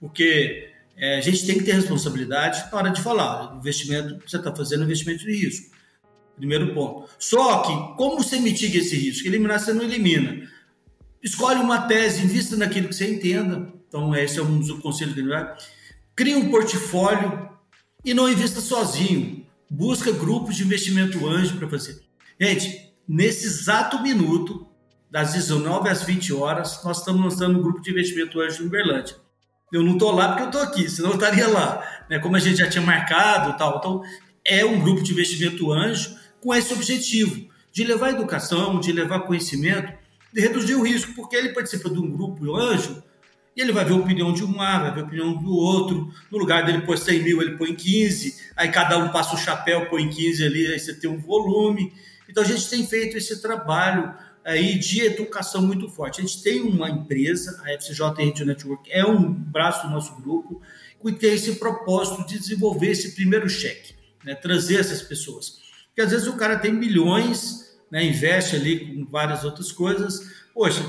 porque 0.01 0.71
é, 0.97 1.19
a 1.19 1.21
gente 1.21 1.45
tem 1.47 1.59
que 1.59 1.65
ter 1.65 1.73
responsabilidade 1.73 2.71
na 2.71 2.79
hora 2.79 2.91
de 2.91 3.03
falar, 3.03 3.57
investimento 3.57 4.23
você 4.27 4.37
está 4.37 4.55
fazendo 4.55 4.83
é 4.83 4.85
investimento 4.85 5.25
de 5.25 5.33
risco. 5.33 5.75
Primeiro 6.37 6.75
ponto. 6.75 7.09
Só 7.19 7.59
que, 7.63 7.97
como 7.97 8.17
você 8.17 8.41
mitiga 8.41 8.79
esse 8.79 8.97
risco? 8.97 9.29
Eliminar, 9.29 9.61
você 9.61 9.73
não 9.73 9.85
elimina. 9.85 10.49
Escolhe 11.25 11.59
uma 11.59 11.89
tese, 11.89 12.23
invista 12.23 12.55
naquilo 12.57 12.89
que 12.89 12.95
você 12.95 13.11
entenda, 13.11 13.73
então, 13.95 14.13
esse 14.17 14.41
é 14.41 14.43
um 14.43 14.59
dos 14.59 14.73
conselhos 14.81 15.15
que 15.15 15.21
ele 15.21 15.29
vai. 15.29 15.55
Crie 16.17 16.35
um 16.35 16.51
portfólio 16.51 17.49
e 18.05 18.13
não 18.13 18.29
invista 18.29 18.61
sozinho. 18.61 19.47
Busca 19.71 20.11
grupos 20.11 20.57
de 20.57 20.65
investimento 20.65 21.25
anjo 21.29 21.57
para 21.57 21.69
fazer. 21.69 22.03
Gente, 22.41 22.93
nesse 23.07 23.47
exato 23.47 24.03
minuto, 24.03 24.67
das 25.09 25.33
19 25.33 25.89
às 25.89 26.03
20 26.03 26.33
horas, 26.33 26.83
nós 26.83 26.99
estamos 26.99 27.23
lançando 27.23 27.57
um 27.57 27.63
grupo 27.63 27.81
de 27.81 27.93
investimento 27.93 28.41
anjo 28.41 28.63
no 28.63 28.67
Uberlândia. 28.67 29.15
Eu 29.73 29.85
não 29.85 29.93
estou 29.93 30.11
lá 30.11 30.31
porque 30.31 30.43
eu 30.43 30.47
estou 30.47 30.63
aqui, 30.63 30.91
senão 30.91 31.11
eu 31.11 31.15
estaria 31.15 31.47
lá. 31.47 32.05
Né? 32.11 32.19
Como 32.19 32.35
a 32.35 32.41
gente 32.41 32.57
já 32.57 32.69
tinha 32.69 32.85
marcado 32.85 33.57
tal. 33.57 33.79
Então, 33.79 34.03
é 34.45 34.65
um 34.65 34.81
grupo 34.81 35.05
de 35.05 35.13
investimento 35.13 35.71
anjo 35.71 36.17
com 36.41 36.53
esse 36.53 36.73
objetivo 36.73 37.49
de 37.73 37.85
levar 37.85 38.11
educação, 38.11 38.81
de 38.81 38.91
levar 38.91 39.21
conhecimento, 39.21 39.93
reduzir 40.35 40.75
o 40.75 40.83
risco, 40.83 41.13
porque 41.15 41.37
ele 41.37 41.51
participa 41.51 41.89
de 41.89 41.99
um 41.99 42.11
grupo 42.11 42.55
anjo 42.55 43.03
e 43.57 43.61
ele 43.61 43.73
vai 43.73 43.85
ver 43.85 43.93
a 43.93 43.97
opinião 43.97 44.33
de 44.33 44.45
um 44.45 44.57
lá, 44.57 44.81
vai 44.81 44.95
ver 44.95 45.01
a 45.03 45.05
opinião 45.05 45.37
do 45.37 45.55
outro. 45.55 46.13
No 46.31 46.39
lugar 46.39 46.65
dele 46.65 46.83
pôr 46.83 46.99
100 46.99 47.23
mil, 47.23 47.41
ele 47.41 47.57
põe 47.57 47.75
15. 47.75 48.37
Aí 48.57 48.69
cada 48.69 48.99
um 48.99 49.11
passa 49.11 49.35
o 49.35 49.39
chapéu, 49.39 49.87
põe 49.87 50.09
15 50.09 50.45
ali, 50.45 50.67
aí 50.67 50.79
você 50.79 50.95
tem 50.95 51.09
um 51.09 51.19
volume. 51.19 51.93
Então 52.29 52.43
a 52.43 52.47
gente 52.47 52.69
tem 52.69 52.85
feito 52.87 53.17
esse 53.17 53.41
trabalho 53.41 54.13
aí 54.45 54.79
de 54.79 55.03
educação 55.03 55.63
muito 55.63 55.89
forte. 55.89 56.21
A 56.21 56.25
gente 56.25 56.43
tem 56.43 56.61
uma 56.63 56.91
empresa, 56.91 57.63
a 57.65 57.73
FCJ 57.75 58.07
Radio 58.27 58.47
Network 58.47 58.91
é 58.91 59.05
um 59.07 59.33
braço 59.33 59.87
do 59.87 59.93
nosso 59.93 60.21
grupo, 60.21 60.61
que 61.01 61.13
tem 61.13 61.35
esse 61.35 61.57
propósito 61.57 62.27
de 62.27 62.39
desenvolver 62.39 62.91
esse 62.91 63.15
primeiro 63.15 63.49
cheque, 63.49 63.95
né? 64.25 64.35
trazer 64.35 64.81
essas 64.81 65.03
pessoas. 65.03 65.59
Porque 65.89 66.01
às 66.01 66.11
vezes 66.11 66.27
o 66.27 66.37
cara 66.37 66.59
tem 66.59 66.73
milhões, 66.73 67.64
né? 67.95 68.05
investe 68.05 68.57
ali 68.57 68.95
com 68.95 69.11
várias 69.11 69.45
outras 69.45 69.73
coisas. 69.73 70.21
Poxa, 70.53 70.85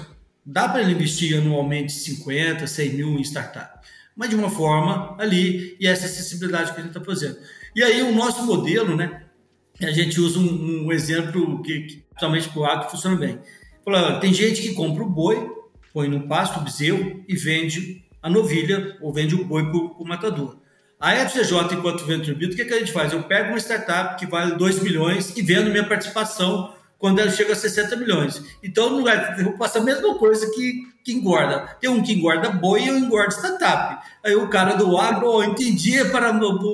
Dá 0.45 0.69
para 0.69 0.81
ele 0.81 0.91
investir 0.91 1.35
anualmente 1.35 1.91
50, 1.91 2.67
100 2.67 2.93
mil 2.93 3.17
em 3.17 3.21
startup, 3.21 3.79
mas 4.15 4.29
de 4.29 4.35
uma 4.35 4.49
forma 4.49 5.15
ali, 5.19 5.75
e 5.79 5.87
essa 5.87 6.05
acessibilidade 6.05 6.71
que 6.71 6.79
a 6.79 6.83
gente 6.83 6.95
está 6.95 7.03
fazendo. 7.03 7.37
E 7.75 7.81
aí 7.81 8.03
o 8.03 8.13
nosso 8.13 8.45
modelo, 8.45 8.95
né, 8.95 9.23
a 9.81 9.89
gente 9.89 10.21
usa 10.21 10.37
um, 10.37 10.85
um 10.85 10.91
exemplo 10.91 11.63
que, 11.63 11.81
que 11.81 11.95
principalmente 12.11 12.49
para 12.49 12.59
o 12.59 12.65
agro, 12.65 12.91
funciona 12.91 13.15
bem. 13.15 13.39
Fala, 13.83 14.19
tem 14.19 14.31
gente 14.31 14.61
que 14.61 14.75
compra 14.75 15.03
o 15.03 15.09
boi, 15.09 15.49
põe 15.91 16.07
no 16.07 16.27
pasto, 16.27 16.59
o 16.59 16.63
bezerro, 16.63 17.23
e 17.27 17.35
vende 17.35 18.05
a 18.21 18.29
novilha, 18.29 18.97
ou 19.01 19.11
vende 19.11 19.33
o 19.33 19.43
boi 19.43 19.63
para 19.63 19.79
o 19.79 20.05
matador. 20.07 20.59
A 20.99 21.13
FCJ, 21.13 21.73
enquanto 21.73 22.05
Venture 22.05 22.35
Build, 22.35 22.53
o 22.53 22.57
que, 22.57 22.65
que 22.65 22.73
a 22.73 22.79
gente 22.79 22.91
faz? 22.91 23.11
Eu 23.11 23.23
pego 23.23 23.49
uma 23.49 23.57
startup 23.57 24.15
que 24.19 24.27
vale 24.27 24.55
2 24.55 24.79
milhões 24.83 25.35
e 25.35 25.41
vendo 25.41 25.71
minha 25.71 25.85
participação 25.85 26.73
quando 27.05 27.19
ela 27.19 27.29
chega 27.29 27.53
a 27.53 27.55
60 27.55 27.97
milhões. 27.97 28.41
Então, 28.63 28.89
no 28.89 28.97
lugar, 28.97 29.39
eu 29.39 29.55
faço 29.57 29.77
a 29.77 29.81
mesma 29.81 30.17
coisa 30.17 30.49
que, 30.55 30.87
que 31.03 31.11
engorda. 31.11 31.77
Tem 31.79 31.87
um 31.87 32.01
que 32.01 32.13
engorda 32.13 32.49
boi 32.49 32.81
e 32.81 32.87
eu 32.87 32.97
engordo 32.97 33.31
startup. 33.31 34.03
Aí 34.23 34.33
o 34.35 34.49
cara 34.49 34.73
do 34.73 34.97
agro, 34.97 35.29
oh, 35.29 35.43
entendi 35.43 36.03
para 36.05 36.33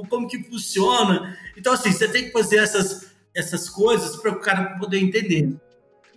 como 0.09 0.29
que 0.29 0.41
funciona. 0.41 1.37
Então, 1.57 1.73
assim, 1.73 1.91
você 1.91 2.07
tem 2.07 2.23
que 2.23 2.31
fazer 2.31 2.59
essas, 2.59 3.11
essas 3.35 3.69
coisas 3.69 4.15
para 4.15 4.31
o 4.31 4.39
cara 4.39 4.77
poder 4.79 4.99
entender. 4.99 5.53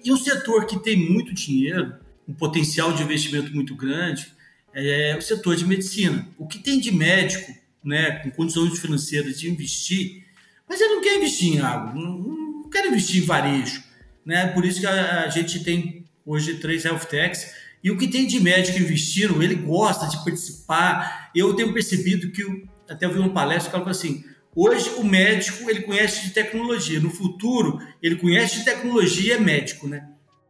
E 0.04 0.12
um 0.12 0.16
setor 0.16 0.64
que 0.66 0.78
tem 0.78 0.96
muito 0.96 1.34
dinheiro, 1.34 1.96
um 2.28 2.34
potencial 2.34 2.92
de 2.92 3.02
investimento 3.02 3.52
muito 3.52 3.74
grande 3.74 4.32
é 4.72 5.16
o 5.18 5.22
setor 5.22 5.56
de 5.56 5.66
medicina. 5.66 6.24
O 6.38 6.46
que 6.46 6.60
tem 6.60 6.78
de 6.78 6.92
médico, 6.92 7.52
né, 7.82 8.20
com 8.20 8.30
condições 8.30 8.78
financeiras 8.78 9.40
de 9.40 9.50
investir, 9.50 10.24
mas 10.68 10.80
ele 10.80 10.94
não 10.94 11.02
quer 11.02 11.16
investir 11.16 11.54
em 11.54 11.58
água, 11.58 11.92
não, 11.92 12.16
não 12.16 12.70
quer 12.70 12.86
investir 12.86 13.20
em 13.20 13.26
varejo. 13.26 13.82
Né? 14.24 14.46
Por 14.48 14.64
isso 14.64 14.80
que 14.80 14.86
a, 14.86 15.24
a 15.24 15.28
gente 15.28 15.62
tem 15.62 16.04
hoje 16.24 16.54
três 16.54 16.84
health 16.84 17.04
techs, 17.08 17.52
e 17.82 17.90
o 17.90 17.98
que 17.98 18.08
tem 18.08 18.26
de 18.26 18.40
médico 18.40 18.78
investindo, 18.78 19.42
ele 19.42 19.56
gosta 19.56 20.06
de 20.06 20.24
participar. 20.24 21.30
Eu 21.34 21.54
tenho 21.54 21.74
percebido 21.74 22.30
que, 22.30 22.64
até 22.88 23.04
eu 23.04 23.12
vi 23.12 23.18
uma 23.18 23.34
palestra 23.34 23.70
que 23.70 23.76
falou 23.76 23.90
assim, 23.90 24.24
hoje 24.56 24.88
o 24.96 25.04
médico 25.04 25.68
ele 25.68 25.82
conhece 25.82 26.24
de 26.24 26.30
tecnologia, 26.30 26.98
no 26.98 27.10
futuro 27.10 27.78
ele 28.02 28.16
conhece 28.16 28.60
de 28.60 28.64
tecnologia 28.64 29.34
e 29.34 29.36
é 29.36 29.38
médico, 29.38 29.86
né? 29.86 30.08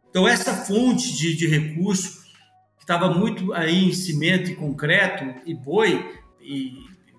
Então 0.08 0.28
essa 0.28 0.54
fonte 0.54 1.12
de, 1.16 1.34
de 1.34 1.48
recurso 1.48 2.22
que 2.76 2.84
estava 2.84 3.12
muito 3.12 3.52
aí 3.52 3.86
em 3.86 3.92
cimento 3.92 4.48
e 4.48 4.54
concreto 4.54 5.24
e 5.44 5.52
boi 5.54 6.08
e 6.40 6.72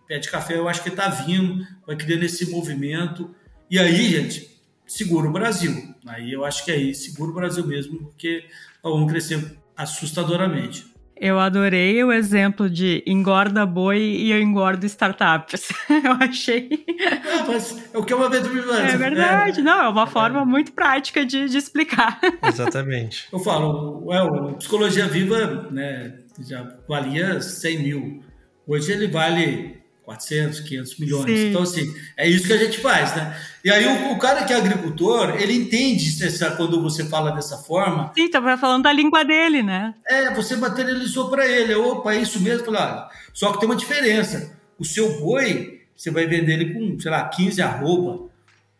pé 0.07 0.17
de 0.17 0.29
café, 0.29 0.55
eu 0.55 0.69
acho 0.69 0.81
que 0.81 0.89
está 0.89 1.09
vindo, 1.09 1.65
vai 1.85 1.97
criando 1.97 2.23
esse 2.23 2.49
movimento. 2.49 3.35
E 3.69 3.77
aí, 3.77 4.11
gente, 4.11 4.54
segura 4.88 5.27
o 5.27 5.31
Brasil. 5.31 5.95
Aí 6.05 6.31
eu 6.31 6.45
acho 6.45 6.63
que 6.63 6.71
é 6.71 6.75
aí, 6.75 6.93
segura 6.93 7.31
o 7.31 7.36
Brasil 7.36 7.65
mesmo, 7.65 7.99
porque 7.99 8.45
vamos 8.83 9.11
crescer 9.11 9.57
assustadoramente. 9.75 10.95
Eu 11.17 11.39
adorei 11.39 12.03
o 12.03 12.11
exemplo 12.11 12.69
de 12.69 13.01
engorda 13.07 13.65
boi 13.65 13.99
e 13.99 14.31
eu 14.31 14.41
engordo 14.41 14.86
startups. 14.86 15.69
eu 15.89 16.11
achei. 16.19 16.86
É, 16.99 17.43
mas 17.47 17.93
é 17.93 17.97
o 17.97 18.03
que 18.03 18.11
é 18.11 18.15
uma. 18.15 18.25
É 18.25 18.97
verdade, 18.97 19.61
é. 19.61 19.63
não, 19.63 19.81
é 19.81 19.88
uma 19.88 20.03
é. 20.03 20.07
forma 20.07 20.43
muito 20.43 20.73
prática 20.73 21.25
de, 21.25 21.47
de 21.47 21.57
explicar. 21.57 22.19
Exatamente. 22.43 23.27
Eu 23.31 23.39
falo, 23.39 24.11
é, 24.11 24.21
o 24.21 24.55
Psicologia 24.55 25.07
Viva 25.07 25.69
né, 25.71 26.19
já 26.45 26.69
valia 26.88 27.39
100 27.39 27.79
mil. 27.79 28.23
Hoje 28.67 28.91
ele 28.91 29.07
vale 29.07 29.74
400, 30.05 30.59
500 30.59 30.99
milhões. 30.99 31.25
Sim. 31.25 31.49
Então, 31.49 31.63
assim, 31.63 31.95
é 32.15 32.29
isso 32.29 32.45
que 32.45 32.53
a 32.53 32.57
gente 32.57 32.77
faz, 32.77 33.15
né? 33.15 33.35
E 33.63 33.71
aí, 33.71 33.85
o, 33.85 34.13
o 34.13 34.19
cara 34.19 34.43
que 34.45 34.53
é 34.53 34.55
agricultor, 34.55 35.35
ele 35.41 35.53
entende 35.53 36.23
essa, 36.23 36.51
quando 36.51 36.81
você 36.81 37.03
fala 37.05 37.31
dessa 37.31 37.57
forma. 37.57 38.11
Sim, 38.15 38.29
tá 38.29 38.57
falando 38.57 38.83
da 38.83 38.93
língua 38.93 39.25
dele, 39.25 39.63
né? 39.63 39.95
É, 40.07 40.31
você 40.33 40.55
materializou 40.55 41.29
para 41.29 41.47
ele. 41.47 41.73
Opa, 41.73 42.13
é 42.13 42.21
isso 42.21 42.39
mesmo. 42.39 42.65
Falar. 42.65 43.09
Só 43.33 43.51
que 43.51 43.59
tem 43.59 43.67
uma 43.67 43.75
diferença. 43.75 44.55
O 44.77 44.85
seu 44.85 45.19
boi, 45.19 45.81
você 45.95 46.11
vai 46.11 46.27
vender 46.27 46.53
ele 46.53 46.73
com, 46.73 46.99
sei 46.99 47.09
lá, 47.09 47.27
15 47.27 47.61
arroba. 47.61 48.29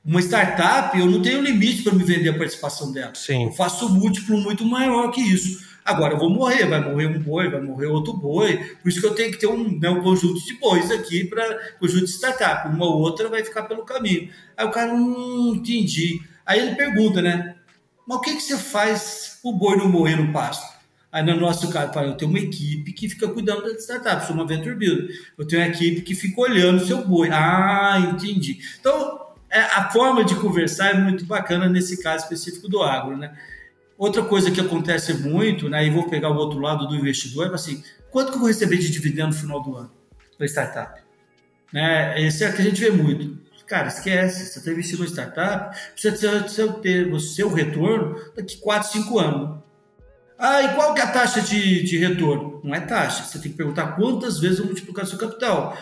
Uma 0.06 0.22
startup, 0.22 0.98
eu 1.00 1.08
não 1.08 1.20
tenho 1.24 1.42
limite 1.42 1.82
para 1.82 1.94
me 1.94 2.04
vender 2.04 2.30
a 2.30 2.38
participação 2.38 2.92
dela. 2.92 3.14
Sim. 3.16 3.46
Eu 3.46 3.52
faço 3.54 3.90
múltiplo 3.90 4.38
muito 4.38 4.64
maior 4.64 5.10
que 5.10 5.22
isso. 5.22 5.66
Agora 5.86 6.16
eu 6.16 6.18
vou 6.18 6.32
morrer, 6.32 6.66
vai 6.66 6.82
morrer 6.82 7.06
um 7.06 7.20
boi, 7.20 7.48
vai 7.48 7.62
morrer 7.62 7.86
outro 7.86 8.12
boi. 8.14 8.58
Por 8.82 8.90
isso 8.90 9.00
que 9.00 9.06
eu 9.06 9.14
tenho 9.14 9.32
que 9.32 9.38
ter 9.38 9.46
um, 9.46 9.80
né, 9.80 9.88
um 9.88 10.02
conjunto 10.02 10.44
de 10.44 10.56
bois 10.56 10.90
aqui 10.90 11.26
para 11.26 11.76
conjunto 11.80 12.06
de 12.06 12.12
startup. 12.12 12.68
Uma 12.68 12.88
ou 12.88 13.02
outra 13.02 13.30
vai 13.30 13.44
ficar 13.44 13.64
pelo 13.64 13.86
caminho. 13.86 14.30
Aí 14.58 14.66
o 14.66 14.72
cara 14.72 14.92
não 14.92 14.98
hum, 14.98 15.54
entendi. 15.56 16.20
Aí 16.44 16.60
ele 16.60 16.76
pergunta, 16.76 17.22
né? 17.22 17.56
Mas 18.08 18.18
o 18.18 18.22
que, 18.22 18.34
que 18.34 18.42
você 18.42 18.58
faz 18.58 19.40
o 19.44 19.54
boi 19.54 19.78
não 19.78 19.88
morrer 19.88 20.16
no 20.16 20.34
pasto? 20.34 20.74
Aí 21.12 21.24
no 21.24 21.40
nosso 21.40 21.70
caso, 21.70 21.98
eu 22.00 22.16
tenho 22.16 22.32
uma 22.32 22.40
equipe 22.40 22.92
que 22.92 23.08
fica 23.08 23.28
cuidando 23.28 23.62
da 23.62 23.80
startup, 23.80 24.26
sou 24.26 24.36
uma 24.36 24.48
venture 24.48 24.76
builder. 24.76 25.08
Eu 25.38 25.46
tenho 25.46 25.62
uma 25.62 25.70
equipe 25.70 26.02
que 26.02 26.16
fica 26.16 26.42
olhando 26.42 26.82
o 26.82 26.86
seu 26.86 27.06
boi. 27.08 27.30
Ah, 27.32 28.00
entendi. 28.12 28.58
Então, 28.80 29.22
é, 29.52 29.62
a 29.62 29.90
forma 29.92 30.26
de 30.26 30.36
conversar 30.36 30.96
é 30.96 31.00
muito 31.00 31.26
bacana 31.26 31.70
nesse 31.70 32.02
caso 32.02 32.24
específico 32.24 32.68
do 32.68 32.82
agro, 32.82 33.16
né? 33.16 33.32
Outra 33.98 34.24
coisa 34.24 34.52
que 34.52 34.60
acontece 34.60 35.14
muito, 35.14 35.70
né, 35.70 35.86
e 35.86 35.90
vou 35.90 36.10
pegar 36.10 36.30
o 36.30 36.36
outro 36.36 36.60
lado 36.60 36.88
do 36.88 36.96
investidor, 36.96 37.48
é 37.48 37.54
assim, 37.54 37.82
quanto 38.12 38.30
que 38.30 38.36
eu 38.36 38.40
vou 38.40 38.50
receber 38.50 38.78
de 38.78 38.92
dividendo 38.92 39.30
no 39.30 39.34
final 39.34 39.62
do 39.62 39.76
ano 39.76 39.92
para 40.38 40.46
startup? 40.48 41.02
Né, 41.72 42.22
esse 42.22 42.44
é 42.44 42.50
o 42.50 42.54
que 42.54 42.62
a 42.62 42.66
gente 42.66 42.82
vê 42.82 42.90
muito. 42.90 43.46
Cara, 43.66 43.88
esquece, 43.88 44.46
você 44.46 44.60
está 44.60 44.72
investindo 44.72 45.04
em 45.04 45.08
startup, 45.08 45.76
precisa 45.94 46.44
ter 46.82 47.12
o 47.12 47.20
seu 47.20 47.52
retorno 47.52 48.16
daqui 48.36 48.58
4, 48.58 48.92
5 48.92 49.20
anos. 49.20 49.60
Ah, 50.38 50.62
e 50.62 50.76
qual 50.76 50.94
que 50.94 51.00
é 51.00 51.04
a 51.04 51.12
taxa 51.12 51.42
de, 51.42 51.84
de 51.84 51.98
retorno? 51.98 52.60
Não 52.64 52.76
é 52.76 52.82
taxa, 52.82 53.24
você 53.24 53.40
tem 53.40 53.52
que 53.52 53.58
perguntar 53.58 53.96
quantas 53.96 54.40
vezes 54.40 54.60
eu 54.60 54.66
multiplicar 54.66 55.08
seu 55.08 55.18
capital. 55.18 55.76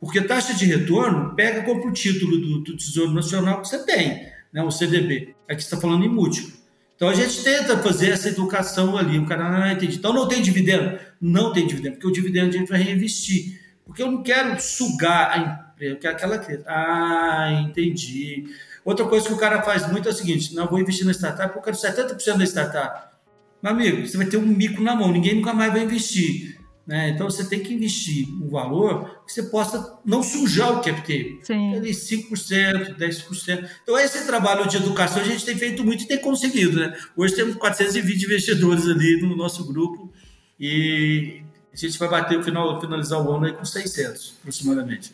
Porque 0.00 0.20
taxa 0.20 0.52
de 0.52 0.66
retorno 0.66 1.34
pega 1.36 1.62
compra 1.62 1.88
o 1.88 1.92
título 1.92 2.38
do, 2.38 2.60
do 2.60 2.76
Tesouro 2.76 3.12
Nacional 3.12 3.62
que 3.62 3.68
você 3.68 3.84
tem, 3.84 4.26
né, 4.52 4.62
o 4.62 4.70
CDB. 4.70 5.34
Aqui 5.48 5.62
você 5.62 5.66
está 5.66 5.76
falando 5.76 6.04
em 6.04 6.08
múltiplo. 6.08 6.59
Então 7.00 7.08
a 7.08 7.14
gente 7.14 7.42
tenta 7.42 7.78
fazer 7.78 8.10
essa 8.10 8.28
educação 8.28 8.94
ali. 8.94 9.18
O 9.18 9.24
cara, 9.24 9.64
ah, 9.64 9.72
entendi. 9.72 9.96
Então 9.96 10.12
não 10.12 10.28
tem 10.28 10.42
dividendo? 10.42 10.98
Não 11.18 11.50
tem 11.50 11.66
dividendo, 11.66 11.94
porque 11.94 12.06
o 12.06 12.12
dividendo 12.12 12.50
a 12.50 12.58
gente 12.58 12.68
vai 12.68 12.82
reinvestir. 12.82 13.58
Porque 13.86 14.02
eu 14.02 14.12
não 14.12 14.22
quero 14.22 14.60
sugar 14.60 15.30
a 15.30 15.38
empresa, 15.38 15.94
eu 15.94 15.98
quero 15.98 16.14
aquela 16.14 16.36
crise. 16.36 16.62
Ah, 16.66 17.64
entendi. 17.66 18.44
Outra 18.84 19.06
coisa 19.06 19.26
que 19.26 19.32
o 19.32 19.38
cara 19.38 19.62
faz 19.62 19.90
muito 19.90 20.08
é 20.08 20.12
o 20.12 20.14
seguinte: 20.14 20.54
não, 20.54 20.66
vou 20.66 20.78
investir 20.78 21.06
na 21.06 21.12
startup, 21.12 21.56
eu 21.56 21.62
quero 21.62 21.74
70% 21.74 22.36
da 22.36 22.44
startup. 22.44 23.16
Meu 23.62 23.72
amigo, 23.72 24.06
você 24.06 24.18
vai 24.18 24.26
ter 24.26 24.36
um 24.36 24.44
mico 24.44 24.82
na 24.82 24.94
mão, 24.94 25.10
ninguém 25.10 25.36
nunca 25.36 25.54
mais 25.54 25.72
vai 25.72 25.84
investir. 25.84 26.59
Né? 26.90 27.10
Então 27.10 27.30
você 27.30 27.44
tem 27.44 27.60
que 27.60 27.72
investir 27.72 28.26
um 28.42 28.48
valor 28.48 29.22
que 29.24 29.32
você 29.32 29.44
possa 29.44 29.96
não 30.04 30.24
sujar 30.24 30.72
o 30.72 30.82
cap 30.82 31.00
table. 31.02 31.38
Sim. 31.44 31.76
Ali 31.76 31.92
5%, 31.92 32.96
10%. 32.96 33.70
Então 33.84 33.96
esse 33.96 34.26
trabalho 34.26 34.68
de 34.68 34.76
educação 34.76 35.22
a 35.22 35.24
gente 35.24 35.44
tem 35.44 35.56
feito 35.56 35.84
muito 35.84 36.02
e 36.02 36.08
tem 36.08 36.18
conseguido. 36.18 36.80
Né? 36.80 36.92
Hoje 37.16 37.36
temos 37.36 37.54
420 37.54 38.24
investidores 38.24 38.88
ali 38.88 39.22
no 39.22 39.36
nosso 39.36 39.64
grupo 39.68 40.12
e 40.58 41.42
a 41.72 41.76
gente 41.76 41.96
vai 41.96 42.08
bater 42.08 42.36
o 42.36 42.42
final, 42.42 42.80
finalizar 42.80 43.24
o 43.24 43.36
ano 43.36 43.46
aí 43.46 43.52
com 43.52 43.64
600 43.64 44.38
aproximadamente. 44.40 45.12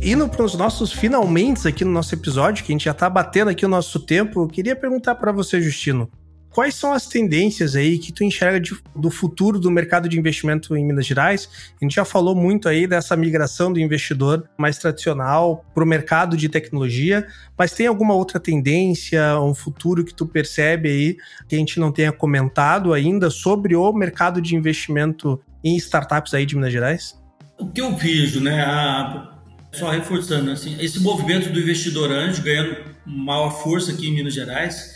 Indo 0.00 0.26
para 0.30 0.42
os 0.42 0.54
nossos 0.54 0.92
finalmente 0.92 1.68
aqui 1.68 1.84
no 1.84 1.90
nosso 1.90 2.14
episódio, 2.14 2.64
que 2.64 2.72
a 2.72 2.74
gente 2.74 2.86
já 2.86 2.92
está 2.92 3.10
batendo 3.10 3.50
aqui 3.50 3.66
o 3.66 3.68
nosso 3.68 4.00
tempo, 4.00 4.44
eu 4.44 4.48
queria 4.48 4.74
perguntar 4.74 5.16
para 5.16 5.30
você, 5.30 5.60
Justino, 5.60 6.10
quais 6.56 6.74
são 6.74 6.94
as 6.94 7.06
tendências 7.06 7.76
aí 7.76 7.98
que 7.98 8.10
tu 8.10 8.24
enxerga 8.24 8.58
de, 8.58 8.74
do 8.94 9.10
futuro 9.10 9.60
do 9.60 9.70
mercado 9.70 10.08
de 10.08 10.18
investimento 10.18 10.74
em 10.74 10.86
Minas 10.86 11.04
Gerais? 11.04 11.50
A 11.78 11.84
gente 11.84 11.94
já 11.94 12.04
falou 12.04 12.34
muito 12.34 12.66
aí 12.66 12.86
dessa 12.86 13.14
migração 13.14 13.70
do 13.70 13.78
investidor 13.78 14.48
mais 14.56 14.78
tradicional 14.78 15.62
para 15.74 15.84
o 15.84 15.86
mercado 15.86 16.34
de 16.34 16.48
tecnologia, 16.48 17.26
mas 17.58 17.72
tem 17.72 17.86
alguma 17.86 18.14
outra 18.14 18.40
tendência, 18.40 19.38
um 19.38 19.54
futuro 19.54 20.02
que 20.02 20.14
tu 20.14 20.24
percebe 20.24 20.88
aí 20.88 21.16
que 21.46 21.54
a 21.54 21.58
gente 21.58 21.78
não 21.78 21.92
tenha 21.92 22.10
comentado 22.10 22.94
ainda 22.94 23.28
sobre 23.28 23.76
o 23.76 23.92
mercado 23.92 24.40
de 24.40 24.56
investimento 24.56 25.38
em 25.62 25.76
startups 25.76 26.32
aí 26.32 26.46
de 26.46 26.56
Minas 26.56 26.72
Gerais? 26.72 27.22
O 27.58 27.68
que 27.68 27.82
eu 27.82 27.94
vejo, 27.94 28.40
né? 28.40 28.62
A, 28.62 29.30
só 29.72 29.90
reforçando, 29.90 30.50
assim, 30.50 30.74
esse 30.80 31.00
movimento 31.00 31.50
do 31.50 31.60
investidor 31.60 32.10
anjo 32.10 32.40
ganhando 32.42 32.76
maior 33.04 33.50
força 33.62 33.92
aqui 33.92 34.08
em 34.08 34.14
Minas 34.14 34.32
Gerais 34.32 34.95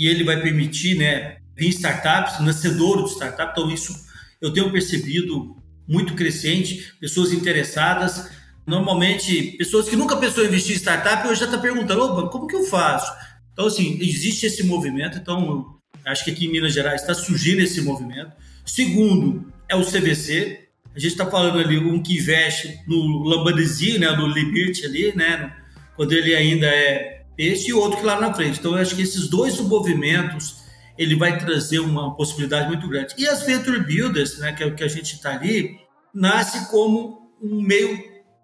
e 0.00 0.08
ele 0.08 0.24
vai 0.24 0.40
permitir, 0.40 0.96
né, 0.96 1.36
vir 1.54 1.68
startups, 1.68 2.40
nascedouro 2.40 3.04
de 3.04 3.10
startup. 3.10 3.52
Então, 3.52 3.70
isso 3.70 3.94
eu 4.40 4.50
tenho 4.50 4.72
percebido 4.72 5.54
muito 5.86 6.14
crescente, 6.14 6.94
pessoas 6.98 7.34
interessadas. 7.34 8.30
Normalmente, 8.66 9.56
pessoas 9.58 9.90
que 9.90 9.96
nunca 9.96 10.16
pensou 10.16 10.42
em 10.42 10.46
investir 10.46 10.74
em 10.74 10.78
startup 10.78 11.28
hoje 11.28 11.40
já 11.40 11.44
está 11.44 11.58
perguntando: 11.58 12.02
opa, 12.02 12.30
como 12.30 12.46
que 12.46 12.56
eu 12.56 12.64
faço? 12.64 13.12
Então, 13.52 13.66
assim, 13.66 13.98
existe 14.00 14.46
esse 14.46 14.62
movimento. 14.62 15.18
Então, 15.18 15.78
acho 16.06 16.24
que 16.24 16.30
aqui 16.30 16.46
em 16.46 16.50
Minas 16.50 16.72
Gerais 16.72 17.02
está 17.02 17.12
surgindo 17.12 17.60
esse 17.60 17.82
movimento. 17.82 18.32
Segundo, 18.64 19.52
é 19.68 19.76
o 19.76 19.84
CVC. 19.84 20.66
A 20.94 20.98
gente 20.98 21.12
está 21.12 21.26
falando 21.26 21.58
ali 21.58 21.76
um 21.78 22.02
que 22.02 22.16
investe 22.16 22.80
no 22.86 23.22
Lambanesi, 23.22 23.98
né, 23.98 24.10
no 24.12 24.26
Liberty 24.26 24.86
ali, 24.86 25.14
né, 25.14 25.54
quando 25.94 26.12
ele 26.12 26.34
ainda 26.34 26.66
é 26.66 27.19
esse 27.40 27.70
e 27.70 27.72
outro 27.72 27.98
que 27.98 28.04
lá 28.04 28.20
na 28.20 28.34
frente. 28.34 28.58
Então, 28.58 28.72
eu 28.72 28.82
acho 28.82 28.94
que 28.94 29.02
esses 29.02 29.28
dois 29.28 29.58
movimentos 29.60 30.60
ele 30.98 31.16
vai 31.16 31.38
trazer 31.38 31.78
uma 31.78 32.14
possibilidade 32.14 32.68
muito 32.68 32.86
grande. 32.86 33.14
E 33.16 33.26
as 33.26 33.42
Venture 33.42 33.80
Builders, 33.80 34.38
né, 34.38 34.52
que 34.52 34.62
é 34.62 34.66
o 34.66 34.74
que 34.74 34.84
a 34.84 34.88
gente 34.88 35.14
está 35.14 35.32
ali, 35.32 35.78
nasce 36.12 36.70
como 36.70 37.32
um 37.42 37.62
meio 37.62 37.98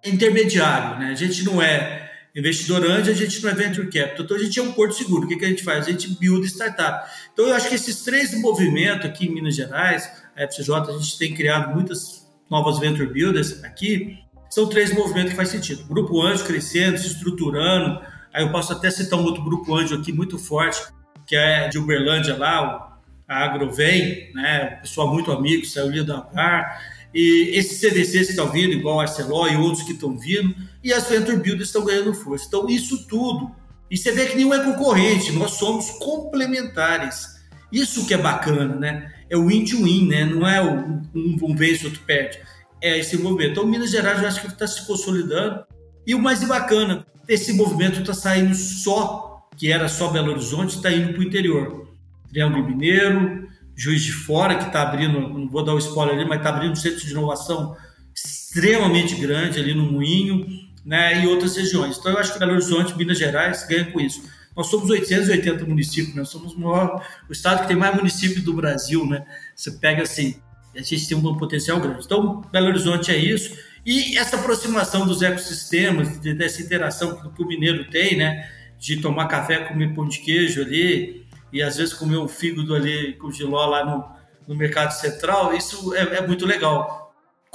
intermediário. 0.04 0.98
Né? 0.98 1.10
A 1.10 1.14
gente 1.14 1.44
não 1.44 1.60
é 1.60 2.10
investidor 2.34 2.84
anjo, 2.84 3.10
a 3.10 3.14
gente 3.14 3.42
não 3.42 3.50
é 3.50 3.54
Venture 3.54 3.86
Capital. 3.90 4.24
Então, 4.24 4.36
a 4.36 4.40
gente 4.40 4.58
é 4.58 4.62
um 4.62 4.72
porto 4.72 4.94
seguro. 4.94 5.24
O 5.24 5.28
que, 5.28 5.36
que 5.36 5.44
a 5.44 5.48
gente 5.48 5.62
faz? 5.62 5.86
A 5.86 5.90
gente 5.90 6.16
build 6.18 6.46
startup. 6.46 7.10
Então, 7.32 7.46
eu 7.46 7.54
acho 7.54 7.68
que 7.68 7.74
esses 7.74 8.02
três 8.02 8.38
movimentos 8.40 9.04
aqui 9.04 9.26
em 9.26 9.34
Minas 9.34 9.54
Gerais, 9.54 10.10
a 10.34 10.44
FCJ, 10.44 10.74
a 10.88 10.92
gente 10.92 11.18
tem 11.18 11.34
criado 11.34 11.74
muitas 11.74 12.26
novas 12.50 12.78
Venture 12.78 13.12
Builders 13.12 13.62
aqui, 13.64 14.18
são 14.48 14.68
três 14.68 14.94
movimentos 14.94 15.30
que 15.30 15.36
faz 15.36 15.48
sentido. 15.48 15.84
Grupo 15.84 16.22
Anjo 16.22 16.44
crescendo, 16.44 16.96
se 16.98 17.08
estruturando, 17.08 18.00
Aí 18.36 18.42
eu 18.42 18.52
posso 18.52 18.70
até 18.70 18.90
citar 18.90 19.18
um 19.18 19.24
outro 19.24 19.42
grupo 19.42 19.74
anjo 19.74 19.94
aqui 19.94 20.12
muito 20.12 20.38
forte, 20.38 20.78
que 21.26 21.34
é 21.34 21.68
de 21.68 21.78
Uberlândia 21.78 22.36
lá, 22.36 22.98
a 23.26 23.44
Agrovem, 23.44 24.30
né? 24.34 24.76
Pessoal 24.82 25.10
muito 25.10 25.32
amigo, 25.32 25.64
saiu 25.64 26.04
da 26.04 26.16
Algar. 26.16 26.82
E 27.14 27.52
esses 27.54 27.80
CDCs 27.80 28.26
que 28.26 28.32
estão 28.32 28.50
vindo, 28.50 28.74
igual 28.74 29.00
Arcelor 29.00 29.50
e 29.50 29.56
outros 29.56 29.84
que 29.84 29.92
estão 29.92 30.18
vindo, 30.18 30.54
e 30.84 30.92
as 30.92 31.08
Venture 31.08 31.38
Builders 31.38 31.68
estão 31.68 31.82
ganhando 31.82 32.12
força. 32.12 32.44
Então, 32.46 32.68
isso 32.68 33.08
tudo 33.08 33.50
E 33.90 33.96
você 33.96 34.12
vê 34.12 34.26
que 34.26 34.36
nenhum 34.36 34.52
é 34.52 34.62
concorrente, 34.62 35.32
nós 35.32 35.52
somos 35.52 35.92
complementares. 35.92 37.36
Isso 37.72 38.06
que 38.06 38.12
é 38.12 38.18
bacana, 38.18 38.74
né? 38.74 39.14
É 39.30 39.36
o 39.38 39.46
win-to-win, 39.46 40.08
né? 40.08 40.26
Não 40.26 40.46
é 40.46 40.60
um, 40.60 41.00
um 41.14 41.56
vence, 41.56 41.86
outro 41.86 42.02
perde. 42.02 42.38
É 42.82 42.98
esse 42.98 43.16
movimento. 43.16 43.52
Então, 43.52 43.66
Minas 43.66 43.90
Gerais, 43.90 44.20
eu 44.20 44.28
acho 44.28 44.42
que 44.42 44.46
está 44.48 44.66
se 44.66 44.86
consolidando. 44.86 45.64
E 46.06 46.14
o 46.14 46.18
mais 46.18 46.44
bacana, 46.44 47.06
esse 47.28 47.52
movimento 47.52 48.00
está 48.00 48.14
saindo 48.14 48.54
só, 48.54 49.48
que 49.56 49.72
era 49.72 49.88
só 49.88 50.08
Belo 50.08 50.32
Horizonte, 50.32 50.76
está 50.76 50.90
indo 50.92 51.12
para 51.12 51.20
o 51.20 51.24
interior. 51.24 51.88
Triângulo 52.28 52.66
Mineiro, 52.66 53.48
Juiz 53.74 54.02
de 54.02 54.12
Fora, 54.12 54.56
que 54.56 54.66
está 54.66 54.82
abrindo, 54.82 55.20
não 55.20 55.48
vou 55.48 55.64
dar 55.64 55.74
o 55.74 55.78
spoiler 55.78 56.16
ali, 56.16 56.24
mas 56.28 56.38
está 56.38 56.50
abrindo 56.50 56.72
um 56.72 56.76
centro 56.76 57.04
de 57.04 57.10
inovação 57.10 57.76
extremamente 58.14 59.14
grande 59.16 59.58
ali 59.58 59.74
no 59.74 59.90
Moinho, 59.90 60.46
né, 60.84 61.22
e 61.22 61.26
outras 61.26 61.56
regiões. 61.56 61.98
Então, 61.98 62.12
eu 62.12 62.18
acho 62.18 62.32
que 62.32 62.38
Belo 62.38 62.52
Horizonte, 62.52 62.96
Minas 62.96 63.18
Gerais, 63.18 63.66
ganha 63.68 63.90
com 63.90 64.00
isso. 64.00 64.22
Nós 64.56 64.68
somos 64.68 64.88
880 64.88 65.66
municípios, 65.66 66.14
nós 66.14 66.28
somos 66.30 66.54
o, 66.54 66.60
maior, 66.60 67.04
o 67.28 67.32
estado 67.32 67.62
que 67.62 67.68
tem 67.68 67.76
mais 67.76 67.94
municípios 67.94 68.42
do 68.42 68.54
Brasil, 68.54 69.06
né? 69.06 69.26
Você 69.54 69.72
pega 69.72 70.02
assim, 70.02 70.36
a 70.74 70.80
gente 70.80 71.06
tem 71.06 71.16
um 71.16 71.36
potencial 71.36 71.78
grande. 71.80 72.04
Então, 72.04 72.40
Belo 72.50 72.68
Horizonte 72.68 73.10
é 73.10 73.16
isso. 73.16 73.54
E 73.86 74.18
essa 74.18 74.34
aproximação 74.34 75.06
dos 75.06 75.22
ecossistemas, 75.22 76.18
dessa 76.18 76.60
interação 76.60 77.30
que 77.30 77.42
o 77.42 77.46
mineiro 77.46 77.88
tem, 77.88 78.16
né? 78.16 78.50
De 78.76 79.00
tomar 79.00 79.28
café, 79.28 79.60
comer 79.60 79.94
pão 79.94 80.08
de 80.08 80.18
queijo 80.18 80.60
ali, 80.60 81.24
e 81.52 81.62
às 81.62 81.76
vezes 81.76 81.94
comer 81.94 82.18
um 82.18 82.26
fígado 82.26 82.74
ali 82.74 83.14
com 83.14 83.30
giló 83.30 83.64
lá 83.64 83.84
no, 83.86 84.04
no 84.48 84.58
mercado 84.58 84.90
central, 84.90 85.54
isso 85.54 85.94
é, 85.94 86.16
é 86.16 86.26
muito 86.26 86.44
legal 86.44 87.06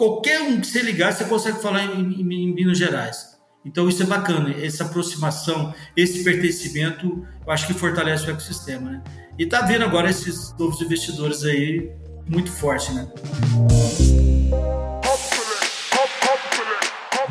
qualquer 0.02 0.42
um 0.42 0.60
que 0.60 0.66
você 0.66 0.82
ligar, 0.82 1.14
você 1.14 1.26
consegue 1.26 1.62
falar 1.62 1.84
em, 1.84 2.22
em, 2.22 2.22
em, 2.22 2.54
Minas 2.54 2.80
Gerais. 2.80 3.38
Então 3.64 3.88
isso 3.88 4.02
é 4.02 4.06
bacana, 4.08 4.52
essa 4.60 4.84
aproximação, 4.84 5.76
esse 5.96 6.24
pertencimento, 6.24 7.24
eu 7.46 7.52
acho 7.52 7.68
que 7.68 7.74
fortalece 7.76 8.26
o 8.26 8.32
ecossistema, 8.32 8.90
né? 8.90 9.04
E 9.38 9.46
tá 9.46 9.62
vendo 9.62 9.86
agora 9.86 10.10
esses 10.10 10.52
novos 10.58 10.82
investidores 10.82 11.44
aí 11.44 11.92
muito 12.28 12.52
forte, 12.52 12.92
né? 12.94 13.08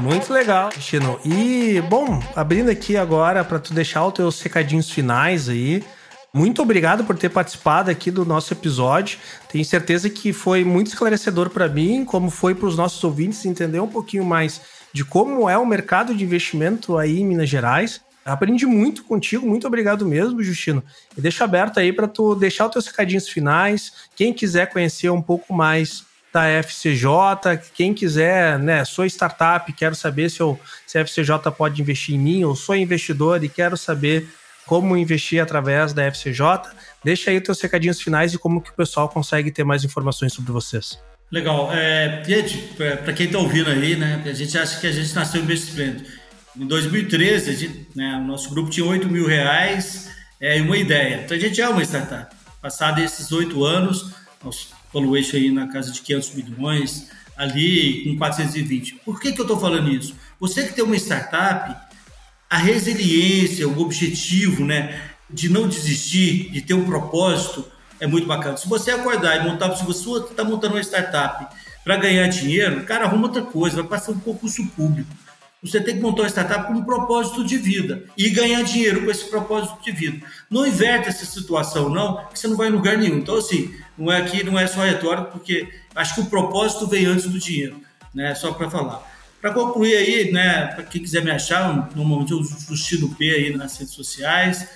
Muito 0.00 0.32
legal, 0.32 0.70
Chino. 0.80 1.20
E, 1.24 1.82
bom, 1.82 2.22
abrindo 2.34 2.70
aqui 2.70 2.96
agora 2.96 3.44
para 3.44 3.58
tu 3.58 3.74
deixar 3.74 4.06
os 4.06 4.14
teus 4.14 4.40
recadinhos 4.40 4.90
finais 4.90 5.46
aí, 5.46 5.84
muito 6.32 6.62
obrigado 6.62 7.04
por 7.04 7.18
ter 7.18 7.28
participado 7.28 7.90
aqui 7.90 8.10
do 8.10 8.24
nosso 8.24 8.54
episódio. 8.54 9.18
Tenho 9.52 9.64
certeza 9.64 10.08
que 10.08 10.32
foi 10.32 10.64
muito 10.64 10.86
esclarecedor 10.86 11.50
para 11.50 11.68
mim, 11.68 12.04
como 12.04 12.30
foi 12.30 12.54
para 12.54 12.66
os 12.66 12.78
nossos 12.78 13.04
ouvintes 13.04 13.44
entender 13.44 13.78
um 13.78 13.88
pouquinho 13.88 14.24
mais 14.24 14.62
de 14.90 15.04
como 15.04 15.50
é 15.50 15.58
o 15.58 15.66
mercado 15.66 16.14
de 16.14 16.24
investimento 16.24 16.96
aí 16.96 17.20
em 17.20 17.26
Minas 17.26 17.50
Gerais. 17.50 18.00
Aprendi 18.24 18.64
muito 18.64 19.04
contigo, 19.04 19.46
muito 19.46 19.66
obrigado 19.66 20.06
mesmo, 20.06 20.42
Justino. 20.42 20.82
E 21.16 21.20
deixo 21.20 21.44
aberto 21.44 21.78
aí 21.78 21.92
para 21.92 22.08
tu 22.08 22.34
deixar 22.34 22.66
os 22.66 22.72
teus 22.72 22.86
recadinhos 22.86 23.28
finais. 23.28 23.92
Quem 24.16 24.32
quiser 24.32 24.70
conhecer 24.72 25.10
um 25.10 25.20
pouco 25.20 25.52
mais 25.52 26.04
da 26.32 26.46
FCJ, 26.62 27.08
quem 27.74 27.92
quiser, 27.92 28.58
né, 28.58 28.84
sou 28.84 29.04
startup, 29.06 29.72
quero 29.72 29.94
saber 29.94 30.30
se, 30.30 30.40
eu, 30.40 30.58
se 30.86 30.96
a 30.98 31.00
FCJ 31.02 31.50
pode 31.56 31.80
investir 31.80 32.14
em 32.14 32.18
mim, 32.18 32.44
ou 32.44 32.54
sou 32.54 32.76
investidor 32.76 33.42
e 33.42 33.48
quero 33.48 33.76
saber 33.76 34.28
como 34.66 34.96
investir 34.96 35.42
através 35.42 35.92
da 35.92 36.04
FCJ. 36.04 36.44
Deixa 37.02 37.30
aí 37.30 37.38
os 37.38 37.42
teus 37.42 37.60
recadinhos 37.60 38.00
finais 38.00 38.32
e 38.32 38.38
como 38.38 38.60
que 38.60 38.70
o 38.70 38.74
pessoal 38.74 39.08
consegue 39.08 39.50
ter 39.50 39.64
mais 39.64 39.82
informações 39.82 40.32
sobre 40.32 40.52
vocês. 40.52 40.98
Legal. 41.30 41.72
É, 41.72 42.22
gente, 42.24 42.58
para 42.76 43.12
quem 43.12 43.26
está 43.26 43.38
ouvindo 43.38 43.70
aí, 43.70 43.96
né, 43.96 44.22
a 44.24 44.32
gente 44.32 44.56
acha 44.56 44.78
que 44.80 44.86
a 44.86 44.92
gente 44.92 45.12
nasceu 45.14 45.42
investimento. 45.42 46.04
Em 46.56 46.66
2013, 46.66 47.50
a 47.50 47.52
gente, 47.52 47.88
né, 47.94 48.20
o 48.22 48.26
nosso 48.26 48.50
grupo 48.50 48.70
tinha 48.70 48.86
8 48.86 49.08
mil 49.08 49.26
reais 49.26 50.10
é, 50.40 50.58
e 50.58 50.60
uma 50.60 50.76
ideia. 50.76 51.22
Então 51.24 51.36
a 51.36 51.40
gente 51.40 51.60
é 51.60 51.68
uma 51.68 51.82
startup. 51.82 52.34
Passado 52.60 53.00
esses 53.00 53.32
oito 53.32 53.64
anos, 53.64 54.12
nosso 54.44 54.68
valuation 54.92 55.36
aí 55.36 55.50
na 55.50 55.68
casa 55.68 55.90
de 55.90 56.00
500 56.00 56.34
milhões, 56.34 57.10
ali 57.36 58.04
com 58.04 58.16
420. 58.16 58.96
Por 59.04 59.20
que, 59.20 59.32
que 59.32 59.40
eu 59.40 59.44
estou 59.44 59.58
falando 59.58 59.90
isso? 59.90 60.14
Você 60.38 60.66
que 60.66 60.74
tem 60.74 60.84
uma 60.84 60.96
startup, 60.96 61.74
a 62.48 62.56
resiliência, 62.58 63.68
o 63.68 63.80
objetivo, 63.80 64.64
né, 64.64 65.00
de 65.28 65.48
não 65.48 65.68
desistir, 65.68 66.50
de 66.50 66.60
ter 66.60 66.74
um 66.74 66.84
propósito, 66.84 67.64
é 68.00 68.06
muito 68.06 68.26
bacana. 68.26 68.56
Se 68.56 68.68
você 68.68 68.90
acordar 68.90 69.36
e 69.36 69.48
montar, 69.48 69.74
se 69.76 69.84
você 69.84 70.08
está 70.30 70.42
montando 70.42 70.74
uma 70.74 70.80
startup 70.80 71.54
para 71.84 71.96
ganhar 71.96 72.26
dinheiro, 72.28 72.84
cara, 72.84 73.04
arruma 73.04 73.28
outra 73.28 73.42
coisa, 73.42 73.76
vai 73.76 73.86
passar 73.86 74.12
um 74.12 74.18
concurso 74.18 74.66
público. 74.68 75.10
Você 75.62 75.80
tem 75.80 75.96
que 75.96 76.00
montar 76.00 76.22
uma 76.22 76.28
startup 76.28 76.66
com 76.66 76.72
um 76.72 76.84
propósito 76.84 77.44
de 77.44 77.58
vida 77.58 78.04
e 78.16 78.30
ganhar 78.30 78.62
dinheiro 78.62 79.04
com 79.04 79.10
esse 79.10 79.28
propósito 79.28 79.82
de 79.82 79.92
vida. 79.92 80.26
Não 80.48 80.66
inverte 80.66 81.08
essa 81.08 81.26
situação, 81.26 81.90
não, 81.90 82.24
que 82.28 82.38
você 82.38 82.48
não 82.48 82.56
vai 82.56 82.68
em 82.68 82.72
lugar 82.72 82.96
nenhum. 82.96 83.18
Então, 83.18 83.36
assim, 83.36 83.74
não 83.96 84.10
é 84.10 84.16
aqui, 84.16 84.42
não 84.42 84.58
é 84.58 84.66
só 84.66 84.80
retórico, 84.80 85.32
porque 85.32 85.68
acho 85.94 86.14
que 86.14 86.20
o 86.22 86.26
propósito 86.26 86.86
vem 86.86 87.04
antes 87.04 87.26
do 87.26 87.38
dinheiro, 87.38 87.78
né? 88.14 88.34
Só 88.34 88.52
para 88.52 88.70
falar. 88.70 89.06
Para 89.40 89.52
concluir 89.52 89.96
aí, 89.96 90.32
né, 90.32 90.66
para 90.66 90.84
quem 90.84 91.00
quiser 91.00 91.24
me 91.24 91.30
achar, 91.30 91.90
normalmente 91.96 92.32
eu 92.32 92.42
Justino 92.42 93.14
P 93.14 93.30
aí 93.30 93.56
nas 93.56 93.78
redes 93.78 93.94
sociais. 93.94 94.68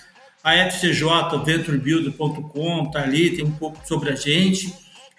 A 0.42 0.54
FCJ, 0.54 1.06
venturebuilder.com, 1.44 2.90
tá 2.90 3.02
ali, 3.02 3.36
tem 3.36 3.44
um 3.44 3.52
pouco 3.52 3.78
sobre 3.86 4.10
a 4.10 4.14
gente. 4.14 4.74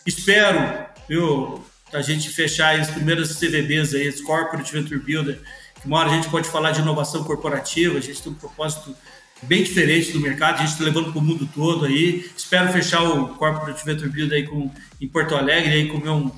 Espero, 0.05 0.85
viu, 1.07 1.63
a 1.93 2.01
gente 2.01 2.29
fechar 2.29 2.79
as 2.79 2.89
primeiras 2.89 3.37
CVBs 3.37 3.93
aí, 3.93 4.07
as 4.07 4.21
Corporate 4.21 4.71
Venture 4.71 4.99
Builder, 4.99 5.39
que 5.79 5.87
uma 5.87 5.99
hora 5.99 6.09
a 6.09 6.13
gente 6.13 6.29
pode 6.29 6.49
falar 6.49 6.71
de 6.71 6.81
inovação 6.81 7.23
corporativa, 7.23 7.97
a 7.97 8.01
gente 8.01 8.21
tem 8.21 8.31
um 8.31 8.35
propósito 8.35 8.95
bem 9.43 9.63
diferente 9.63 10.11
do 10.11 10.19
mercado, 10.19 10.55
a 10.55 10.57
gente 10.59 10.71
está 10.71 10.83
levando 10.83 11.11
para 11.11 11.19
o 11.19 11.23
mundo 11.23 11.47
todo 11.53 11.85
aí. 11.85 12.29
Espero 12.35 12.71
fechar 12.71 13.03
o 13.03 13.29
Corporate 13.35 13.85
Venture 13.85 14.09
Builder 14.09 14.37
aí 14.39 14.47
com, 14.47 14.71
em 14.99 15.07
Porto 15.07 15.35
Alegre, 15.35 15.71
aí 15.71 15.87
comer 15.87 16.09
um, 16.09 16.31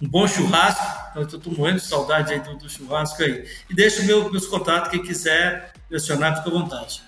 um 0.00 0.08
bom 0.08 0.26
churrasco. 0.26 1.20
Estou 1.20 1.52
morrendo 1.52 1.78
de 1.78 1.86
saudade 1.86 2.32
aí 2.32 2.40
do, 2.40 2.56
do 2.56 2.68
churrasco 2.68 3.22
aí. 3.22 3.44
E 3.68 3.74
deixa 3.74 4.02
meu, 4.02 4.30
meus 4.30 4.46
contatos, 4.46 4.90
quem 4.90 5.02
quiser 5.02 5.72
lecionar, 5.90 6.36
fica 6.36 6.48
à 6.48 6.52
vontade. 6.52 7.02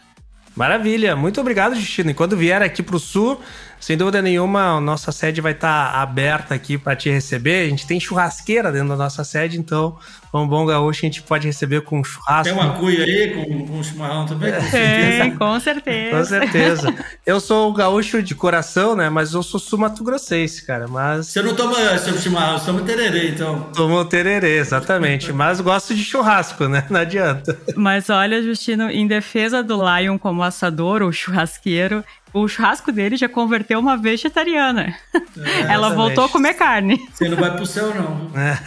Maravilha, 0.54 1.14
muito 1.14 1.38
obrigado, 1.38 1.74
Justino. 1.74 2.10
E 2.10 2.14
quando 2.14 2.36
vier 2.36 2.62
aqui 2.62 2.82
para 2.82 2.96
o 2.96 3.00
Sul, 3.00 3.40
sem 3.80 3.96
dúvida 3.96 4.22
nenhuma, 4.22 4.76
a 4.76 4.80
nossa 4.80 5.12
sede 5.12 5.40
vai 5.40 5.52
estar 5.52 5.92
tá 5.92 6.02
aberta 6.02 6.54
aqui 6.54 6.78
para 6.78 6.96
te 6.96 7.10
receber. 7.10 7.66
A 7.66 7.68
gente 7.68 7.86
tem 7.86 8.00
churrasqueira 8.00 8.72
dentro 8.72 8.88
da 8.88 8.96
nossa 8.96 9.22
sede, 9.22 9.58
então, 9.58 9.98
um 10.42 10.48
bom 10.48 10.64
gaúcho 10.66 11.04
a 11.04 11.06
gente 11.06 11.22
pode 11.22 11.46
receber 11.46 11.82
com 11.82 12.02
churrasco. 12.02 12.44
Tem 12.44 12.52
uma 12.52 12.74
cuia 12.74 13.04
aí 13.04 13.34
com, 13.34 13.66
com 13.66 13.82
chimarrão 13.82 14.26
também? 14.26 14.52
Com 14.52 14.60
certeza. 14.60 15.24
É, 15.24 15.30
com 15.30 15.60
certeza. 15.60 16.16
com 16.18 16.24
certeza. 16.24 16.94
Eu 17.24 17.40
sou 17.40 17.72
gaúcho 17.72 18.22
de 18.22 18.34
coração, 18.34 18.96
né? 18.96 19.08
Mas 19.08 19.32
eu 19.32 19.42
sou 19.42 19.60
sumato-grossense, 19.60 20.64
cara. 20.66 20.86
Mas... 20.88 21.28
Você 21.28 21.42
não 21.42 21.54
toma 21.54 21.98
seu 21.98 22.18
chimarrão, 22.18 22.58
você 22.58 22.66
toma 22.66 22.82
tererê, 22.82 23.30
então. 23.30 23.70
Tomo 23.74 24.04
tererê, 24.04 24.58
exatamente. 24.58 25.32
mas 25.32 25.60
gosto 25.60 25.94
de 25.94 26.04
churrasco, 26.04 26.68
né? 26.68 26.84
Não 26.90 27.00
adianta. 27.00 27.58
Mas 27.74 28.10
olha, 28.10 28.42
Justino, 28.42 28.90
em 28.90 29.06
defesa 29.06 29.62
do 29.62 29.76
Lion 29.76 30.18
como 30.18 30.42
assador 30.42 31.02
ou 31.02 31.12
churrasqueiro, 31.12 32.04
o 32.32 32.46
churrasco 32.48 32.92
dele 32.92 33.16
já 33.16 33.28
converteu 33.28 33.78
uma 33.78 33.96
vegetariana. 33.96 34.94
É, 35.38 35.72
Ela 35.72 35.90
voltou 35.90 36.24
a 36.24 36.28
comer 36.28 36.54
carne. 36.54 36.98
Você 37.12 37.28
não 37.28 37.36
vai 37.36 37.54
pro 37.54 37.66
céu, 37.66 37.94
não. 37.94 38.30
É. 38.38 38.58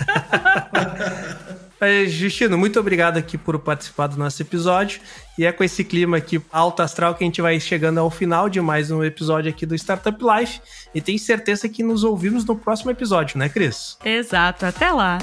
Justino, 2.08 2.58
muito 2.58 2.80
obrigado 2.80 3.18
aqui 3.18 3.38
por 3.38 3.58
participar 3.60 4.08
do 4.08 4.18
nosso 4.18 4.42
episódio. 4.42 5.00
E 5.38 5.46
é 5.46 5.52
com 5.52 5.64
esse 5.64 5.84
clima 5.84 6.18
aqui 6.18 6.42
alto 6.52 6.82
astral 6.82 7.16
que 7.16 7.24
a 7.24 7.28
gente 7.28 7.42
vai 7.42 7.60
chegando 7.60 8.00
ao 8.00 8.12
final 8.12 8.50
de 8.50 8.60
mais 8.60 8.92
um 8.92 9.04
episódio 9.04 9.50
aqui 9.50 9.66
do 9.66 9.76
Startup 9.76 10.18
Life. 10.22 10.60
E 10.94 11.00
tenho 11.00 11.18
certeza 11.18 11.70
que 11.70 11.82
nos 11.82 12.04
ouvimos 12.04 12.44
no 12.44 12.56
próximo 12.56 12.92
episódio, 12.92 13.38
né, 13.40 13.48
Cris? 13.48 13.98
Exato. 14.04 14.66
Até 14.66 14.92
lá. 14.92 15.18